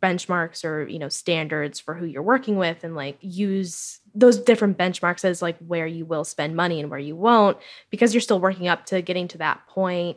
benchmarks 0.02 0.64
or 0.64 0.86
you 0.88 0.98
know 0.98 1.08
standards 1.08 1.78
for 1.78 1.94
who 1.94 2.06
you're 2.06 2.22
working 2.22 2.56
with 2.56 2.84
and 2.84 2.94
like 2.94 3.18
use 3.20 4.00
those 4.14 4.38
different 4.38 4.78
benchmarks 4.78 5.24
as 5.24 5.42
like 5.42 5.56
where 5.58 5.86
you 5.86 6.04
will 6.04 6.24
spend 6.24 6.56
money 6.56 6.80
and 6.80 6.90
where 6.90 6.98
you 6.98 7.16
won't 7.16 7.56
because 7.90 8.14
you're 8.14 8.20
still 8.20 8.40
working 8.40 8.68
up 8.68 8.86
to 8.86 9.02
getting 9.02 9.28
to 9.28 9.38
that 9.38 9.66
point. 9.66 10.16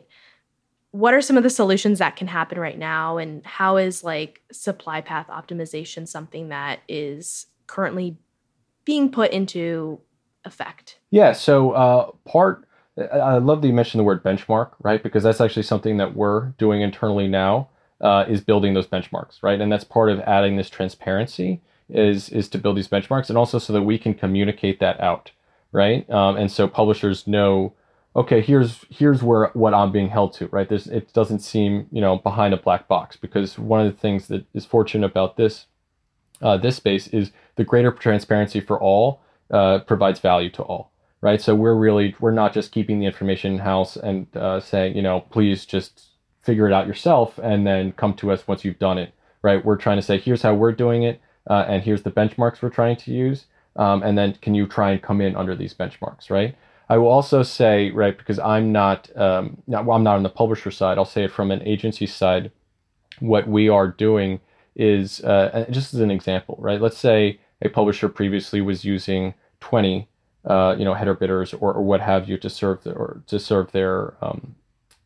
What 0.90 1.14
are 1.14 1.20
some 1.20 1.36
of 1.36 1.42
the 1.42 1.50
solutions 1.50 1.98
that 1.98 2.16
can 2.16 2.28
happen 2.28 2.58
right 2.58 2.78
now 2.78 3.18
and 3.18 3.44
how 3.44 3.76
is 3.76 4.04
like 4.04 4.42
supply 4.52 5.00
path 5.00 5.26
optimization 5.28 6.06
something 6.06 6.48
that 6.48 6.80
is 6.88 7.46
currently 7.66 8.16
being 8.84 9.10
put 9.10 9.32
into 9.32 10.00
effect? 10.44 10.98
Yeah 11.10 11.32
so 11.32 11.72
uh, 11.72 12.10
part 12.24 12.66
i 13.12 13.38
love 13.38 13.60
that 13.60 13.66
you 13.66 13.74
mentioned 13.74 13.98
the 13.98 14.04
word 14.04 14.22
benchmark 14.22 14.70
right? 14.80 15.02
Because 15.02 15.22
that's 15.24 15.40
actually 15.40 15.64
something 15.64 15.96
that 15.96 16.14
we're 16.14 16.50
doing 16.58 16.80
internally 16.80 17.28
now 17.28 17.68
uh, 18.00 18.24
is 18.28 18.40
building 18.40 18.74
those 18.74 18.86
benchmarks 18.86 19.42
right 19.42 19.60
and 19.60 19.70
that's 19.70 19.84
part 19.84 20.10
of 20.10 20.20
adding 20.20 20.56
this 20.56 20.70
transparency 20.70 21.62
is 21.88 22.28
is 22.30 22.48
to 22.48 22.58
build 22.58 22.76
these 22.76 22.88
benchmarks 22.88 23.28
and 23.28 23.38
also 23.38 23.58
so 23.58 23.72
that 23.72 23.82
we 23.82 23.98
can 23.98 24.14
communicate 24.14 24.80
that 24.80 25.00
out 25.00 25.30
right 25.72 26.08
um, 26.10 26.36
and 26.36 26.50
so 26.50 26.66
publishers 26.66 27.26
know 27.26 27.74
okay, 28.16 28.40
here's 28.40 28.84
here's 28.90 29.22
where 29.22 29.50
what 29.54 29.74
I'm 29.74 29.92
being 29.92 30.08
held 30.08 30.32
to, 30.34 30.46
right? 30.48 30.68
This 30.68 30.86
it 30.86 31.12
doesn't 31.12 31.40
seem 31.40 31.86
you 31.90 32.00
know 32.00 32.18
behind 32.18 32.54
a 32.54 32.58
black 32.58 32.88
box 32.88 33.16
because 33.16 33.58
one 33.58 33.84
of 33.84 33.92
the 33.92 33.98
things 33.98 34.28
that 34.28 34.44
is 34.54 34.64
fortunate 34.64 35.06
about 35.06 35.36
this 35.36 35.66
uh, 36.42 36.56
this 36.56 36.76
space 36.76 37.06
is 37.08 37.32
the 37.56 37.64
greater 37.64 37.92
transparency 37.92 38.60
for 38.60 38.80
all 38.80 39.20
uh, 39.50 39.80
provides 39.80 40.20
value 40.20 40.50
to 40.50 40.62
all, 40.62 40.92
right? 41.20 41.40
So 41.40 41.54
we're 41.54 41.74
really 41.74 42.14
we're 42.20 42.32
not 42.32 42.52
just 42.52 42.72
keeping 42.72 43.00
the 43.00 43.06
information 43.06 43.54
in 43.54 43.58
house 43.60 43.96
and 43.96 44.34
uh, 44.36 44.60
saying 44.60 44.96
you 44.96 45.02
know 45.02 45.20
please 45.20 45.66
just 45.66 46.10
figure 46.44 46.66
it 46.66 46.72
out 46.72 46.86
yourself 46.86 47.38
and 47.38 47.66
then 47.66 47.92
come 47.92 48.14
to 48.14 48.30
us 48.30 48.46
once 48.46 48.64
you've 48.64 48.78
done 48.78 48.98
it, 48.98 49.12
right? 49.42 49.64
We're 49.64 49.76
trying 49.76 49.96
to 49.96 50.02
say 50.02 50.18
here's 50.18 50.42
how 50.42 50.54
we're 50.54 50.72
doing 50.72 51.02
it 51.02 51.20
uh, 51.48 51.64
and 51.68 51.82
here's 51.82 52.02
the 52.02 52.10
benchmarks 52.10 52.62
we're 52.62 52.70
trying 52.70 52.96
to 52.96 53.12
use. 53.12 53.46
Um, 53.76 54.02
and 54.02 54.16
then 54.16 54.34
can 54.40 54.54
you 54.54 54.66
try 54.66 54.92
and 54.92 55.02
come 55.02 55.20
in 55.20 55.34
under 55.34 55.56
these 55.56 55.74
benchmarks, 55.74 56.30
right? 56.30 56.54
I 56.88 56.98
will 56.98 57.08
also 57.08 57.42
say, 57.42 57.90
right, 57.90 58.16
because 58.16 58.38
I'm 58.38 58.70
not, 58.70 59.14
um, 59.16 59.62
not 59.66 59.84
well, 59.84 59.96
I'm 59.96 60.04
not 60.04 60.16
on 60.16 60.22
the 60.22 60.28
publisher 60.28 60.70
side. 60.70 60.98
I'll 60.98 61.04
say 61.04 61.24
it 61.24 61.32
from 61.32 61.50
an 61.50 61.62
agency 61.62 62.06
side. 62.06 62.52
What 63.20 63.48
we 63.48 63.68
are 63.68 63.88
doing 63.88 64.40
is 64.76 65.20
uh, 65.22 65.66
just 65.70 65.94
as 65.94 66.00
an 66.00 66.10
example, 66.10 66.56
right? 66.60 66.80
Let's 66.80 66.98
say 66.98 67.40
a 67.62 67.68
publisher 67.68 68.08
previously 68.08 68.60
was 68.60 68.84
using 68.84 69.34
20, 69.60 70.08
uh, 70.44 70.76
you 70.78 70.84
know, 70.84 70.94
header 70.94 71.14
bidders 71.14 71.54
or, 71.54 71.72
or 71.72 71.82
what 71.82 72.00
have 72.00 72.28
you 72.28 72.36
to 72.38 72.50
serve 72.50 72.82
the, 72.82 72.92
or 72.92 73.22
to 73.28 73.38
serve 73.40 73.72
their, 73.72 74.14
um, 74.22 74.54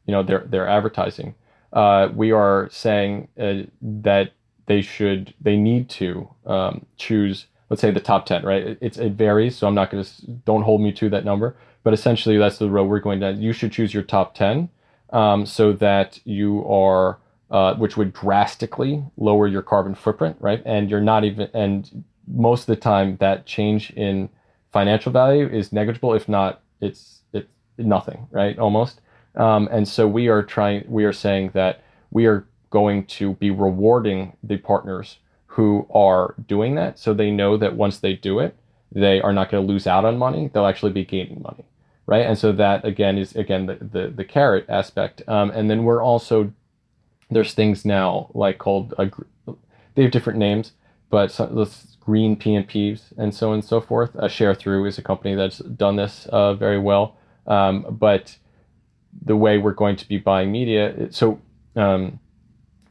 you 0.09 0.13
know, 0.13 0.25
their 0.25 0.41
their 0.41 0.67
advertising. 0.67 1.37
Uh, 1.73 2.09
we 2.15 2.33
are 2.33 2.69
saying 2.73 3.29
uh, 3.39 3.63
that 3.83 4.33
they 4.67 4.83
should, 4.83 5.35
they 5.41 5.57
need 5.57 5.89
to 5.91 6.29
um, 6.47 6.87
choose 6.97 7.47
let's 7.71 7.83
say 7.83 7.91
the 7.91 8.01
top 8.01 8.25
10 8.25 8.47
right 8.47 8.79
it's 8.81 8.97
it 8.97 9.13
varies 9.13 9.55
so 9.55 9.67
i'm 9.67 9.75
not 9.75 9.91
going 9.91 10.03
to 10.03 10.11
don't 10.47 10.63
hold 10.63 10.81
me 10.81 10.91
to 10.91 11.11
that 11.11 11.23
number 11.23 11.55
but 11.89 11.95
essentially, 11.95 12.37
that's 12.37 12.59
the 12.59 12.69
road 12.69 12.85
we're 12.85 13.01
going 13.01 13.21
down. 13.21 13.41
You 13.41 13.55
should 13.55 13.73
choose 13.73 13.95
your 13.95 14.03
top 14.03 14.35
10 14.35 14.69
um, 15.11 15.47
so 15.47 15.73
that 15.73 16.21
you 16.25 16.63
are, 16.69 17.19
uh, 17.51 17.77
which 17.77 17.97
would 17.97 18.13
drastically 18.13 19.05
lower 19.17 19.47
your 19.47 19.63
carbon 19.63 19.95
footprint, 19.95 20.37
right? 20.39 20.63
And 20.67 20.91
you're 20.91 21.01
not 21.01 21.25
even, 21.25 21.49
and 21.55 22.05
most 22.27 22.63
of 22.63 22.67
the 22.67 22.77
time, 22.77 23.17
that 23.21 23.47
change 23.47 23.91
in 23.93 24.29
financial 24.71 25.13
value 25.13 25.49
is 25.49 25.73
negligible. 25.73 26.13
If 26.13 26.29
not, 26.29 26.61
it's 26.83 27.23
it's 27.33 27.49
nothing, 27.79 28.27
right? 28.31 28.59
Almost. 28.59 29.01
Um, 29.35 29.69
and 29.71 29.87
so 29.87 30.07
we 30.09 30.29
are 30.29 30.43
trying. 30.43 30.85
We 30.89 31.05
are 31.05 31.13
saying 31.13 31.51
that 31.55 31.83
we 32.11 32.27
are 32.27 32.47
going 32.71 33.07
to 33.07 33.35
be 33.35 33.51
rewarding 33.51 34.37
the 34.43 34.59
partners 34.59 35.19
who 35.47 35.87
are 35.93 36.35
doing 36.47 36.75
that, 36.77 36.99
so 36.99 37.15
they 37.15 37.31
know 37.31 37.57
that 37.57 37.77
once 37.77 37.99
they 37.99 38.15
do 38.15 38.39
it, 38.39 38.57
they 38.93 39.21
are 39.21 39.33
not 39.33 39.51
going 39.51 39.67
to 39.67 39.73
lose 39.73 39.87
out 39.87 40.05
on 40.05 40.19
money. 40.19 40.51
They'll 40.53 40.67
actually 40.67 40.93
be 40.93 41.05
gaining 41.05 41.43
money 41.43 41.65
right? 42.09 42.25
And 42.25 42.39
so 42.39 42.53
that 42.53 42.85
again 42.85 43.19
is 43.19 43.37
again 43.37 43.67
the 43.67 43.75
the, 43.75 44.09
the 44.09 44.25
carrot 44.25 44.65
aspect. 44.69 45.23
Um, 45.29 45.51
and 45.51 45.71
then 45.71 45.85
we're 45.85 46.03
also 46.03 46.53
there's 47.31 47.55
things 47.55 47.85
now 47.85 48.31
like 48.35 48.59
called 48.59 48.95
a, 48.99 49.11
they 49.95 50.03
have 50.03 50.11
different 50.11 50.39
names, 50.39 50.73
but 51.11 51.31
some, 51.31 51.71
green 52.01 52.35
PMPs 52.37 53.13
and 53.19 53.35
so 53.35 53.49
on 53.49 53.55
and 53.55 53.65
so 53.65 53.83
forth. 53.83 54.17
Uh, 54.17 54.23
Sharethrough 54.23 54.89
is 54.89 54.97
a 54.97 55.03
company 55.03 55.35
that's 55.35 55.59
done 55.59 55.97
this 55.97 56.27
uh, 56.33 56.55
very 56.55 56.79
well. 56.79 57.19
Um, 57.47 57.85
but 57.91 58.39
the 59.25 59.37
way 59.37 59.59
we're 59.59 59.73
going 59.73 59.97
to 59.97 60.09
be 60.09 60.19
buying 60.19 60.53
media, 60.53 61.09
so 61.11 61.41
um, 61.77 62.19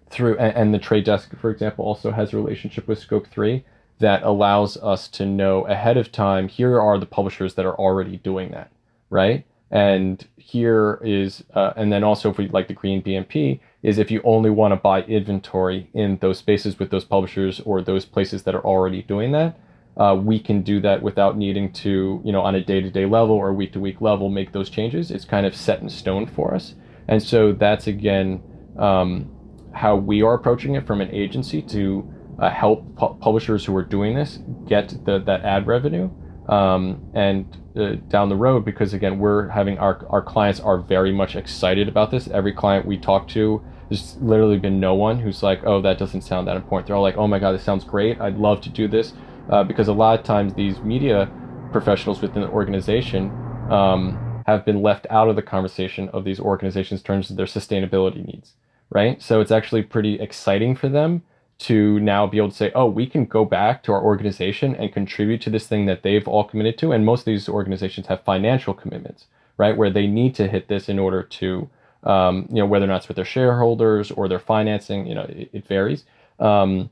through 0.10 0.38
and, 0.38 0.56
and, 0.56 0.74
the 0.74 0.80
trade 0.80 1.04
desk, 1.04 1.36
for 1.38 1.50
example, 1.50 1.86
also 1.86 2.12
has 2.12 2.34
a 2.34 2.38
relationship 2.38 2.88
with 2.88 3.00
Scope 3.00 3.28
Three 3.28 3.66
that 4.00 4.24
allows 4.24 4.78
us 4.78 5.08
to 5.10 5.26
know 5.26 5.66
ahead 5.66 5.98
of 5.98 6.12
time. 6.12 6.48
Here 6.48 6.80
are 6.80 6.98
the 6.98 7.06
publishers 7.06 7.56
that 7.56 7.66
are 7.66 7.76
already 7.76 8.18
doing 8.18 8.52
that 8.52 8.72
right? 9.10 9.46
And 9.70 10.26
here 10.38 11.00
is, 11.04 11.44
uh, 11.54 11.74
and 11.76 11.92
then 11.92 12.04
also 12.04 12.30
if 12.30 12.38
we 12.38 12.48
like 12.48 12.68
the 12.68 12.74
green 12.74 13.02
PMP, 13.02 13.60
is 13.84 13.98
if 13.98 14.10
you 14.10 14.22
only 14.24 14.50
want 14.50 14.72
to 14.72 14.78
buy 14.78 15.04
inventory 15.04 15.90
in 15.94 16.18
those 16.18 16.38
spaces 16.38 16.80
with 16.80 16.90
those 16.90 17.04
publishers 17.04 17.60
or 17.62 17.82
those 17.82 18.06
places 18.06 18.44
that 18.44 18.56
are 18.56 18.64
already 18.64 19.02
doing 19.02 19.32
that, 19.34 19.60
uh, 19.98 20.16
we 20.16 20.40
can 20.40 20.62
do 20.62 20.80
that 20.82 21.02
without 21.02 21.38
needing 21.38 21.72
to, 21.74 22.22
you 22.24 22.32
know, 22.32 22.42
on 22.42 22.56
a 22.56 22.64
day 22.64 22.82
to 22.82 22.90
day 22.90 23.06
level 23.06 23.36
or 23.36 23.52
week 23.52 23.74
to 23.74 23.80
week 23.80 24.00
level, 24.00 24.30
make 24.30 24.52
those 24.52 24.70
changes. 24.70 25.10
It's 25.10 25.26
kind 25.26 25.46
of 25.46 25.56
set 25.56 25.82
in 25.82 25.90
stone 25.90 26.28
for 26.28 26.54
us. 26.54 26.76
And 27.08 27.22
so 27.22 27.54
that's 27.54 27.88
again 27.88 28.44
um, 28.78 29.32
how 29.74 29.96
we 29.96 30.22
are 30.22 30.36
approaching 30.36 30.76
it 30.76 30.86
from 30.86 31.02
an 31.02 31.10
agency 31.12 31.62
to 31.64 32.14
uh, 32.40 32.50
help 32.50 32.96
pu- 32.96 33.16
publishers 33.16 33.66
who 33.66 33.76
are 33.76 33.84
doing 33.84 34.16
this 34.16 34.40
get 34.68 34.94
the, 35.06 35.20
that 35.20 35.44
ad 35.44 35.66
revenue. 35.66 36.10
Um, 36.48 37.12
and 37.14 37.58
uh, 37.76 37.96
down 38.08 38.30
the 38.30 38.36
road, 38.36 38.64
because 38.64 38.94
again, 38.94 39.20
we're 39.20 39.50
having 39.50 39.78
our, 39.80 40.06
our 40.10 40.22
clients 40.22 40.60
are 40.62 40.78
very 40.78 41.12
much 41.12 41.36
excited 41.36 41.90
about 41.90 42.12
this. 42.12 42.28
Every 42.30 42.54
client 42.54 42.86
we 42.86 42.98
talk 42.98 43.28
to, 43.30 43.62
there's 43.90 44.16
literally 44.22 44.58
been 44.58 44.80
no 44.80 44.94
one 44.94 45.20
who's 45.20 45.44
like, 45.44 45.66
oh, 45.66 45.82
that 45.82 45.98
doesn't 45.98 46.22
sound 46.22 46.48
that 46.48 46.56
important. 46.56 46.88
They're 46.88 46.96
all 46.96 47.02
like, 47.02 47.18
oh 47.18 47.28
my 47.28 47.40
God, 47.40 47.52
this 47.52 47.64
sounds 47.64 47.84
great. 47.84 48.22
I'd 48.22 48.38
love 48.38 48.62
to 48.62 48.70
do 48.70 48.88
this 48.88 49.14
uh, 49.50 49.64
because 49.64 49.88
a 49.88 49.94
lot 49.94 50.20
of 50.20 50.26
times 50.26 50.54
these 50.54 50.80
media 50.80 51.30
professionals 51.72 52.22
within 52.22 52.42
the 52.42 52.50
organization 52.50 53.30
um, 53.72 54.44
have 54.46 54.66
been 54.66 54.82
left 54.82 55.06
out 55.10 55.30
of 55.30 55.36
the 55.36 55.42
conversation 55.42 56.10
of 56.10 56.24
these 56.24 56.40
organizations 56.40 57.02
in 57.02 57.06
terms 57.06 57.30
of 57.30 57.36
their 57.36 57.46
sustainability 57.46 58.26
needs, 58.26 58.54
right? 58.90 59.22
So 59.22 59.42
it's 59.42 59.52
actually 59.52 59.84
pretty 59.84 60.20
exciting 60.20 60.76
for 60.76 60.90
them 60.90 61.24
to 61.60 62.00
now 62.00 62.28
be 62.28 62.38
able 62.38 62.50
to 62.50 62.56
say, 62.56 62.72
oh, 62.76 62.86
we 62.86 63.08
can 63.08 63.26
go 63.26 63.44
back 63.44 63.84
to 63.84 63.92
our 63.92 64.02
organization 64.02 64.76
and 64.76 64.94
contribute 64.94 65.42
to 65.42 65.50
this 65.50 65.68
thing 65.68 65.86
that 65.88 66.04
they've 66.04 66.28
all 66.28 66.44
committed 66.44 66.78
to. 66.80 66.92
And 66.92 67.04
most 67.04 67.22
of 67.22 67.26
these 67.26 67.50
organizations 67.50 68.08
have 68.08 68.24
financial 68.24 68.74
commitments, 68.74 69.26
right, 69.58 69.76
where 69.76 69.90
they 69.90 70.08
need 70.08 70.36
to 70.36 70.48
hit 70.48 70.68
this 70.68 70.88
in 70.88 71.00
order 71.00 71.24
to, 71.24 71.70
um, 72.04 72.48
you 72.50 72.58
know, 72.58 72.68
whether 72.68 72.86
or 72.86 72.90
not 72.90 72.98
it's 72.98 73.08
with 73.08 73.16
their 73.16 73.26
shareholders 73.26 74.12
or 74.12 74.28
their 74.28 74.40
financing, 74.40 75.08
you 75.08 75.16
know, 75.16 75.24
it, 75.24 75.50
it 75.52 75.68
varies. 75.68 76.06
Um, 76.40 76.92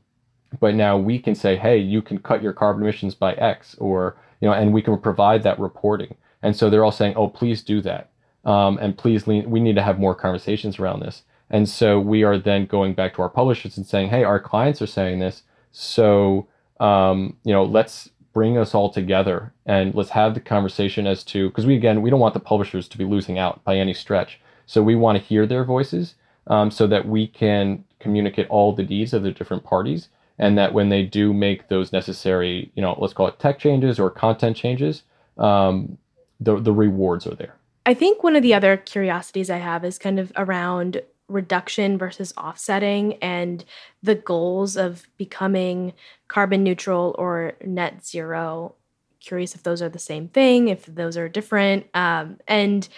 but 0.60 0.74
now 0.74 0.96
we 0.96 1.18
can 1.18 1.34
say, 1.34 1.56
hey, 1.56 1.78
you 1.78 2.02
can 2.02 2.18
cut 2.18 2.42
your 2.42 2.52
carbon 2.52 2.82
emissions 2.82 3.14
by 3.14 3.34
X, 3.34 3.74
or 3.78 4.16
you 4.40 4.48
know, 4.48 4.54
and 4.54 4.72
we 4.72 4.82
can 4.82 4.98
provide 4.98 5.42
that 5.42 5.58
reporting. 5.58 6.14
And 6.42 6.54
so 6.54 6.68
they're 6.68 6.84
all 6.84 6.92
saying, 6.92 7.14
oh, 7.16 7.28
please 7.28 7.62
do 7.62 7.80
that, 7.82 8.10
um, 8.44 8.78
and 8.78 8.96
please, 8.96 9.26
lean, 9.26 9.50
we 9.50 9.60
need 9.60 9.76
to 9.76 9.82
have 9.82 9.98
more 9.98 10.14
conversations 10.14 10.78
around 10.78 11.00
this. 11.00 11.22
And 11.48 11.68
so 11.68 12.00
we 12.00 12.24
are 12.24 12.38
then 12.38 12.66
going 12.66 12.94
back 12.94 13.14
to 13.14 13.22
our 13.22 13.28
publishers 13.28 13.76
and 13.76 13.86
saying, 13.86 14.08
hey, 14.10 14.24
our 14.24 14.40
clients 14.40 14.82
are 14.82 14.86
saying 14.86 15.20
this, 15.20 15.42
so 15.72 16.48
um, 16.80 17.36
you 17.44 17.52
know, 17.52 17.64
let's 17.64 18.10
bring 18.32 18.58
us 18.58 18.74
all 18.74 18.90
together 18.90 19.54
and 19.64 19.94
let's 19.94 20.10
have 20.10 20.34
the 20.34 20.40
conversation 20.40 21.06
as 21.06 21.24
to 21.24 21.48
because 21.48 21.64
we 21.64 21.74
again 21.74 22.02
we 22.02 22.10
don't 22.10 22.20
want 22.20 22.34
the 22.34 22.40
publishers 22.40 22.86
to 22.86 22.98
be 22.98 23.04
losing 23.04 23.38
out 23.38 23.64
by 23.64 23.76
any 23.76 23.94
stretch. 23.94 24.38
So 24.66 24.82
we 24.82 24.94
want 24.94 25.16
to 25.16 25.24
hear 25.24 25.46
their 25.46 25.64
voices 25.64 26.16
um, 26.48 26.70
so 26.70 26.86
that 26.86 27.08
we 27.08 27.26
can 27.26 27.84
communicate 27.98 28.46
all 28.48 28.74
the 28.74 28.82
needs 28.82 29.14
of 29.14 29.22
the 29.22 29.30
different 29.30 29.64
parties 29.64 30.08
and 30.38 30.58
that 30.58 30.72
when 30.72 30.88
they 30.88 31.02
do 31.02 31.32
make 31.32 31.68
those 31.68 31.92
necessary, 31.92 32.70
you 32.74 32.82
know, 32.82 32.96
let's 32.98 33.14
call 33.14 33.28
it 33.28 33.38
tech 33.38 33.58
changes 33.58 33.98
or 33.98 34.10
content 34.10 34.56
changes, 34.56 35.02
um, 35.38 35.98
the 36.40 36.58
the 36.60 36.72
rewards 36.72 37.26
are 37.26 37.34
there. 37.34 37.56
I 37.86 37.94
think 37.94 38.22
one 38.22 38.36
of 38.36 38.42
the 38.42 38.54
other 38.54 38.76
curiosities 38.76 39.48
I 39.48 39.58
have 39.58 39.84
is 39.84 39.98
kind 39.98 40.18
of 40.18 40.32
around 40.36 41.02
reduction 41.28 41.98
versus 41.98 42.32
offsetting 42.36 43.14
and 43.14 43.64
the 44.02 44.14
goals 44.14 44.76
of 44.76 45.06
becoming 45.16 45.92
carbon 46.28 46.62
neutral 46.62 47.14
or 47.18 47.54
net 47.64 48.04
zero. 48.04 48.74
Curious 49.20 49.54
if 49.54 49.62
those 49.62 49.82
are 49.82 49.88
the 49.88 49.98
same 49.98 50.28
thing, 50.28 50.68
if 50.68 50.86
those 50.86 51.16
are 51.16 51.28
different, 51.28 51.86
um, 51.94 52.38
and 52.46 52.88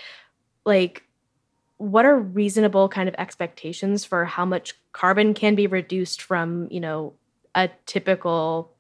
like 0.66 1.04
what 1.78 2.04
are 2.04 2.18
reasonable 2.18 2.88
kind 2.88 3.08
of 3.08 3.14
expectations 3.18 4.04
for 4.04 4.24
how 4.24 4.44
much 4.44 4.74
carbon 4.92 5.32
can 5.32 5.54
be 5.54 5.66
reduced 5.66 6.20
from 6.20 6.66
you 6.70 6.80
know 6.80 7.14
a 7.58 7.70
typical 7.86 8.72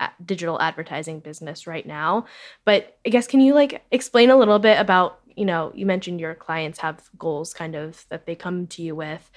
uh, 0.00 0.08
digital 0.24 0.60
advertising 0.60 1.20
business 1.20 1.66
right 1.66 1.86
now. 1.86 2.26
But 2.64 2.98
I 3.06 3.10
guess 3.10 3.26
can 3.26 3.40
you 3.40 3.54
like 3.54 3.84
explain 3.92 4.30
a 4.30 4.36
little 4.36 4.58
bit 4.58 4.78
about, 4.80 5.20
you 5.36 5.44
know, 5.44 5.70
you 5.74 5.86
mentioned 5.86 6.20
your 6.20 6.34
clients 6.34 6.80
have 6.80 7.08
goals 7.16 7.54
kind 7.54 7.76
of 7.76 8.04
that 8.08 8.26
they 8.26 8.34
come 8.34 8.66
to 8.68 8.82
you 8.82 8.96
with. 8.96 9.30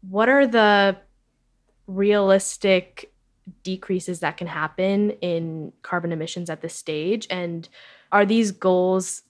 What 0.00 0.28
are 0.30 0.46
the 0.46 0.96
realistic 1.86 3.12
decreases 3.62 4.20
that 4.20 4.38
can 4.38 4.46
happen 4.46 5.10
in 5.20 5.72
carbon 5.82 6.10
emissions 6.10 6.48
at 6.48 6.62
this 6.62 6.74
stage 6.74 7.26
and 7.30 7.68
are 8.10 8.24
these 8.24 8.50
goals 8.50 9.22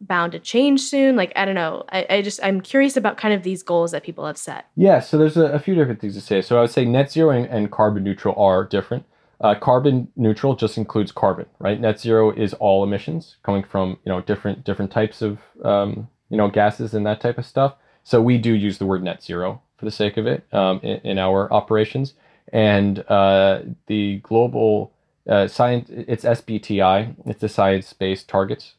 bound 0.00 0.32
to 0.32 0.38
change 0.38 0.80
soon? 0.80 1.16
Like, 1.16 1.32
I 1.36 1.44
don't 1.44 1.54
know. 1.54 1.84
I, 1.90 2.06
I 2.08 2.22
just, 2.22 2.40
I'm 2.42 2.60
curious 2.60 2.96
about 2.96 3.16
kind 3.16 3.34
of 3.34 3.42
these 3.42 3.62
goals 3.62 3.92
that 3.92 4.02
people 4.02 4.26
have 4.26 4.38
set. 4.38 4.66
Yeah, 4.76 5.00
so 5.00 5.18
there's 5.18 5.36
a, 5.36 5.46
a 5.46 5.58
few 5.58 5.74
different 5.74 6.00
things 6.00 6.14
to 6.14 6.20
say. 6.20 6.42
So 6.42 6.58
I 6.58 6.62
would 6.62 6.70
say 6.70 6.84
net 6.84 7.12
zero 7.12 7.30
and, 7.30 7.46
and 7.46 7.70
carbon 7.70 8.04
neutral 8.04 8.34
are 8.36 8.64
different. 8.64 9.04
Uh, 9.40 9.54
carbon 9.54 10.08
neutral 10.16 10.54
just 10.54 10.76
includes 10.76 11.12
carbon, 11.12 11.46
right? 11.58 11.80
Net 11.80 11.98
zero 11.98 12.30
is 12.30 12.52
all 12.54 12.84
emissions 12.84 13.36
coming 13.42 13.62
from 13.62 13.98
you 14.04 14.12
know 14.12 14.20
different 14.20 14.64
different 14.64 14.90
types 14.90 15.22
of 15.22 15.38
um, 15.64 16.08
you 16.28 16.36
know 16.36 16.50
gases 16.50 16.92
and 16.92 17.06
that 17.06 17.22
type 17.22 17.38
of 17.38 17.46
stuff. 17.46 17.74
So 18.04 18.20
we 18.20 18.36
do 18.36 18.52
use 18.52 18.76
the 18.76 18.84
word 18.84 19.02
net 19.02 19.22
zero 19.22 19.62
for 19.78 19.86
the 19.86 19.90
sake 19.90 20.18
of 20.18 20.26
it 20.26 20.46
um, 20.52 20.78
in, 20.82 20.98
in, 21.12 21.18
our 21.18 21.50
operations. 21.52 22.14
And 22.52 22.98
uh, 23.08 23.62
the 23.86 24.18
global 24.18 24.92
uh, 25.28 25.48
science, 25.48 25.88
it's 25.90 26.24
SBTI, 26.24 27.14
it's 27.26 27.40
the 27.40 27.48
Science 27.48 27.92
Based 27.92 28.28
Targets 28.28 28.74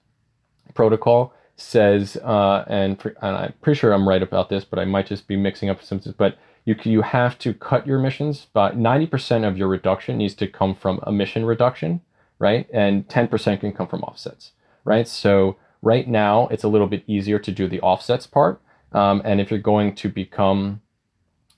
protocol 0.73 1.33
says, 1.55 2.17
uh, 2.23 2.63
and, 2.67 2.99
and, 3.21 3.37
I'm 3.37 3.53
pretty 3.61 3.79
sure 3.79 3.93
I'm 3.93 4.07
right 4.07 4.21
about 4.21 4.49
this, 4.49 4.65
but 4.65 4.79
I 4.79 4.85
might 4.85 5.07
just 5.07 5.27
be 5.27 5.35
mixing 5.35 5.69
up 5.69 5.83
some. 5.83 5.99
Things. 5.99 6.15
But 6.17 6.37
you 6.65 6.75
you 6.83 7.01
have 7.01 7.37
to 7.39 7.53
cut 7.53 7.87
your 7.87 7.99
emissions, 7.99 8.47
but 8.53 8.77
90% 8.77 9.47
of 9.47 9.57
your 9.57 9.67
reduction 9.67 10.17
needs 10.17 10.35
to 10.35 10.47
come 10.47 10.75
from 10.75 10.99
emission 11.05 11.45
reduction, 11.45 12.01
right? 12.39 12.67
And 12.73 13.07
10% 13.07 13.59
can 13.59 13.73
come 13.73 13.87
from 13.87 14.03
offsets, 14.03 14.51
right? 14.83 15.07
So 15.07 15.57
right 15.81 16.07
now 16.07 16.47
it's 16.47 16.63
a 16.63 16.67
little 16.67 16.87
bit 16.87 17.03
easier 17.07 17.39
to 17.39 17.51
do 17.51 17.67
the 17.67 17.81
offsets 17.81 18.27
part, 18.27 18.61
um, 18.91 19.21
and 19.23 19.39
if 19.39 19.51
you're 19.51 19.59
going 19.59 19.95
to 19.95 20.09
become, 20.09 20.81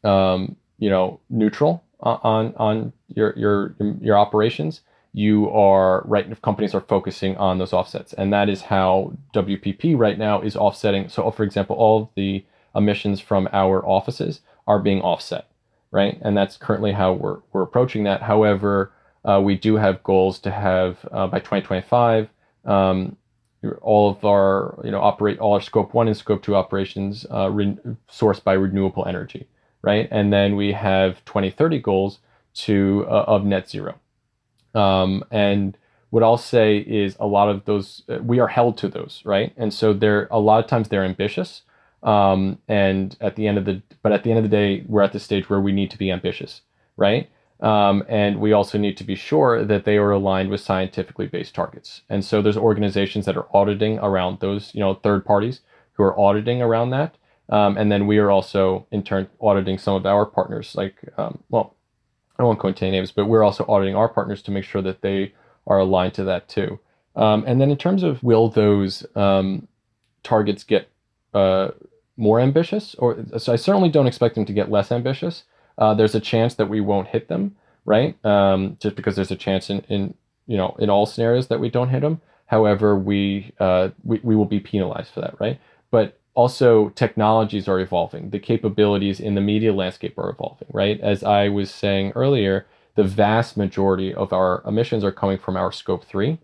um, 0.04 0.56
you 0.78 0.90
know, 0.90 1.20
neutral 1.30 1.84
on 2.00 2.54
on 2.58 2.94
your 3.08 3.34
your 3.38 3.76
your 4.02 4.18
operations, 4.18 4.82
you 5.14 5.50
are 5.52 6.04
right 6.06 6.30
if 6.32 6.42
companies 6.42 6.74
are 6.74 6.82
focusing 6.82 7.38
on 7.38 7.60
those 7.60 7.74
offsets. 7.74 8.14
And 8.14 8.34
that 8.34 8.50
is 8.50 8.64
how 8.64 9.14
wpp 9.34 9.98
right 9.98 10.18
now 10.18 10.42
is 10.42 10.56
offsetting. 10.56 11.10
So 11.10 11.30
for 11.32 11.44
example 11.44 11.76
all 11.76 12.12
the 12.16 12.46
emissions 12.76 13.22
from 13.22 13.48
our 13.54 13.86
offices 13.86 14.42
are 14.68 14.80
being 14.80 15.02
offset 15.02 15.48
right? 15.94 16.18
And 16.24 16.36
that's 16.36 16.58
currently 16.58 16.92
how 16.92 17.14
we're, 17.14 17.38
we're 17.54 17.62
approaching 17.62 18.04
that. 18.06 18.24
However 18.24 18.92
uh, 19.24 19.40
we 19.42 19.56
do 19.56 19.76
have 19.76 20.04
goals 20.04 20.40
to 20.40 20.52
have 20.52 20.98
uh, 21.12 21.28
by 21.28 21.40
2025 21.40 22.30
um, 22.66 23.16
all 23.82 24.10
of 24.10 24.26
our 24.26 24.82
you 24.84 24.92
know 24.92 25.00
operate 25.00 25.40
all 25.40 25.54
our 25.54 25.62
scope 25.62 25.94
one 25.94 26.08
and 26.08 26.18
scope 26.18 26.44
two 26.44 26.56
operations 26.56 27.26
uh, 27.32 27.50
re- 27.50 27.78
sourced 28.12 28.44
by 28.44 28.54
renewable 28.54 29.06
energy 29.06 29.48
right? 29.82 30.08
And 30.12 30.32
then 30.34 30.56
we 30.56 30.72
have 30.74 31.24
2030 31.26 31.80
goals 31.80 32.20
to 32.56 33.06
uh, 33.08 33.26
of 33.28 33.46
net 33.46 33.70
zero 33.70 33.96
um, 34.74 35.24
and 35.32 35.78
what 36.10 36.24
I'll 36.24 36.38
say 36.38 36.78
is 36.78 37.16
a 37.20 37.26
lot 37.26 37.50
of 37.50 37.66
those 37.66 38.04
uh, 38.08 38.20
we 38.22 38.40
are 38.40 38.48
held 38.48 38.78
to 38.78 38.88
those, 38.88 39.22
right? 39.26 39.52
And 39.58 39.74
so 39.74 39.94
they're 39.94 40.28
a 40.30 40.40
lot 40.40 40.64
of 40.64 40.70
times 40.70 40.90
they're 40.90 41.04
ambitious. 41.04 41.64
Um, 42.04 42.60
and 42.68 43.16
at 43.22 43.36
the 43.36 43.48
end 43.48 43.58
of 43.58 43.66
the 43.66 43.82
but 44.02 44.12
at 44.12 44.24
the 44.24 44.30
end 44.30 44.38
of 44.38 44.44
the 44.44 44.50
day, 44.50 44.84
we're 44.88 45.02
at 45.02 45.14
the 45.14 45.20
stage 45.20 45.50
where 45.50 45.62
we 45.62 45.72
need 45.72 45.90
to 45.92 45.98
be 45.98 46.12
ambitious, 46.12 46.62
right? 46.98 47.30
Um, 47.62 48.04
and 48.10 48.42
we 48.42 48.52
also 48.52 48.78
need 48.78 48.98
to 48.98 49.04
be 49.04 49.16
sure 49.16 49.64
that 49.64 49.86
they 49.86 49.98
are 49.98 50.12
aligned 50.12 50.50
with 50.50 50.60
scientifically 50.60 51.28
based 51.28 51.56
targets. 51.56 52.02
And 52.10 52.24
so 52.24 52.42
there's 52.42 52.58
organizations 52.58 53.26
that 53.26 53.38
are 53.38 53.48
auditing 53.54 54.00
around 54.00 54.40
those, 54.40 54.76
you 54.76 54.82
know, 54.82 54.96
third 54.96 55.24
parties 55.26 55.62
who 55.94 56.04
are 56.04 56.20
auditing 56.20 56.62
around 56.62 56.90
that. 56.90 57.16
Um, 57.50 57.78
and 57.78 57.92
then 57.92 58.06
we 58.06 58.18
are 58.18 58.30
also 58.30 58.86
in 58.92 59.04
turn 59.04 59.30
auditing 59.40 59.78
some 59.78 59.96
of 59.96 60.06
our 60.06 60.26
partners, 60.26 60.76
like, 60.76 60.96
um, 61.18 61.44
well, 61.50 61.76
I 62.44 62.48
won't 62.48 62.60
go 62.60 62.74
names, 62.90 63.12
but 63.12 63.26
we're 63.26 63.44
also 63.44 63.66
auditing 63.68 63.96
our 63.96 64.10
partners 64.10 64.42
to 64.44 64.52
make 64.52 64.64
sure 64.64 64.82
that 64.82 65.02
they 65.02 65.34
are 65.68 65.80
aligned 65.80 66.14
to 66.16 66.24
that 66.26 66.48
too. 66.48 66.80
Um, 67.16 67.44
and 67.46 67.62
then 67.62 67.70
in 67.70 67.78
terms 67.78 68.04
of 68.04 68.22
will 68.24 68.50
those 68.50 69.06
um, 69.16 69.68
targets 70.24 70.64
get 70.64 70.90
uh, 71.34 71.70
more 72.18 72.40
ambitious, 72.40 72.96
or 72.96 73.18
so 73.38 73.54
I 73.54 73.56
certainly 73.56 73.90
don't 73.90 74.08
expect 74.08 74.36
them 74.36 74.46
to 74.46 74.54
get 74.54 74.72
less 74.72 74.92
ambitious. 74.92 75.44
Uh, 75.78 75.94
there's 75.94 76.16
a 76.16 76.20
chance 76.20 76.56
that 76.56 76.70
we 76.70 76.82
won't 76.82 77.08
hit 77.08 77.28
them, 77.28 77.56
right? 77.86 78.24
Um, 78.26 78.78
just 78.80 78.96
because 78.96 79.16
there's 79.16 79.32
a 79.32 79.36
chance 79.36 79.70
in, 79.70 79.80
in 79.90 80.14
you 80.48 80.58
know 80.58 80.76
in 80.80 80.90
all 80.90 81.06
scenarios 81.06 81.48
that 81.48 81.60
we 81.60 81.70
don't 81.70 81.90
hit 81.90 82.02
them. 82.02 82.22
However, 82.48 82.96
we, 82.96 83.54
uh, 83.60 83.90
we 84.04 84.20
we 84.24 84.36
will 84.36 84.46
be 84.46 84.60
penalized 84.60 85.12
for 85.14 85.22
that, 85.22 85.40
right? 85.40 85.60
But 85.92 86.20
also 86.36 86.90
technologies 86.90 87.68
are 87.68 87.80
evolving 87.80 88.30
the 88.32 88.40
capabilities 88.40 89.20
in 89.20 89.36
the 89.36 89.42
media 89.42 89.74
landscape 89.74 90.18
are 90.18 90.30
evolving 90.30 90.68
right 90.72 91.00
as 91.02 91.24
i 91.24 91.48
was 91.48 91.70
saying 91.70 92.12
earlier 92.16 92.66
the 92.96 93.04
vast 93.04 93.58
majority 93.58 94.14
of 94.14 94.34
our 94.34 94.64
emissions 94.66 95.04
are 95.04 95.12
coming 95.12 95.38
from 95.38 95.56
our 95.56 95.72
scope 95.72 96.06
3 96.06 96.38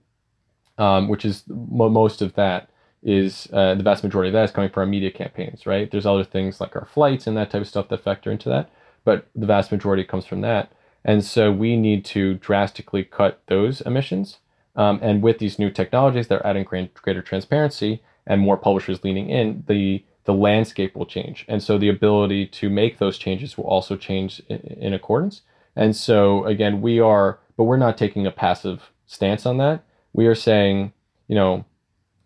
um, 0.80 1.08
which 1.08 1.26
is 1.26 1.44
mo- 1.48 1.90
most 1.90 2.22
of 2.22 2.34
that 2.36 2.70
is 3.04 3.48
uh, 3.54 3.76
the 3.76 3.84
vast 3.84 4.04
majority 4.04 4.30
of 4.30 4.34
that 4.34 4.46
is 4.46 4.52
coming 4.52 4.70
from 4.70 4.82
our 4.82 4.88
media 4.88 5.12
campaigns, 5.12 5.66
right? 5.66 5.90
There's 5.90 6.06
other 6.06 6.24
things 6.24 6.60
like 6.60 6.76
our 6.76 6.86
flights 6.86 7.28
and 7.28 7.38
that 7.38 7.52
type 7.52 7.62
of 7.62 7.68
stuff 7.68 7.90
that 7.90 8.04
factor 8.04 8.32
into 8.32 8.50
that, 8.50 8.70
but 9.06 9.28
the 9.36 9.46
vast 9.46 9.72
majority 9.72 10.04
comes 10.04 10.26
from 10.26 10.42
that. 10.42 10.72
And 11.06 11.24
so 11.24 11.52
we 11.52 11.78
need 11.78 12.04
to 12.06 12.36
drastically 12.36 13.04
cut 13.04 13.42
those 13.48 13.82
emissions. 13.82 14.40
Um, 14.76 15.00
and 15.02 15.22
with 15.22 15.40
these 15.40 15.60
new 15.60 15.70
technologies 15.70 16.28
that 16.28 16.42
are 16.42 16.46
adding 16.46 16.64
greater 16.64 17.22
transparency 17.22 18.02
and 18.30 18.40
more 18.40 18.56
publishers 18.56 19.04
leaning 19.04 19.30
in, 19.30 19.66
the 19.68 20.06
the 20.26 20.34
landscape 20.34 20.96
will 20.96 21.08
change. 21.08 21.44
And 21.48 21.62
so 21.64 21.78
the 21.80 21.90
ability 21.90 22.46
to 22.46 22.70
make 22.70 23.00
those 23.00 23.18
changes 23.18 23.58
will 23.58 23.66
also 23.66 23.98
change 23.98 24.42
in, 24.48 24.60
in 24.60 24.94
accordance. 24.94 25.42
And 25.76 25.96
so 25.96 26.46
again, 26.46 26.82
we 26.82 27.00
are, 27.00 27.40
but 27.58 27.64
we're 27.64 27.78
not 27.78 27.98
taking 27.98 28.28
a 28.28 28.32
passive 28.32 28.92
stance 29.08 29.48
on 29.48 29.58
that. 29.58 29.84
We 30.14 30.28
are 30.28 30.36
saying, 30.36 30.94
you 31.28 31.36
know, 31.36 31.66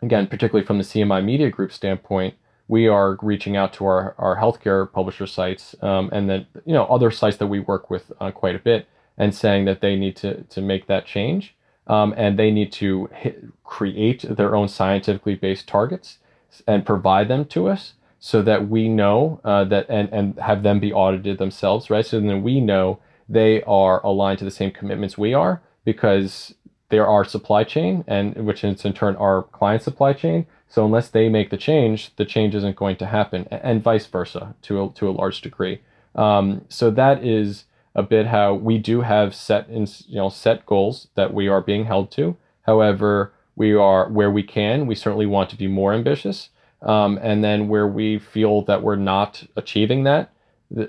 again, 0.02 0.28
particularly 0.28 0.66
from 0.66 0.80
the 0.80 0.84
CMI 0.84 1.24
Media 1.24 1.50
Group 1.50 1.72
standpoint, 1.72 2.36
we 2.68 2.88
are 2.88 3.18
reaching 3.22 3.56
out 3.56 3.74
to 3.74 3.86
our, 3.86 4.16
our 4.18 4.38
healthcare 4.38 4.92
publisher 4.92 5.28
sites 5.28 5.76
um, 5.82 6.10
and 6.12 6.30
then 6.30 6.48
you 6.66 6.74
know 6.74 6.86
other 6.86 7.12
sites 7.12 7.38
that 7.38 7.48
we 7.48 7.60
work 7.60 7.90
with 7.90 8.12
uh, 8.20 8.32
quite 8.32 8.56
a 8.56 8.60
bit 8.60 8.88
and 9.18 9.36
saying 9.36 9.66
that 9.66 9.82
they 9.82 9.96
need 9.96 10.16
to 10.16 10.44
to 10.44 10.62
make 10.62 10.88
that 10.88 11.06
change 11.06 11.56
um, 11.88 12.14
and 12.18 12.38
they 12.38 12.52
need 12.52 12.72
to 12.74 13.10
hit, 13.14 13.44
create 13.64 14.22
their 14.38 14.56
own 14.56 14.68
scientifically 14.68 15.36
based 15.36 15.68
targets 15.68 16.20
and 16.68 16.86
provide 16.86 17.28
them 17.28 17.46
to 17.46 17.68
us 17.68 17.94
so 18.20 18.42
that 18.42 18.70
we 18.70 18.88
know 18.88 19.42
uh, 19.44 19.64
that 19.66 19.86
and, 19.90 20.10
and 20.14 20.40
have 20.40 20.64
them 20.64 20.80
be 20.80 20.94
audited 20.94 21.38
themselves 21.38 21.90
right? 21.90 22.06
So 22.06 22.20
then 22.20 22.44
we 22.44 22.62
know 22.62 23.00
they 23.28 23.64
are 23.64 24.06
aligned 24.06 24.40
to 24.40 24.46
the 24.46 24.52
same 24.52 24.72
commitments 24.72 25.18
we 25.18 25.34
are 25.34 25.62
because 25.84 26.54
they're 26.90 27.08
our 27.08 27.26
supply 27.26 27.64
chain 27.64 28.04
and 28.08 28.36
which 28.46 28.64
is 28.64 28.86
in 28.86 28.94
turn 28.94 29.16
our 29.16 29.44
client 29.44 29.82
supply 29.82 30.14
chain. 30.14 30.46
So 30.70 30.86
unless 30.86 31.10
they 31.10 31.28
make 31.28 31.50
the 31.50 31.58
change 31.58 32.16
the 32.16 32.26
change 32.26 32.56
isn't 32.56 32.76
going 32.76 32.98
to 32.98 33.08
happen 33.08 33.48
and 33.52 33.84
vice 33.84 34.06
versa 34.06 34.56
to 34.64 34.84
a, 34.84 34.94
to 34.94 35.10
a 35.10 35.12
large 35.12 35.42
degree. 35.42 35.82
Um, 36.16 36.66
so 36.70 36.92
that 36.92 37.24
is 37.24 37.66
a 37.96 38.04
bit 38.04 38.28
how 38.28 38.54
we 38.54 38.78
do 38.78 39.02
have 39.02 39.36
set 39.36 39.68
in 39.70 39.88
you 40.08 40.16
know 40.16 40.30
set 40.30 40.66
goals 40.66 41.08
that 41.16 41.34
we 41.34 41.48
are 41.48 41.62
being 41.62 41.86
held 41.86 42.12
to. 42.12 42.36
However 42.64 43.34
we 43.56 43.74
are 43.74 44.10
where 44.10 44.32
we 44.32 44.44
can 44.44 44.88
we 44.88 44.96
certainly 44.96 45.26
want 45.26 45.50
to 45.50 45.56
be 45.56 45.68
more 45.68 45.94
ambitious 45.94 46.50
um, 46.82 47.20
and 47.22 47.44
then 47.44 47.68
where 47.68 47.88
we 47.88 48.20
feel 48.20 48.62
that 48.64 48.82
we're 48.82 48.96
not 48.96 49.44
achieving 49.56 50.04
that 50.04 50.32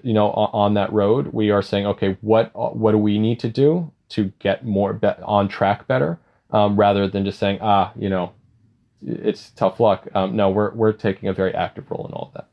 you 0.03 0.15
know 0.15 0.31
on 0.31 0.75
that 0.75 0.93
road 0.93 1.29
we 1.33 1.51
are 1.51 1.63
saying 1.63 1.87
okay 1.87 2.17
what 2.21 2.51
what 2.75 2.93
do 2.93 2.99
we 2.99 3.19
need 3.19 3.39
to 3.39 3.49
do 3.49 3.91
to 4.09 4.33
get 4.39 4.65
more 4.65 4.93
be- 4.93 5.09
on 5.25 5.49
track 5.49 5.87
better? 5.87 6.19
Um, 6.51 6.77
rather 6.77 7.09
than 7.09 7.25
just 7.25 7.39
saying 7.39 7.59
ah 7.61 7.93
you 7.97 8.09
know 8.09 8.33
it's 9.07 9.51
tough 9.51 9.81
luck. 9.81 10.09
Um, 10.15 10.35
no 10.37 10.49
we're, 10.49 10.73
we're 10.73 10.93
taking 10.93 11.29
a 11.29 11.35
very 11.35 11.55
active 11.55 11.91
role 11.91 12.07
in 12.07 12.15
all 12.15 12.29
of 12.29 12.35
that. 12.35 12.49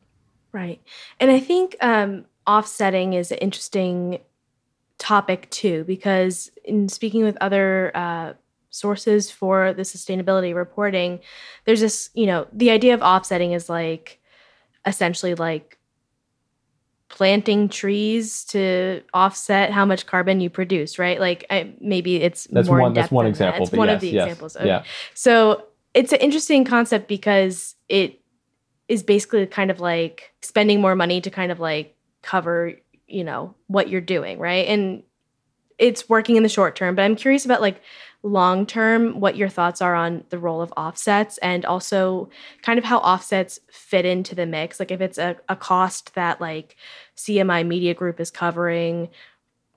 Right. 0.52 0.82
And 1.20 1.32
i 1.32 1.39
think 1.39 1.78
um, 1.80 2.26
offsetting 2.45 3.14
is 3.14 3.32
an 3.32 3.38
interesting 3.38 4.20
topic 5.02 5.49
too 5.49 5.84
because 5.86 6.52
in 6.64 6.88
speaking 6.88 7.24
with 7.24 7.36
other 7.41 7.91
uh, 7.95 8.34
sources 8.70 9.32
for 9.32 9.74
the 9.74 9.82
sustainability 9.82 10.54
reporting 10.54 11.20
there's 11.66 11.82
this 11.82 12.12
you 12.14 12.28
know 12.28 12.45
the 12.54 12.70
idea 12.70 12.93
of 12.93 13.02
offsetting 13.02 13.52
is 13.52 13.68
like 13.68 14.20
essentially 14.86 15.34
like 15.34 15.80
planting 17.10 17.68
trees 17.68 18.45
to 18.45 19.02
offset 19.12 19.72
how 19.72 19.86
much 19.86 20.06
carbon 20.06 20.39
you 20.39 20.52
produce 20.52 20.99
right 20.99 21.20
like 21.20 21.47
I, 21.49 21.74
maybe 21.82 22.18
it's 22.18 22.45
that's 22.52 22.68
more 22.68 22.82
one 22.82 22.93
that's 22.93 23.12
one 23.12 23.26
example 23.26 23.66
that. 23.66 23.74
it's 23.74 23.78
one 23.78 23.88
yes, 23.88 23.95
of 23.95 24.02
the 24.02 24.10
yes, 24.10 24.24
examples 24.28 24.56
okay. 24.56 24.68
yeah 24.68 24.84
so 25.16 25.66
it's 25.95 26.14
an 26.14 26.20
interesting 26.20 26.64
concept 26.64 27.08
because 27.08 27.76
it 27.89 28.22
is 28.88 29.02
basically 29.02 29.47
kind 29.47 29.72
of 29.72 29.80
like 29.80 30.32
spending 30.43 30.80
more 30.80 30.95
money 30.95 31.22
to 31.22 31.32
kind 31.32 31.52
of 31.52 31.60
like 31.60 31.97
cover 32.22 32.76
you 33.12 33.24
know 33.24 33.55
what 33.68 33.89
you're 33.89 34.01
doing 34.01 34.39
right? 34.39 34.68
And 34.68 35.03
it's 35.78 36.07
working 36.07 36.36
in 36.36 36.43
the 36.43 36.49
short 36.49 36.76
term 36.76 36.93
but 36.93 37.01
i'm 37.01 37.16
curious 37.16 37.43
about 37.43 37.59
like 37.59 37.82
long 38.24 38.66
term 38.66 39.20
what 39.20 39.36
your 39.36 39.49
thoughts 39.49 39.82
are 39.82 39.95
on 39.95 40.24
the 40.30 40.38
role 40.38 40.62
of 40.62 40.72
offsets 40.78 41.38
and 41.39 41.66
also 41.66 42.30
kind 42.62 42.78
of 42.78 42.86
how 42.86 42.99
offsets 42.99 43.59
fit 43.72 44.05
into 44.05 44.36
the 44.36 44.45
mix. 44.45 44.80
Like 44.80 44.91
if 44.91 45.01
it's 45.01 45.18
a, 45.18 45.38
a 45.49 45.55
cost 45.55 46.14
that 46.16 46.39
like 46.39 46.76
cmi 47.18 47.66
media 47.66 47.93
group 47.93 48.20
is 48.20 48.30
covering 48.30 49.09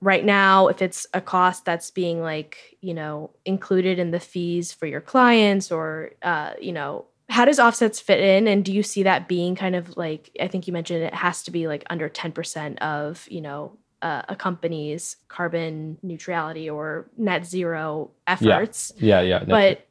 right 0.01 0.23
now 0.23 0.67
if 0.67 0.81
it's 0.81 1.07
a 1.13 1.21
cost 1.21 1.65
that's 1.65 1.89
being 1.89 2.21
like 2.21 2.77
you 2.81 2.93
know 2.93 3.31
included 3.45 3.97
in 3.97 4.11
the 4.11 4.19
fees 4.19 4.71
for 4.71 4.85
your 4.85 5.01
clients 5.01 5.71
or 5.71 6.11
uh, 6.21 6.51
you 6.61 6.71
know 6.71 7.05
how 7.29 7.45
does 7.45 7.59
offsets 7.59 7.99
fit 7.99 8.19
in 8.19 8.47
and 8.47 8.63
do 8.63 8.71
you 8.71 8.83
see 8.83 9.03
that 9.03 9.27
being 9.27 9.55
kind 9.55 9.75
of 9.75 9.97
like 9.97 10.29
i 10.39 10.47
think 10.47 10.67
you 10.67 10.73
mentioned 10.73 11.03
it 11.03 11.13
has 11.13 11.43
to 11.43 11.51
be 11.51 11.67
like 11.67 11.83
under 11.89 12.07
10% 12.07 12.77
of 12.79 13.27
you 13.29 13.41
know 13.41 13.77
uh, 14.05 14.21
a 14.29 14.35
company's 14.35 15.17
carbon 15.29 15.97
neutrality 16.03 16.69
or 16.69 17.09
net 17.17 17.43
zero 17.43 18.11
efforts. 18.27 18.93
Yeah, 18.97 19.21
yeah. 19.21 19.39
yeah 19.39 19.45
but 19.45 19.87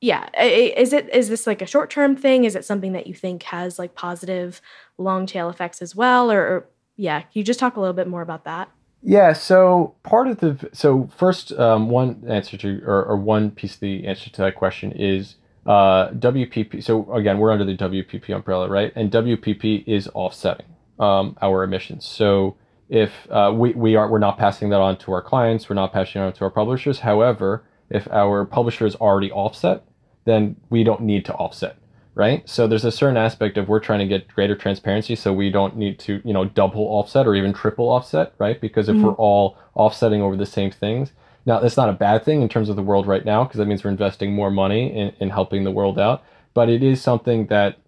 yeah, 0.00 0.28
is 0.38 0.92
it 0.92 1.12
is 1.14 1.30
this 1.30 1.46
like 1.46 1.62
a 1.62 1.66
short 1.66 1.88
term 1.88 2.16
thing? 2.16 2.44
Is 2.44 2.54
it 2.54 2.66
something 2.66 2.92
that 2.92 3.06
you 3.06 3.14
think 3.14 3.44
has 3.44 3.78
like 3.78 3.94
positive 3.94 4.60
long 4.98 5.24
tail 5.24 5.48
effects 5.48 5.80
as 5.80 5.96
well? 5.96 6.30
Or, 6.30 6.40
or 6.40 6.68
yeah, 6.96 7.20
can 7.20 7.30
you 7.32 7.42
just 7.42 7.58
talk 7.58 7.76
a 7.76 7.80
little 7.80 7.94
bit 7.94 8.06
more 8.06 8.20
about 8.20 8.44
that? 8.44 8.68
Yeah. 9.02 9.32
So 9.32 9.94
part 10.02 10.28
of 10.28 10.40
the 10.40 10.68
so 10.74 11.08
first 11.16 11.50
um, 11.52 11.88
one 11.88 12.24
answer 12.28 12.58
to 12.58 12.82
or, 12.84 13.04
or 13.04 13.16
one 13.16 13.50
piece 13.50 13.74
of 13.74 13.80
the 13.80 14.06
answer 14.06 14.28
to 14.28 14.42
that 14.42 14.54
question 14.54 14.92
is 14.92 15.36
uh, 15.66 16.10
WPP. 16.10 16.82
So 16.82 17.12
again, 17.12 17.38
we're 17.38 17.52
under 17.52 17.64
the 17.64 17.76
WPP 17.76 18.34
umbrella, 18.34 18.68
right? 18.68 18.92
And 18.94 19.10
WPP 19.10 19.84
is 19.86 20.08
offsetting 20.14 20.66
um, 20.98 21.36
our 21.42 21.64
emissions. 21.64 22.06
So 22.06 22.56
if 22.88 23.30
uh, 23.30 23.52
we, 23.54 23.72
we 23.72 23.96
are 23.96 24.08
we're 24.08 24.18
not 24.18 24.38
passing 24.38 24.70
that 24.70 24.80
on 24.80 24.96
to 24.96 25.12
our 25.12 25.22
clients 25.22 25.68
we're 25.68 25.74
not 25.74 25.92
passing 25.92 26.22
it 26.22 26.24
on 26.24 26.32
to 26.32 26.44
our 26.44 26.50
publishers 26.50 27.00
however 27.00 27.64
if 27.90 28.06
our 28.10 28.44
publisher 28.44 28.86
is 28.86 28.94
already 28.96 29.30
offset 29.32 29.82
then 30.24 30.56
we 30.70 30.84
don't 30.84 31.00
need 31.00 31.24
to 31.24 31.34
offset 31.34 31.76
right 32.14 32.48
so 32.48 32.66
there's 32.66 32.84
a 32.84 32.92
certain 32.92 33.16
aspect 33.16 33.56
of 33.58 33.68
we're 33.68 33.80
trying 33.80 33.98
to 33.98 34.06
get 34.06 34.28
greater 34.28 34.54
transparency 34.54 35.16
so 35.16 35.32
we 35.32 35.50
don't 35.50 35.76
need 35.76 35.98
to 35.98 36.20
you 36.24 36.32
know 36.32 36.44
double 36.44 36.82
offset 36.82 37.26
or 37.26 37.34
even 37.34 37.52
triple 37.52 37.88
offset 37.88 38.32
right 38.38 38.60
because 38.60 38.88
if 38.88 38.94
mm-hmm. 38.94 39.06
we're 39.06 39.14
all 39.14 39.58
offsetting 39.74 40.22
over 40.22 40.36
the 40.36 40.46
same 40.46 40.70
things 40.70 41.12
now 41.46 41.58
that's 41.60 41.76
not 41.76 41.88
a 41.88 41.92
bad 41.94 42.24
thing 42.24 42.42
in 42.42 42.48
terms 42.48 42.68
of 42.68 42.76
the 42.76 42.82
world 42.82 43.06
right 43.06 43.24
now 43.24 43.44
because 43.44 43.58
that 43.58 43.66
means 43.66 43.82
we're 43.82 43.90
investing 43.90 44.34
more 44.34 44.50
money 44.50 44.94
in, 44.94 45.12
in 45.20 45.30
helping 45.30 45.64
the 45.64 45.70
world 45.70 45.98
out 45.98 46.22
but 46.52 46.68
it 46.68 46.82
is 46.82 47.00
something 47.00 47.46
that 47.46 47.78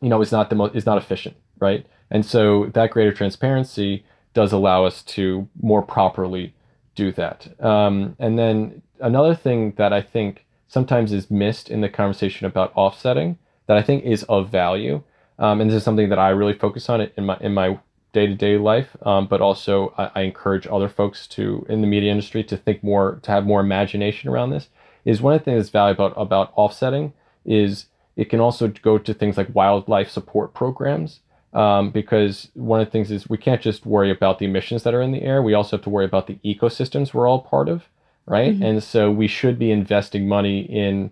you 0.00 0.08
know 0.08 0.20
is 0.20 0.32
not 0.32 0.50
the 0.50 0.56
most 0.56 0.74
is 0.74 0.84
not 0.84 0.98
efficient 0.98 1.36
right 1.60 1.86
and 2.10 2.24
so 2.24 2.66
that 2.74 2.90
greater 2.90 3.12
transparency 3.12 4.04
does 4.34 4.52
allow 4.52 4.84
us 4.84 5.02
to 5.02 5.48
more 5.60 5.82
properly 5.82 6.54
do 6.94 7.12
that. 7.12 7.48
Um, 7.64 8.16
and 8.18 8.38
then 8.38 8.82
another 9.00 9.34
thing 9.34 9.72
that 9.76 9.92
I 9.92 10.02
think 10.02 10.44
sometimes 10.66 11.12
is 11.12 11.30
missed 11.30 11.70
in 11.70 11.80
the 11.80 11.88
conversation 11.88 12.46
about 12.46 12.72
offsetting 12.74 13.38
that 13.66 13.76
I 13.76 13.82
think 13.82 14.04
is 14.04 14.24
of 14.24 14.50
value, 14.50 15.02
um, 15.38 15.60
and 15.60 15.70
this 15.70 15.76
is 15.76 15.84
something 15.84 16.08
that 16.08 16.18
I 16.18 16.30
really 16.30 16.54
focus 16.54 16.88
on 16.88 17.00
in 17.16 17.26
my 17.26 17.36
in 17.40 17.54
my 17.54 17.78
day 18.12 18.26
to 18.26 18.34
day 18.34 18.56
life, 18.56 18.96
um, 19.02 19.26
but 19.26 19.40
also 19.40 19.92
I, 19.98 20.10
I, 20.14 20.20
encourage 20.22 20.66
other 20.66 20.88
folks 20.88 21.26
to 21.28 21.66
in 21.68 21.82
the 21.82 21.86
media 21.86 22.10
industry 22.10 22.42
to 22.44 22.56
think 22.56 22.82
more 22.82 23.18
to 23.22 23.30
have 23.30 23.44
more 23.44 23.60
imagination 23.60 24.28
around 24.28 24.50
this. 24.50 24.68
Is 25.04 25.20
one 25.20 25.34
of 25.34 25.40
the 25.40 25.44
things 25.44 25.58
that's 25.58 25.70
valuable 25.70 26.06
about, 26.06 26.20
about 26.20 26.52
offsetting 26.56 27.12
is 27.44 27.86
it 28.16 28.30
can 28.30 28.40
also 28.40 28.68
go 28.68 28.98
to 28.98 29.14
things 29.14 29.36
like 29.36 29.54
wildlife 29.54 30.10
support 30.10 30.52
programs 30.54 31.20
um, 31.52 31.90
because 31.90 32.50
one 32.54 32.80
of 32.80 32.86
the 32.86 32.90
things 32.90 33.10
is 33.10 33.28
we 33.28 33.38
can't 33.38 33.62
just 33.62 33.86
worry 33.86 34.10
about 34.10 34.38
the 34.38 34.44
emissions 34.46 34.82
that 34.82 34.94
are 34.94 35.02
in 35.02 35.12
the 35.12 35.22
air. 35.22 35.42
We 35.42 35.54
also 35.54 35.76
have 35.76 35.84
to 35.84 35.90
worry 35.90 36.04
about 36.04 36.26
the 36.26 36.38
ecosystems 36.44 37.14
we're 37.14 37.28
all 37.28 37.40
part 37.40 37.68
of, 37.68 37.84
right? 38.26 38.52
Mm-hmm. 38.54 38.62
And 38.62 38.82
so 38.82 39.10
we 39.10 39.28
should 39.28 39.58
be 39.58 39.70
investing 39.70 40.28
money 40.28 40.60
in 40.60 41.10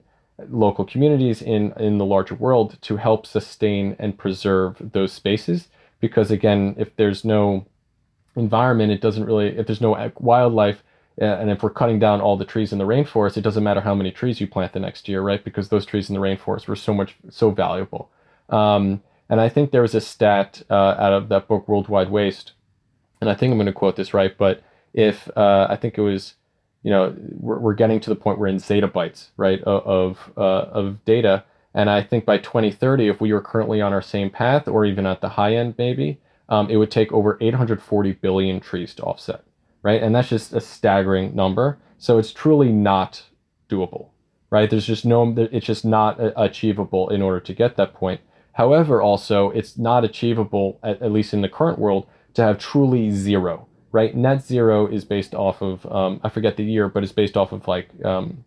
local 0.51 0.85
communities 0.85 1.41
in 1.41 1.73
in 1.79 1.99
the 1.99 2.05
larger 2.05 2.35
world 2.35 2.77
to 2.83 2.97
help 2.97 3.27
sustain 3.27 3.97
and 3.99 4.19
preserve 4.19 4.77
those 4.93 5.13
spaces. 5.13 5.69
Because 6.01 6.31
again, 6.31 6.75
if 6.79 6.95
there's 6.97 7.25
no 7.25 7.67
environment, 8.37 8.93
it 8.93 9.01
doesn't 9.01 9.25
really. 9.25 9.57
If 9.57 9.67
there's 9.67 9.81
no 9.81 10.13
wildlife, 10.19 10.83
and 11.19 11.51
if 11.51 11.63
we're 11.63 11.71
cutting 11.71 11.99
down 11.99 12.21
all 12.21 12.37
the 12.37 12.45
trees 12.45 12.73
in 12.73 12.79
the 12.79 12.85
rainforest, 12.85 13.37
it 13.37 13.41
doesn't 13.43 13.65
matter 13.65 13.81
how 13.81 13.95
many 13.95 14.11
trees 14.11 14.41
you 14.41 14.47
plant 14.47 14.73
the 14.73 14.81
next 14.81 15.09
year, 15.09 15.23
right? 15.23 15.43
Because 15.43 15.69
those 15.69 15.87
trees 15.87 16.11
in 16.11 16.15
the 16.15 16.21
rainforest 16.21 16.69
were 16.69 16.77
so 16.77 16.93
much 16.93 17.17
so 17.31 17.51
valuable. 17.51 18.11
Um, 18.51 19.03
and 19.29 19.41
I 19.41 19.49
think 19.49 19.71
there 19.71 19.83
was 19.83 19.95
a 19.95 20.01
stat 20.01 20.63
uh, 20.71 20.75
out 20.99 21.13
of 21.13 21.29
that 21.31 21.49
book, 21.49 21.67
Worldwide 21.67 22.11
Waste, 22.11 22.53
and 23.21 23.31
I 23.31 23.35
think 23.35 23.51
I'm 23.51 23.57
going 23.57 23.67
to 23.67 23.73
quote 23.73 23.97
this 23.97 24.15
right, 24.15 24.37
but 24.37 24.63
if 24.93 25.29
uh, 25.37 25.67
I 25.69 25.77
think 25.77 25.99
it 25.99 26.03
was, 26.03 26.35
you 26.83 26.91
know, 26.91 27.15
we're, 27.19 27.59
we're 27.59 27.75
getting 27.75 27.99
to 28.01 28.11
the 28.11 28.17
point 28.17 28.39
where 28.39 28.49
in 28.49 28.57
zettabytes, 28.57 29.29
right, 29.37 29.63
of 29.63 30.33
uh, 30.37 30.41
of 30.41 31.05
data, 31.05 31.45
and 31.77 31.91
I 31.91 32.03
think 32.03 32.25
by 32.25 32.39
2030, 32.39 33.07
if 33.07 33.21
we 33.21 33.35
were 33.35 33.43
currently 33.43 33.83
on 33.83 33.93
our 33.93 34.01
same 34.01 34.31
path, 34.31 34.67
or 34.67 34.87
even 34.87 35.05
at 35.07 35.21
the 35.21 35.29
high 35.29 35.55
end, 35.55 35.75
maybe, 35.77 36.19
um, 36.49 36.71
it 36.71 36.77
would 36.77 36.91
take 36.91 37.13
over 37.13 37.37
840 37.39 38.13
billion 38.13 38.61
trees 38.61 38.95
to 38.95 39.03
offset, 39.03 39.45
right, 39.83 40.03
and 40.03 40.15
that's 40.15 40.31
just 40.31 40.55
a 40.55 40.61
staggering 40.61 41.37
number. 41.37 41.79
So 41.99 42.19
it's 42.19 42.33
truly 42.33 42.73
not 42.73 43.25
doable, 43.69 44.09
right? 44.49 44.71
There's 44.71 44.87
just 44.87 45.05
no, 45.05 45.35
it's 45.37 45.67
just 45.67 45.85
not 45.85 46.19
achievable 46.19 47.11
in 47.11 47.21
order 47.21 47.41
to 47.41 47.53
get 47.53 47.77
that 47.77 47.93
point. 47.93 48.23
However, 48.53 49.03
also, 49.03 49.51
it's 49.51 49.77
not 49.77 50.03
achievable, 50.03 50.79
at, 50.83 51.03
at 51.03 51.13
least 51.13 51.35
in 51.35 51.43
the 51.43 51.49
current 51.49 51.79
world, 51.79 52.07
to 52.35 52.43
have 52.43 52.59
truly 52.59 53.11
zero, 53.11 53.69
right? 53.93 54.17
Net 54.17 54.43
zero 54.43 54.87
is 54.87 55.05
based 55.05 55.35
off 55.35 55.61
of, 55.61 55.85
um, 55.93 56.23
I 56.25 56.31
forget 56.31 56.57
the 56.57 56.65
year, 56.65 56.89
but 56.89 57.03
it's 57.03 57.13
based 57.13 57.37
off 57.37 57.53
of 57.53 57.69
like 57.69 57.91
um, 58.03 58.45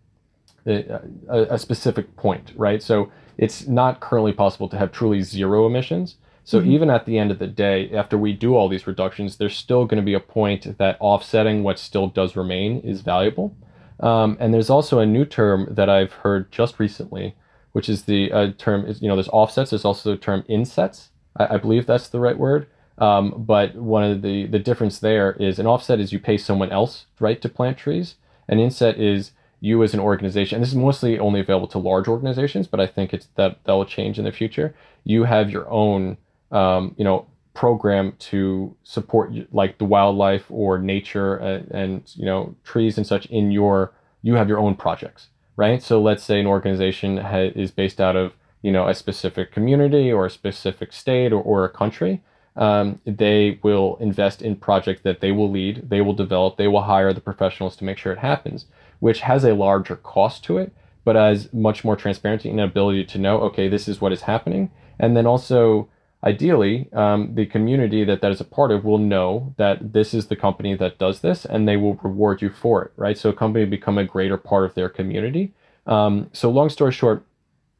a, 0.65 0.99
a, 1.29 1.59
specific 1.59 2.15
point, 2.15 2.53
right? 2.55 2.81
So 2.81 3.11
it's 3.39 3.67
not 3.67 4.01
currently 4.01 4.33
possible 4.33 4.67
to 4.67 4.77
have 4.77 4.91
truly 4.91 5.21
zero 5.21 5.65
emissions. 5.65 6.17
So 6.43 6.59
mm-hmm. 6.59 6.71
even 6.71 6.89
at 6.89 7.05
the 7.05 7.17
end 7.17 7.31
of 7.31 7.39
the 7.39 7.47
day, 7.47 7.89
after 7.91 8.17
we 8.17 8.33
do 8.33 8.55
all 8.55 8.67
these 8.67 8.85
reductions, 8.85 9.37
there's 9.37 9.55
still 9.55 9.85
going 9.85 10.01
to 10.01 10.05
be 10.05 10.13
a 10.13 10.19
point 10.19 10.77
that 10.77 10.97
offsetting 10.99 11.63
what 11.63 11.79
still 11.79 12.07
does 12.07 12.35
remain 12.35 12.81
is 12.81 12.99
valuable. 12.99 13.55
Um, 14.01 14.35
and 14.41 14.53
there's 14.53 14.69
also 14.69 14.99
a 14.99 15.05
new 15.05 15.23
term 15.23 15.67
that 15.71 15.89
I've 15.89 16.11
heard 16.11 16.51
just 16.51 16.79
recently, 16.79 17.35
which 17.71 17.87
is 17.87 18.03
the 18.03 18.31
uh, 18.31 18.51
term 18.57 18.85
is 18.85 19.01
you 19.01 19.07
know 19.07 19.15
there's 19.15 19.29
offsets. 19.29 19.69
There's 19.69 19.85
also 19.85 20.11
the 20.11 20.17
term 20.17 20.43
insets. 20.49 21.09
I, 21.37 21.55
I 21.55 21.57
believe 21.57 21.85
that's 21.85 22.09
the 22.09 22.19
right 22.19 22.37
word. 22.37 22.67
Um, 22.97 23.33
but 23.37 23.75
one 23.75 24.03
of 24.03 24.21
the 24.21 24.47
the 24.47 24.59
difference 24.59 24.99
there 24.99 25.33
is 25.33 25.59
an 25.59 25.67
offset 25.67 25.99
is 25.99 26.11
you 26.11 26.19
pay 26.19 26.37
someone 26.37 26.71
else 26.71 27.05
right 27.19 27.41
to 27.41 27.47
plant 27.47 27.77
trees. 27.77 28.15
An 28.49 28.59
inset 28.59 28.99
is 28.99 29.31
you 29.61 29.83
as 29.83 29.93
an 29.93 29.99
organization. 29.99 30.55
And 30.55 30.63
this 30.63 30.71
is 30.71 30.77
mostly 30.77 31.19
only 31.19 31.39
available 31.39 31.67
to 31.69 31.77
large 31.77 32.07
organizations, 32.07 32.67
but 32.67 32.79
I 32.79 32.87
think 32.87 33.13
it's 33.13 33.27
that 33.35 33.63
that 33.65 33.73
will 33.73 33.85
change 33.85 34.17
in 34.17 34.25
the 34.25 34.31
future. 34.31 34.73
You 35.03 35.23
have 35.25 35.49
your 35.49 35.69
own 35.69 36.17
um, 36.51 36.95
you 36.97 37.03
know 37.03 37.27
program 37.53 38.13
to 38.19 38.75
support 38.83 39.33
like 39.51 39.77
the 39.79 39.85
wildlife 39.85 40.45
or 40.49 40.77
nature 40.77 41.35
and, 41.35 41.69
and 41.71 42.11
you 42.15 42.25
know 42.25 42.55
trees 42.63 42.97
and 42.97 43.05
such 43.05 43.25
in 43.25 43.51
your 43.51 43.91
you 44.21 44.35
have 44.35 44.47
your 44.47 44.59
own 44.59 44.75
projects 44.75 45.27
right 45.57 45.83
so 45.83 46.01
let's 46.01 46.23
say 46.23 46.39
an 46.39 46.47
organization 46.47 47.17
ha- 47.17 47.51
is 47.55 47.71
based 47.71 47.99
out 47.99 48.15
of 48.15 48.33
you 48.61 48.71
know 48.71 48.87
a 48.87 48.95
specific 48.95 49.51
community 49.51 50.11
or 50.11 50.25
a 50.25 50.29
specific 50.29 50.93
state 50.93 51.33
or, 51.33 51.41
or 51.41 51.65
a 51.65 51.69
country 51.69 52.21
um, 52.55 52.99
they 53.05 53.59
will 53.61 53.97
invest 53.99 54.41
in 54.41 54.55
projects 54.55 55.01
that 55.01 55.19
they 55.19 55.31
will 55.31 55.51
lead 55.51 55.89
they 55.89 56.01
will 56.01 56.13
develop 56.13 56.55
they 56.55 56.67
will 56.67 56.83
hire 56.83 57.11
the 57.11 57.19
professionals 57.19 57.75
to 57.75 57.83
make 57.83 57.97
sure 57.97 58.13
it 58.13 58.19
happens 58.19 58.67
which 58.99 59.21
has 59.21 59.43
a 59.43 59.53
larger 59.53 59.95
cost 59.95 60.43
to 60.43 60.57
it 60.57 60.71
but 61.03 61.15
has 61.15 61.51
much 61.53 61.83
more 61.83 61.95
transparency 61.95 62.49
and 62.49 62.59
ability 62.59 63.03
to 63.05 63.17
know 63.17 63.41
okay 63.41 63.67
this 63.67 63.87
is 63.87 64.01
what 64.01 64.11
is 64.11 64.21
happening 64.23 64.71
and 64.99 65.15
then 65.15 65.25
also 65.25 65.89
ideally, 66.23 66.89
um, 66.93 67.35
the 67.35 67.45
community 67.45 68.03
that 68.03 68.21
that 68.21 68.31
is 68.31 68.41
a 68.41 68.45
part 68.45 68.71
of 68.71 68.83
will 68.83 68.97
know 68.97 69.53
that 69.57 69.93
this 69.93 70.13
is 70.13 70.27
the 70.27 70.35
company 70.35 70.75
that 70.75 70.97
does 70.97 71.21
this, 71.21 71.45
and 71.45 71.67
they 71.67 71.77
will 71.77 71.95
reward 71.95 72.41
you 72.41 72.49
for 72.49 72.83
it, 72.83 72.91
right? 72.95 73.17
So 73.17 73.29
a 73.29 73.33
company 73.33 73.65
become 73.65 73.97
a 73.97 74.03
greater 74.03 74.37
part 74.37 74.65
of 74.65 74.75
their 74.75 74.89
community. 74.89 75.53
Um, 75.87 76.29
so 76.33 76.49
long 76.49 76.69
story 76.69 76.91
short, 76.91 77.25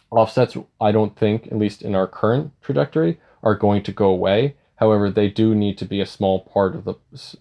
offsets, 0.09 0.57
I 0.79 0.91
don't 0.91 1.15
think, 1.17 1.47
at 1.47 1.57
least 1.57 1.81
in 1.81 1.95
our 1.95 2.07
current 2.07 2.51
trajectory, 2.61 3.19
are 3.43 3.55
going 3.55 3.83
to 3.83 3.91
go 3.91 4.07
away. 4.07 4.55
However, 4.77 5.09
they 5.09 5.29
do 5.29 5.53
need 5.53 5.77
to 5.79 5.85
be 5.85 5.99
a 5.99 6.05
small 6.05 6.39
part 6.39 6.75
of 6.75 6.85
the 6.85 6.95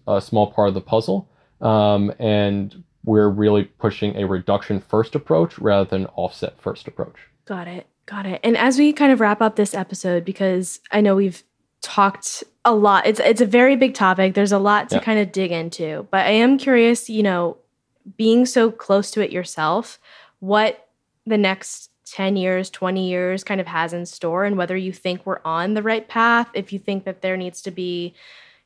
a 0.07 0.21
small 0.21 0.51
part 0.51 0.69
of 0.69 0.75
the 0.75 0.81
puzzle, 0.81 1.29
um, 1.61 2.13
and 2.19 2.83
we're 3.05 3.29
really 3.29 3.65
pushing 3.65 4.17
a 4.17 4.27
reduction 4.27 4.81
first 4.81 5.15
approach 5.15 5.59
rather 5.59 5.89
than 5.89 6.07
offset 6.07 6.61
first 6.61 6.87
approach. 6.87 7.17
Got 7.45 7.69
it. 7.69 7.87
Got 8.07 8.27
it. 8.27 8.41
And 8.43 8.57
as 8.57 8.79
we 8.79 8.93
kind 8.93 9.13
of 9.13 9.21
wrap 9.21 9.41
up 9.41 9.57
this 9.57 9.75
episode, 9.75 10.25
because 10.25 10.81
I 10.91 11.01
know 11.01 11.17
we've 11.17 11.43
talked 11.83 12.43
a 12.65 12.75
lot, 12.75 13.07
it's 13.07 13.21
it's 13.21 13.41
a 13.41 13.47
very 13.47 13.77
big 13.77 13.95
topic. 13.95 14.35
There's 14.35 14.53
a 14.53 14.59
lot 14.59 14.89
to 14.91 14.97
yeah. 14.97 15.03
kind 15.03 15.19
of 15.19 15.33
dig 15.33 15.53
into. 15.53 16.07
But 16.11 16.27
I 16.27 16.31
am 16.31 16.59
curious, 16.59 17.11
you 17.11 17.23
know, 17.23 17.59
being 18.17 18.47
so 18.47 18.71
close 18.71 19.11
to 19.13 19.21
it 19.23 19.31
yourself, 19.31 19.99
what 20.41 20.89
the 21.27 21.39
next 21.39 21.91
10 22.07 22.37
years, 22.37 22.71
20 22.71 23.09
years 23.09 23.45
kind 23.45 23.61
of 23.61 23.67
has 23.67 23.93
in 23.93 24.07
store 24.07 24.45
and 24.45 24.57
whether 24.57 24.77
you 24.77 24.93
think 24.93 25.25
we're 25.27 25.41
on 25.45 25.75
the 25.75 25.83
right 25.83 26.09
path, 26.09 26.49
if 26.55 26.73
you 26.73 26.79
think 26.79 27.05
that 27.05 27.21
there 27.21 27.37
needs 27.37 27.61
to 27.63 27.71
be, 27.71 28.15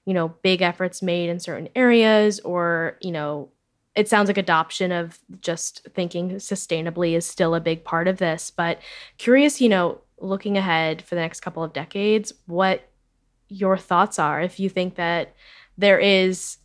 you 0.05 0.15
know, 0.15 0.29
big 0.43 0.63
efforts 0.63 1.03
made 1.03 1.29
in 1.29 1.41
certain 1.41 1.69
areas 1.75 2.39
or, 2.41 2.97
you 3.01 3.11
know, 3.11 3.49
it 3.95 4.09
sounds 4.09 4.29
like 4.29 4.39
adoption 4.39 4.91
of 4.91 5.19
just 5.41 5.87
thinking 5.95 6.31
sustainably 6.33 7.15
is 7.15 7.27
still 7.27 7.55
a 7.55 7.61
big 7.61 7.85
part 7.85 8.09
of 8.09 8.19
this 8.19 8.51
but 8.51 8.79
curious 9.19 9.61
you 9.61 9.69
know 9.69 10.01
looking 10.21 10.57
ahead 10.57 11.03
for 11.03 11.15
the 11.15 11.21
next 11.21 11.41
couple 11.41 11.63
of 11.63 11.73
decades 11.73 12.33
what 12.47 12.89
your 13.49 13.77
thoughts 13.77 14.19
are 14.19 14.41
if 14.41 14.59
you 14.59 14.69
think 14.69 14.95
that 14.95 15.35
there 15.77 15.99
is 15.99 16.59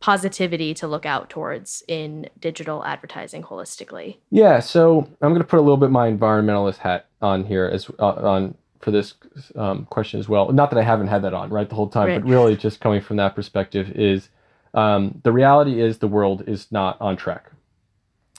positivity 0.00 0.74
to 0.74 0.86
look 0.86 1.06
out 1.06 1.30
towards 1.30 1.82
in 1.88 2.28
digital 2.38 2.84
advertising 2.84 3.42
holistically 3.42 4.16
yeah 4.30 4.58
so 4.60 5.08
i'm 5.22 5.30
going 5.30 5.40
to 5.40 5.46
put 5.46 5.58
a 5.58 5.62
little 5.62 5.76
bit 5.76 5.90
my 5.90 6.10
environmentalist 6.10 6.78
hat 6.78 7.06
on 7.22 7.44
here 7.44 7.66
as 7.66 7.88
uh, 7.98 8.06
on 8.06 8.54
for 8.80 8.90
this 8.90 9.14
um, 9.56 9.86
question 9.86 10.20
as 10.20 10.28
well 10.28 10.52
not 10.52 10.70
that 10.70 10.78
i 10.78 10.82
haven't 10.82 11.06
had 11.06 11.22
that 11.22 11.32
on 11.32 11.48
right 11.48 11.70
the 11.70 11.74
whole 11.74 11.88
time 11.88 12.08
right. 12.08 12.20
but 12.20 12.28
really 12.28 12.54
just 12.56 12.80
coming 12.80 13.00
from 13.00 13.16
that 13.16 13.34
perspective 13.34 13.90
is 13.92 14.28
um, 14.74 15.20
the 15.22 15.32
reality 15.32 15.80
is 15.80 15.98
the 15.98 16.08
world 16.08 16.44
is 16.46 16.70
not 16.70 17.00
on 17.00 17.16
track. 17.16 17.50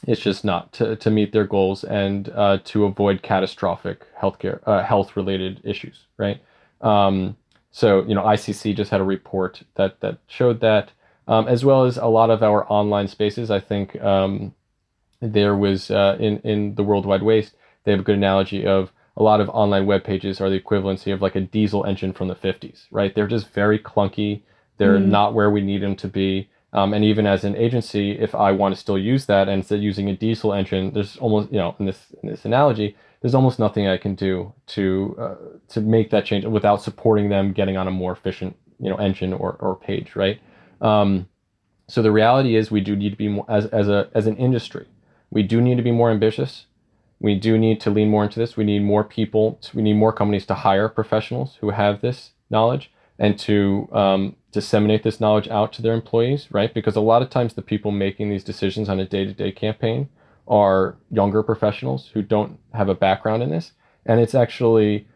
It's 0.07 0.21
just 0.21 0.45
not 0.45 0.71
to, 0.73 0.95
to 0.97 1.09
meet 1.09 1.31
their 1.31 1.45
goals 1.45 1.83
and 1.83 2.29
uh, 2.29 2.59
to 2.65 2.86
avoid 2.86 3.23
catastrophic 3.23 4.05
healthcare 4.19 4.59
uh, 4.67 4.83
health 4.83 5.15
related 5.15 5.61
issues, 5.63 6.05
right? 6.17 6.41
Um, 6.81 7.38
so 7.71 8.03
you 8.05 8.13
know, 8.13 8.23
IPCC 8.23 8.75
just 8.75 8.91
had 8.91 9.01
a 9.01 9.05
report 9.05 9.63
that 9.75 9.99
that 10.01 10.19
showed 10.27 10.59
that, 10.61 10.91
um, 11.27 11.47
as 11.47 11.65
well 11.65 11.86
as 11.86 11.97
a 11.97 12.05
lot 12.05 12.29
of 12.29 12.43
our 12.43 12.71
online 12.71 13.07
spaces. 13.07 13.49
I 13.49 13.59
think 13.59 13.99
um, 14.01 14.53
there 15.21 15.55
was 15.55 15.89
uh, 15.89 16.17
in 16.19 16.39
in 16.39 16.75
the 16.75 16.83
World 16.83 17.05
Wide 17.05 17.23
Waste. 17.23 17.55
They 17.83 17.91
have 17.91 18.01
a 18.01 18.03
good 18.03 18.17
analogy 18.17 18.65
of 18.65 18.91
a 19.17 19.23
lot 19.23 19.39
of 19.41 19.49
online 19.49 19.86
web 19.86 20.03
pages 20.03 20.41
are 20.41 20.49
the 20.49 20.59
equivalency 20.59 21.13
of 21.13 21.21
like 21.21 21.36
a 21.36 21.41
diesel 21.41 21.86
engine 21.86 22.13
from 22.13 22.27
the 22.27 22.36
50s, 22.36 22.86
right? 22.91 23.15
They're 23.15 23.27
just 23.27 23.49
very 23.53 23.79
clunky 23.79 24.41
they're 24.78 24.97
mm. 24.97 25.07
not 25.07 25.34
where 25.34 25.49
we 25.49 25.61
need 25.61 25.82
them 25.82 25.95
to 25.97 26.07
be. 26.07 26.49
Um, 26.73 26.93
and 26.93 27.05
even 27.05 27.26
as 27.26 27.45
an 27.45 27.55
agency, 27.55 28.11
if 28.11 28.36
I 28.36 28.51
want 28.51 28.76
to 28.76 28.82
still 28.82 28.97
use 28.97 29.28
that 29.28 29.47
and 29.47 29.59
instead 29.59 29.82
using 29.82 30.09
a 30.09 30.15
diesel 30.15 30.53
engine, 30.53 30.91
there's 30.93 31.15
almost 31.17 31.51
you 31.51 31.57
know 31.57 31.76
in 31.80 31.86
this 31.86 32.07
in 32.21 32.30
this 32.30 32.43
analogy, 32.43 32.97
there's 33.21 33.36
almost 33.36 33.59
nothing 33.59 33.88
I 33.88 33.97
can 33.97 34.13
do 34.13 34.53
to 34.67 35.15
uh, 35.19 35.36
to 35.69 35.82
make 35.82 36.09
that 36.09 36.26
change 36.26 36.45
without 36.45 36.82
supporting 36.82 37.30
them 37.30 37.53
getting 37.53 37.78
on 37.78 37.88
a 37.88 37.91
more 37.91 38.11
efficient 38.11 38.57
you 38.80 38.89
know 38.89 38.97
engine 38.97 39.32
or, 39.32 39.53
or 39.61 39.76
page, 39.76 40.15
right? 40.15 40.41
Um, 40.82 41.30
so 41.88 42.01
the 42.01 42.11
reality 42.11 42.55
is 42.55 42.71
we 42.71 42.82
do 42.82 42.95
need 42.95 43.11
to 43.11 43.15
be 43.15 43.30
more 43.30 43.45
as 43.47 43.67
as 43.67 43.88
a 43.88 44.09
as 44.13 44.28
an 44.28 44.36
industry, 44.36 44.88
we 45.30 45.43
do 45.43 45.61
need 45.61 45.78
to 45.78 45.84
be 45.84 45.91
more 45.91 46.11
ambitious. 46.11 46.65
We 47.19 47.36
do 47.36 47.57
need 47.57 47.80
to 47.82 47.89
lean 47.89 48.09
more 48.09 48.26
into 48.26 48.39
this. 48.39 48.57
We 48.57 48.65
need 48.65 48.84
more 48.84 49.03
people. 49.03 49.59
To, 49.61 49.78
we 49.78 49.82
need 49.82 49.93
more 49.93 50.11
companies 50.11 50.45
to 50.47 50.53
hire 50.53 50.89
professionals 50.89 51.57
who 51.61 51.69
have 51.69 52.01
this 52.01 52.32
knowledge 52.49 52.91
and 53.18 53.39
to 53.39 53.88
um, 53.91 54.36
disseminate 54.51 55.03
this 55.03 55.20
knowledge 55.20 55.47
out 55.47 55.72
to 55.74 55.82
their 55.82 55.93
employees, 55.93 56.47
right? 56.51 56.74
Because 56.74 56.95
a 56.95 57.01
lot 57.01 57.22
of 57.22 57.30
times 57.30 57.53
the 57.53 57.61
people 57.61 57.91
making 57.91 58.30
these 58.30 58.43
decisions 58.43 58.89
on 58.89 58.99
a 58.99 59.05
day 59.05 59.26
to 59.26 59.34
day 59.34 59.51
campaign 59.51 60.09
are 60.47 60.97
younger 61.09 61.41
professionals 61.41 62.09
who 62.13 62.22
don't 62.22 62.59
have 62.74 62.89
a 62.89 62.95
background 62.95 63.41
in 63.41 63.49
this. 63.49 63.72
And 64.05 64.20
it's 64.20 64.36
actually, 64.36 65.07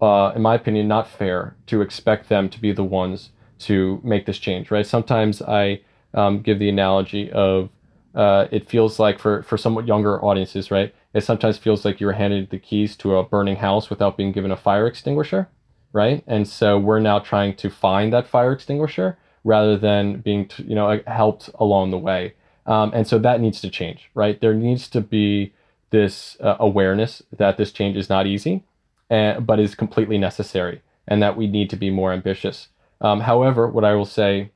uh, 0.00 0.32
in 0.34 0.42
my 0.42 0.54
opinion, 0.54 0.88
not 0.88 1.08
fair 1.08 1.56
to 1.66 1.82
expect 1.82 2.28
them 2.28 2.48
to 2.48 2.60
be 2.60 2.72
the 2.72 2.84
ones 2.84 3.30
to 3.60 4.00
make 4.04 4.24
this 4.24 4.38
change, 4.38 4.70
right? 4.70 4.86
Sometimes 4.86 5.42
I 5.42 5.80
um, 6.14 6.40
give 6.40 6.58
the 6.58 6.68
analogy 6.68 7.30
of 7.32 7.70
uh, 8.14 8.46
it 8.50 8.68
feels 8.68 8.98
like 8.98 9.18
for, 9.18 9.42
for 9.42 9.58
somewhat 9.58 9.86
younger 9.86 10.24
audiences, 10.24 10.70
right? 10.70 10.94
It 11.12 11.22
sometimes 11.24 11.58
feels 11.58 11.84
like 11.84 12.00
you're 12.00 12.12
handed 12.12 12.50
the 12.50 12.58
keys 12.58 12.96
to 12.96 13.16
a 13.16 13.24
burning 13.24 13.56
house 13.56 13.90
without 13.90 14.16
being 14.16 14.32
given 14.32 14.50
a 14.50 14.56
fire 14.56 14.86
extinguisher 14.86 15.48
right? 15.92 16.22
And 16.26 16.46
so 16.46 16.78
we're 16.78 17.00
now 17.00 17.18
trying 17.18 17.56
to 17.56 17.70
find 17.70 18.12
that 18.12 18.26
fire 18.26 18.52
extinguisher 18.52 19.18
rather 19.44 19.76
than 19.76 20.20
being, 20.20 20.50
you 20.58 20.74
know, 20.74 21.00
helped 21.06 21.50
along 21.58 21.90
the 21.90 21.98
way. 21.98 22.34
Um, 22.66 22.92
and 22.94 23.06
so 23.06 23.18
that 23.18 23.40
needs 23.40 23.60
to 23.62 23.70
change, 23.70 24.10
right? 24.14 24.40
There 24.40 24.54
needs 24.54 24.88
to 24.88 25.00
be 25.00 25.54
this 25.90 26.36
uh, 26.40 26.56
awareness 26.60 27.22
that 27.36 27.56
this 27.56 27.72
change 27.72 27.96
is 27.96 28.10
not 28.10 28.26
easy, 28.26 28.64
and, 29.08 29.46
but 29.46 29.58
is 29.58 29.74
completely 29.74 30.18
necessary, 30.18 30.82
and 31.06 31.22
that 31.22 31.36
we 31.36 31.46
need 31.46 31.70
to 31.70 31.76
be 31.76 31.88
more 31.88 32.12
ambitious. 32.12 32.68
Um, 33.00 33.20
however, 33.20 33.68
what 33.68 33.84
I 33.84 33.94
will 33.94 34.04
say, 34.04 34.50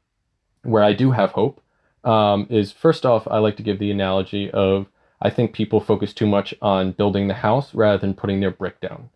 where 0.62 0.82
I 0.82 0.92
do 0.92 1.12
have 1.12 1.30
hope, 1.30 1.62
um, 2.04 2.46
is 2.50 2.72
first 2.72 3.06
off, 3.06 3.26
I 3.28 3.38
like 3.38 3.56
to 3.56 3.62
give 3.62 3.78
the 3.78 3.90
analogy 3.90 4.50
of 4.50 4.88
I 5.22 5.30
think 5.30 5.52
people 5.52 5.80
focus 5.80 6.12
too 6.12 6.26
much 6.26 6.52
on 6.60 6.92
building 6.92 7.28
the 7.28 7.34
house 7.34 7.74
rather 7.74 7.96
than 7.96 8.12
putting 8.12 8.40
their 8.40 8.50
brick 8.50 8.80
down. 8.80 9.08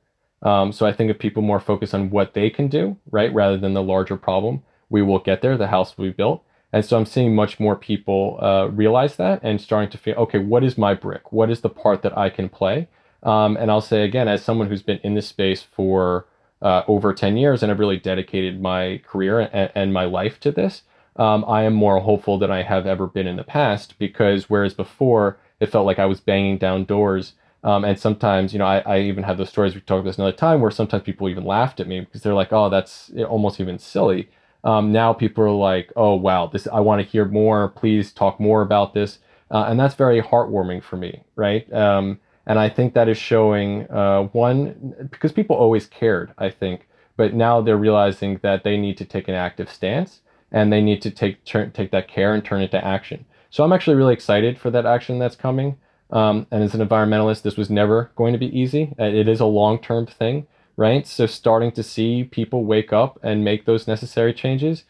Um, 0.46 0.70
so 0.70 0.86
I 0.86 0.92
think 0.92 1.10
if 1.10 1.18
people 1.18 1.42
more 1.42 1.58
focus 1.58 1.92
on 1.92 2.10
what 2.10 2.34
they 2.34 2.50
can 2.50 2.68
do, 2.68 2.96
right, 3.10 3.34
rather 3.34 3.56
than 3.56 3.74
the 3.74 3.82
larger 3.82 4.16
problem, 4.16 4.62
we 4.88 5.02
will 5.02 5.18
get 5.18 5.42
there. 5.42 5.56
The 5.56 5.66
house 5.66 5.98
will 5.98 6.04
be 6.04 6.12
built. 6.12 6.44
And 6.72 6.84
so 6.84 6.96
I'm 6.96 7.04
seeing 7.04 7.34
much 7.34 7.58
more 7.58 7.74
people 7.74 8.38
uh, 8.40 8.68
realize 8.68 9.16
that 9.16 9.40
and 9.42 9.60
starting 9.60 9.90
to 9.90 9.98
feel, 9.98 10.14
okay, 10.14 10.38
what 10.38 10.62
is 10.62 10.78
my 10.78 10.94
brick? 10.94 11.32
What 11.32 11.50
is 11.50 11.62
the 11.62 11.68
part 11.68 12.02
that 12.02 12.16
I 12.16 12.30
can 12.30 12.48
play? 12.48 12.86
Um, 13.24 13.56
and 13.56 13.72
I'll 13.72 13.80
say 13.80 14.04
again, 14.04 14.28
as 14.28 14.44
someone 14.44 14.68
who's 14.68 14.84
been 14.84 15.00
in 15.02 15.14
this 15.14 15.26
space 15.26 15.62
for 15.62 16.26
uh, 16.62 16.82
over 16.86 17.12
10 17.12 17.36
years 17.36 17.62
and 17.62 17.72
I've 17.72 17.80
really 17.80 17.98
dedicated 17.98 18.60
my 18.62 19.00
career 19.04 19.40
and, 19.40 19.72
and 19.74 19.92
my 19.92 20.04
life 20.04 20.38
to 20.40 20.52
this, 20.52 20.82
um, 21.16 21.44
I 21.48 21.62
am 21.64 21.74
more 21.74 21.98
hopeful 21.98 22.38
than 22.38 22.52
I 22.52 22.62
have 22.62 22.86
ever 22.86 23.08
been 23.08 23.26
in 23.26 23.36
the 23.36 23.42
past 23.42 23.98
because 23.98 24.48
whereas 24.48 24.74
before 24.74 25.38
it 25.58 25.72
felt 25.72 25.86
like 25.86 25.98
I 25.98 26.06
was 26.06 26.20
banging 26.20 26.58
down 26.58 26.84
doors. 26.84 27.32
Um, 27.66 27.84
and 27.84 27.98
sometimes, 27.98 28.52
you 28.52 28.60
know, 28.60 28.64
I, 28.66 28.78
I 28.86 29.00
even 29.00 29.24
have 29.24 29.38
those 29.38 29.48
stories 29.48 29.74
we 29.74 29.80
talked 29.80 30.00
about 30.00 30.10
this 30.10 30.18
another 30.18 30.36
time 30.36 30.60
where 30.60 30.70
sometimes 30.70 31.02
people 31.02 31.28
even 31.28 31.44
laughed 31.44 31.80
at 31.80 31.88
me 31.88 32.00
because 32.00 32.22
they're 32.22 32.32
like, 32.32 32.52
"Oh, 32.52 32.68
that's 32.70 33.10
almost 33.28 33.60
even 33.60 33.78
silly." 33.78 34.30
Um, 34.64 34.92
now 34.92 35.12
people 35.12 35.44
are 35.44 35.50
like, 35.50 35.92
"Oh, 35.96 36.14
wow, 36.14 36.46
this 36.46 36.68
I 36.72 36.80
want 36.80 37.02
to 37.02 37.08
hear 37.08 37.24
more. 37.26 37.68
Please 37.68 38.12
talk 38.12 38.38
more 38.38 38.62
about 38.62 38.94
this," 38.94 39.18
uh, 39.50 39.64
and 39.68 39.80
that's 39.80 39.96
very 39.96 40.22
heartwarming 40.22 40.82
for 40.84 40.96
me, 40.96 41.24
right? 41.34 41.70
Um, 41.72 42.20
and 42.46 42.58
I 42.58 42.68
think 42.68 42.94
that 42.94 43.08
is 43.08 43.18
showing 43.18 43.90
uh, 43.90 44.24
one 44.32 45.08
because 45.10 45.32
people 45.32 45.56
always 45.56 45.86
cared, 45.86 46.32
I 46.38 46.50
think, 46.50 46.86
but 47.16 47.34
now 47.34 47.60
they're 47.60 47.76
realizing 47.76 48.38
that 48.42 48.62
they 48.62 48.76
need 48.76 48.96
to 48.98 49.04
take 49.04 49.26
an 49.28 49.34
active 49.34 49.68
stance 49.70 50.20
and 50.52 50.72
they 50.72 50.80
need 50.80 51.02
to 51.02 51.10
take 51.10 51.44
turn, 51.44 51.72
take 51.72 51.90
that 51.90 52.06
care 52.06 52.32
and 52.32 52.44
turn 52.44 52.62
it 52.62 52.70
to 52.70 52.84
action. 52.84 53.24
So 53.50 53.64
I'm 53.64 53.72
actually 53.72 53.96
really 53.96 54.14
excited 54.14 54.58
for 54.58 54.70
that 54.70 54.86
action 54.86 55.18
that's 55.18 55.34
coming. 55.36 55.78
Um, 56.10 56.46
and 56.50 56.62
as 56.62 56.74
an 56.74 56.86
environmentalist, 56.86 57.42
this 57.42 57.56
was 57.56 57.68
never 57.68 58.10
going 58.16 58.32
to 58.32 58.38
be 58.38 58.58
easy. 58.58 58.94
Uh, 58.98 59.04
it 59.04 59.28
is 59.28 59.40
a 59.40 59.46
long 59.46 59.78
term 59.78 60.06
thing, 60.06 60.46
right? 60.76 61.06
So 61.06 61.26
starting 61.26 61.72
to 61.72 61.82
see 61.82 62.24
people 62.24 62.64
wake 62.64 62.92
up 62.92 63.18
and 63.22 63.44
make 63.44 63.64
those 63.64 63.88
necessary 63.88 64.32
changes 64.32 64.84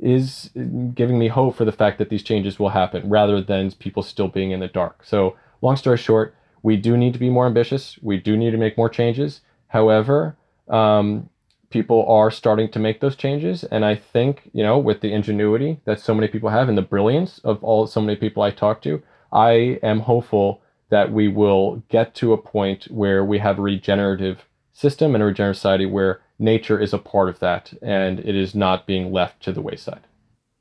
is 0.00 0.50
giving 0.94 1.18
me 1.18 1.28
hope 1.28 1.54
for 1.54 1.64
the 1.64 1.72
fact 1.72 1.98
that 1.98 2.08
these 2.08 2.22
changes 2.22 2.58
will 2.58 2.70
happen 2.70 3.08
rather 3.08 3.40
than 3.40 3.70
people 3.72 4.02
still 4.02 4.28
being 4.28 4.50
in 4.50 4.60
the 4.60 4.68
dark. 4.68 5.04
So 5.04 5.36
long 5.60 5.76
story 5.76 5.98
short, 5.98 6.34
we 6.62 6.76
do 6.76 6.96
need 6.96 7.12
to 7.12 7.18
be 7.18 7.30
more 7.30 7.46
ambitious. 7.46 7.98
We 8.02 8.18
do 8.18 8.36
need 8.36 8.50
to 8.50 8.56
make 8.56 8.76
more 8.76 8.88
changes. 8.88 9.42
However, 9.68 10.36
um, 10.68 11.28
people 11.70 12.04
are 12.06 12.30
starting 12.30 12.70
to 12.70 12.78
make 12.78 13.00
those 13.00 13.16
changes, 13.16 13.64
and 13.64 13.84
I 13.84 13.94
think 13.94 14.50
you 14.52 14.62
know 14.62 14.78
with 14.78 15.00
the 15.00 15.12
ingenuity 15.12 15.80
that 15.84 16.00
so 16.00 16.14
many 16.14 16.28
people 16.28 16.50
have 16.50 16.68
and 16.68 16.76
the 16.76 16.82
brilliance 16.82 17.40
of 17.44 17.62
all 17.64 17.86
so 17.86 18.00
many 18.00 18.16
people 18.16 18.42
I 18.42 18.50
talk 18.50 18.82
to, 18.82 19.02
I 19.32 19.78
am 19.82 20.00
hopeful 20.00 20.62
that 20.90 21.10
we 21.10 21.26
will 21.26 21.82
get 21.88 22.14
to 22.16 22.32
a 22.32 22.38
point 22.38 22.84
where 22.90 23.24
we 23.24 23.38
have 23.38 23.58
a 23.58 23.62
regenerative 23.62 24.44
system 24.72 25.14
and 25.14 25.22
a 25.22 25.26
regenerative 25.26 25.56
society 25.56 25.86
where 25.86 26.20
nature 26.38 26.78
is 26.78 26.92
a 26.92 26.98
part 26.98 27.28
of 27.28 27.38
that 27.38 27.72
and 27.80 28.20
it 28.20 28.34
is 28.34 28.54
not 28.54 28.86
being 28.86 29.12
left 29.12 29.42
to 29.44 29.52
the 29.52 29.62
wayside. 29.62 30.02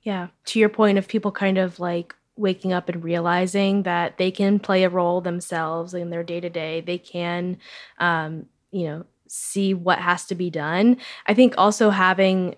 Yeah, 0.03 0.27
to 0.45 0.59
your 0.59 0.69
point 0.69 0.97
of 0.97 1.07
people 1.07 1.31
kind 1.31 1.57
of 1.57 1.79
like 1.79 2.15
waking 2.37 2.73
up 2.73 2.89
and 2.89 3.03
realizing 3.03 3.83
that 3.83 4.17
they 4.17 4.31
can 4.31 4.59
play 4.59 4.83
a 4.83 4.89
role 4.89 5.21
themselves 5.21 5.93
in 5.93 6.09
their 6.09 6.23
day 6.23 6.39
to 6.39 6.49
day. 6.49 6.81
They 6.81 6.97
can, 6.97 7.57
um, 7.99 8.45
you 8.71 8.85
know, 8.85 9.05
see 9.27 9.73
what 9.73 9.99
has 9.99 10.25
to 10.25 10.35
be 10.35 10.49
done. 10.49 10.97
I 11.27 11.33
think 11.33 11.55
also 11.57 11.89
having 11.89 12.55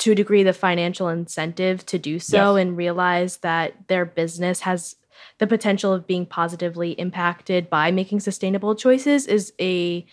to 0.00 0.12
a 0.12 0.14
degree 0.14 0.42
the 0.42 0.52
financial 0.52 1.08
incentive 1.08 1.84
to 1.86 1.98
do 1.98 2.18
so 2.18 2.56
yes. 2.56 2.62
and 2.62 2.76
realize 2.76 3.38
that 3.38 3.74
their 3.88 4.04
business 4.04 4.60
has 4.60 4.96
the 5.38 5.46
potential 5.46 5.92
of 5.92 6.06
being 6.06 6.26
positively 6.26 6.92
impacted 6.92 7.70
by 7.70 7.90
making 7.90 8.20
sustainable 8.20 8.74
choices 8.74 9.26
is 9.26 9.52
a 9.60 10.04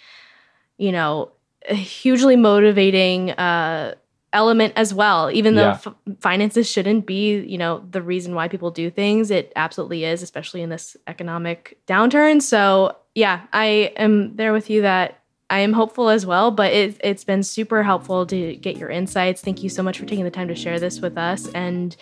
you 0.77 0.91
know 0.91 1.31
a 1.69 1.73
hugely 1.73 2.35
motivating 2.35 3.31
uh 3.31 3.95
element 4.33 4.73
as 4.75 4.93
well 4.93 5.31
even 5.31 5.55
though 5.55 5.69
yeah. 5.69 5.79
f- 5.85 5.95
finances 6.19 6.69
shouldn't 6.69 7.05
be 7.05 7.39
you 7.39 7.57
know 7.57 7.83
the 7.91 8.01
reason 8.01 8.35
why 8.35 8.47
people 8.47 8.69
do 8.69 8.89
things 8.89 9.31
it 9.31 9.53
absolutely 9.55 10.03
is 10.03 10.21
especially 10.21 10.61
in 10.61 10.69
this 10.69 10.97
economic 11.07 11.77
downturn 11.87 12.41
so 12.41 12.95
yeah 13.15 13.41
i 13.53 13.91
am 13.95 14.35
there 14.35 14.51
with 14.51 14.69
you 14.69 14.81
that 14.81 15.16
I 15.49 15.59
am 15.59 15.71
hopeful 15.71 16.09
as 16.09 16.25
well, 16.25 16.51
but 16.51 16.73
it, 16.73 16.99
it's 17.01 17.23
been 17.23 17.41
super 17.41 17.81
helpful 17.81 18.25
to 18.25 18.57
get 18.57 18.75
your 18.75 18.89
insights. 18.89 19.41
Thank 19.41 19.63
you 19.63 19.69
so 19.69 19.81
much 19.81 19.97
for 19.97 20.05
taking 20.05 20.25
the 20.25 20.31
time 20.31 20.49
to 20.49 20.55
share 20.55 20.77
this 20.77 20.99
with 20.99 21.17
us. 21.17 21.47
And 21.53 21.95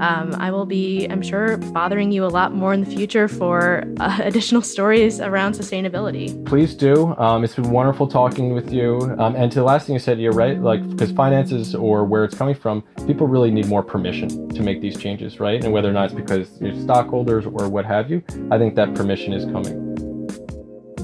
um, 0.00 0.34
I 0.34 0.50
will 0.50 0.66
be, 0.66 1.06
I'm 1.06 1.22
sure, 1.22 1.56
bothering 1.56 2.12
you 2.12 2.26
a 2.26 2.28
lot 2.28 2.52
more 2.52 2.74
in 2.74 2.84
the 2.84 2.90
future 2.90 3.26
for 3.26 3.84
uh, 4.00 4.18
additional 4.22 4.60
stories 4.60 5.18
around 5.18 5.54
sustainability. 5.54 6.44
Please 6.44 6.74
do. 6.74 7.16
Um, 7.16 7.42
it's 7.42 7.54
been 7.54 7.70
wonderful 7.70 8.06
talking 8.06 8.52
with 8.52 8.70
you. 8.70 8.98
Um, 9.18 9.34
and 9.34 9.50
to 9.50 9.60
the 9.60 9.64
last 9.64 9.86
thing 9.86 9.94
you 9.94 9.98
said, 9.98 10.20
you're 10.20 10.32
right. 10.32 10.60
Like, 10.60 10.86
because 10.90 11.10
finances 11.10 11.74
or 11.74 12.04
where 12.04 12.24
it's 12.24 12.34
coming 12.34 12.54
from, 12.54 12.82
people 13.06 13.26
really 13.26 13.50
need 13.50 13.66
more 13.66 13.82
permission 13.82 14.50
to 14.50 14.62
make 14.62 14.82
these 14.82 14.98
changes, 14.98 15.40
right? 15.40 15.64
And 15.64 15.72
whether 15.72 15.88
or 15.88 15.92
not 15.92 16.06
it's 16.06 16.14
because 16.14 16.60
you're 16.60 16.78
stockholders 16.82 17.46
or 17.46 17.66
what 17.66 17.86
have 17.86 18.10
you, 18.10 18.22
I 18.50 18.58
think 18.58 18.74
that 18.74 18.94
permission 18.94 19.32
is 19.32 19.46
coming. 19.46 20.09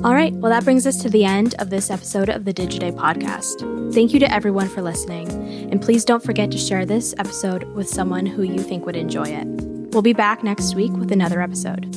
All 0.05 0.15
right, 0.15 0.33
well, 0.35 0.53
that 0.53 0.63
brings 0.65 0.87
us 0.87 1.03
to 1.03 1.11
the 1.11 1.25
end 1.25 1.55
of 1.59 1.71
this 1.71 1.91
episode 1.91 2.29
of 2.29 2.45
the 2.45 2.55
Digiday 2.55 2.93
podcast. 2.93 3.93
Thank 3.93 4.13
you 4.13 4.21
to 4.21 4.33
everyone 4.33 4.69
for 4.69 4.83
listening, 4.83 5.29
and 5.73 5.83
please 5.83 6.05
don't 6.05 6.23
forget 6.23 6.51
to 6.53 6.59
share 6.59 6.87
this 6.87 7.15
episode 7.19 7.65
with 7.75 7.89
someone 7.89 8.27
who 8.27 8.43
you 8.43 8.59
think 8.61 8.87
would 8.87 8.95
enjoy 8.95 9.25
it. 9.25 9.47
We'll 9.93 10.03
be 10.03 10.13
back 10.13 10.45
next 10.45 10.75
week 10.77 10.93
with 10.93 11.11
another 11.11 11.41
episode. 11.41 11.93